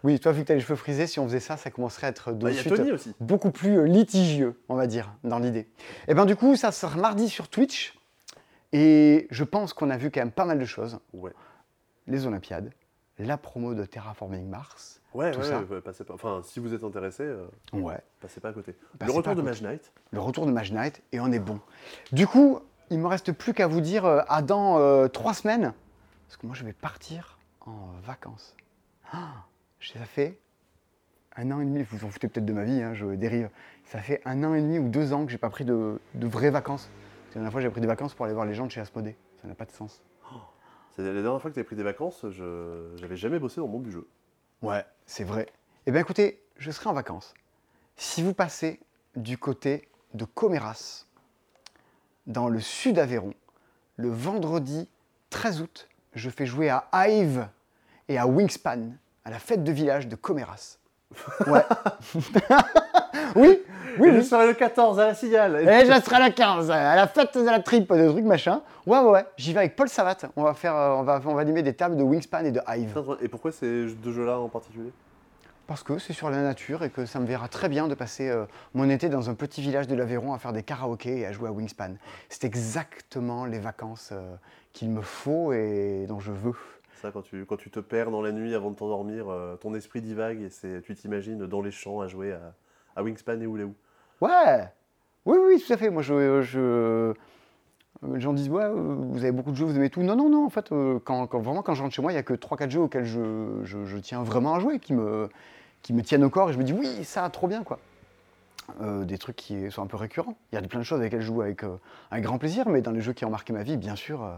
[0.02, 2.08] Oui, toi, vu que tu as les cheveux frisés, si on faisait ça, ça commencerait
[2.08, 3.14] à être de Bah, suite Tony aussi.
[3.20, 5.66] beaucoup plus euh, litigieux, on va dire, dans l'idée.
[6.08, 7.98] Et bien du coup, ça sera mardi sur Twitch.
[8.72, 10.98] Et je pense qu'on a vu quand même pas mal de choses.
[11.14, 11.32] Ouais.
[12.06, 12.70] Les Olympiades,
[13.18, 15.00] la promo de Terraforming Mars.
[15.14, 15.60] Ouais, Tout ouais, ça.
[15.62, 16.14] ouais, passez pas.
[16.14, 18.00] Enfin, si vous êtes intéressé, euh, Ouais.
[18.20, 18.74] passez pas à côté.
[18.98, 19.42] Passez le retour de.
[19.42, 19.92] Mage Knight.
[20.10, 21.60] Le retour de Mage Knight, et on est bon.
[22.10, 22.58] Du coup,
[22.90, 25.72] il me reste plus qu'à vous dire euh, à dans euh, trois semaines.
[26.26, 28.56] Parce que moi, je vais partir en vacances.
[29.12, 29.44] Ah,
[29.80, 30.38] ça fait
[31.36, 33.50] un an et demi, vous vous en foutez peut-être de ma vie, hein, je dérive.
[33.84, 36.26] Ça fait un an et demi ou deux ans que j'ai pas pris de, de
[36.26, 36.88] vraies vacances.
[36.88, 38.70] Parce que La dernière fois, j'ai pris des vacances pour aller voir les gens de
[38.70, 39.16] chez Asmodée.
[39.42, 40.00] Ça n'a pas de sens.
[40.96, 43.66] C'est la dernière fois que tu avais pris des vacances, je j'avais jamais bossé dans
[43.66, 44.06] le monde du jeu.
[44.62, 45.48] Ouais, c'est vrai.
[45.86, 47.34] Eh bien écoutez, je serai en vacances.
[47.96, 48.80] Si vous passez
[49.16, 51.06] du côté de Coméras,
[52.26, 53.34] dans le sud Aveyron,
[53.96, 54.88] le vendredi
[55.30, 57.48] 13 août, je fais jouer à Hive
[58.08, 58.92] et à Wingspan,
[59.24, 60.78] à la fête de village de Coméras.
[61.46, 61.62] Ouais.
[63.36, 63.60] oui,
[63.98, 65.56] oui, Et je serai le 14 à la Cigale.
[65.56, 68.62] Et je serai la 15, à la fête de la tripe, de trucs machin.
[68.86, 69.24] Ouais, ouais, ouais.
[69.36, 70.16] J'y vais avec Paul Savat.
[70.36, 72.60] On va faire, euh, on va, on va animer des tables de Wingspan et de
[72.68, 72.96] Hive.
[73.20, 74.92] Et pourquoi ces deux jeux-là en particulier?
[75.66, 78.28] Parce que c'est sur la nature et que ça me verra très bien de passer
[78.28, 78.44] euh,
[78.74, 81.48] mon été dans un petit village de l'Aveyron à faire des karaokés et à jouer
[81.48, 81.94] à Wingspan.
[82.28, 84.34] C'est exactement les vacances euh,
[84.74, 86.52] qu'il me faut et dont je veux.
[87.00, 89.74] Ça, quand tu, quand tu te perds dans la nuit avant de t'endormir, euh, ton
[89.74, 92.54] esprit divague et tu t'imagines dans les champs à jouer à,
[92.94, 93.64] à Wingspan et Oulé
[94.20, 94.68] Ouais
[95.26, 95.90] Oui, oui, tout à fait.
[95.90, 96.42] Moi, je.
[96.42, 97.14] je...
[98.12, 100.02] Les gens disent, ouais, vous avez beaucoup de jeux, vous aimez tout.
[100.02, 102.18] Non, non, non, en fait, euh, quand, vraiment, quand je rentre chez moi, il n'y
[102.18, 105.30] a que 3-4 jeux auxquels je, je- je tiens vraiment à jouer, qui me,
[105.80, 107.78] qui me tiennent au corps, et je me dis, oui, ça, trop bien, quoi.
[108.82, 110.36] Euh, des trucs qui sont un peu récurrents.
[110.52, 111.76] Il y a plein de choses avec lesquelles je joue avec, euh,
[112.14, 114.34] grand plaisir, mais dans les jeux qui ont marqué ma vie, bien sûr, euh,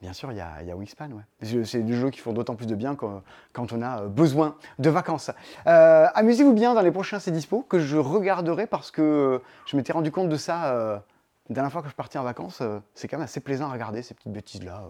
[0.00, 1.64] bien sûr, il y a, y a Wingspan, ouais.
[1.64, 4.56] C'est des jeux qui font d'autant plus de bien quand, quand on a euh, besoin
[4.78, 5.30] de vacances.
[5.66, 9.76] Euh, Amusez-vous bien dans les prochains C'est Dispo, que je regarderai parce que euh, je
[9.76, 11.02] m'étais rendu compte de ça
[11.48, 12.62] la dernière fois que je partais en vacances.
[12.94, 14.82] c'est quand même assez plaisant à regarder ces petites bêtises-là.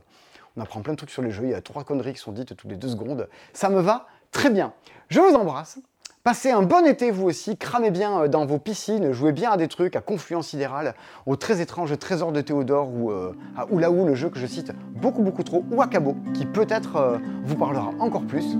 [0.56, 1.44] On apprend plein de trucs sur les jeux.
[1.44, 3.28] Il y a trois conneries qui sont dites toutes les deux secondes.
[3.52, 4.72] Ça me va très bien.
[5.08, 5.78] Je vous embrasse.
[6.26, 9.56] Passez un bon été vous aussi, cramez bien euh, dans vos piscines, jouez bien à
[9.56, 14.04] des trucs, à Confluence Sidérale, au très étrange Trésor de Théodore ou euh, à Oulaou,
[14.04, 17.54] le jeu que je cite beaucoup beaucoup trop, ou à Cabo, qui peut-être euh, vous
[17.54, 18.58] parlera encore plus,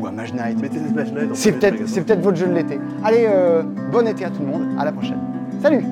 [0.00, 0.58] ou à Mage Knight.
[1.34, 2.80] C'est peut-être peut-être votre jeu de l'été.
[3.04, 3.62] Allez, euh,
[3.92, 5.20] bon été à tout le monde, à la prochaine.
[5.62, 5.84] Salut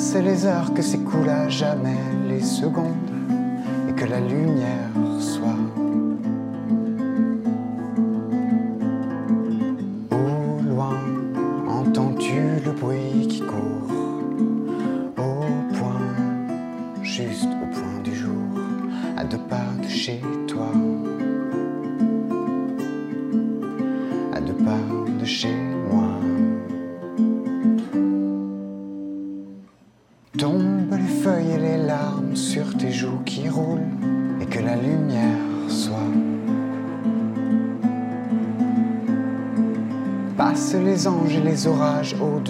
[0.00, 3.10] Passent les heures que s'écoulent à jamais les secondes
[3.86, 4.89] et que la lumière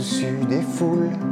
[0.00, 1.29] au-dessus des foules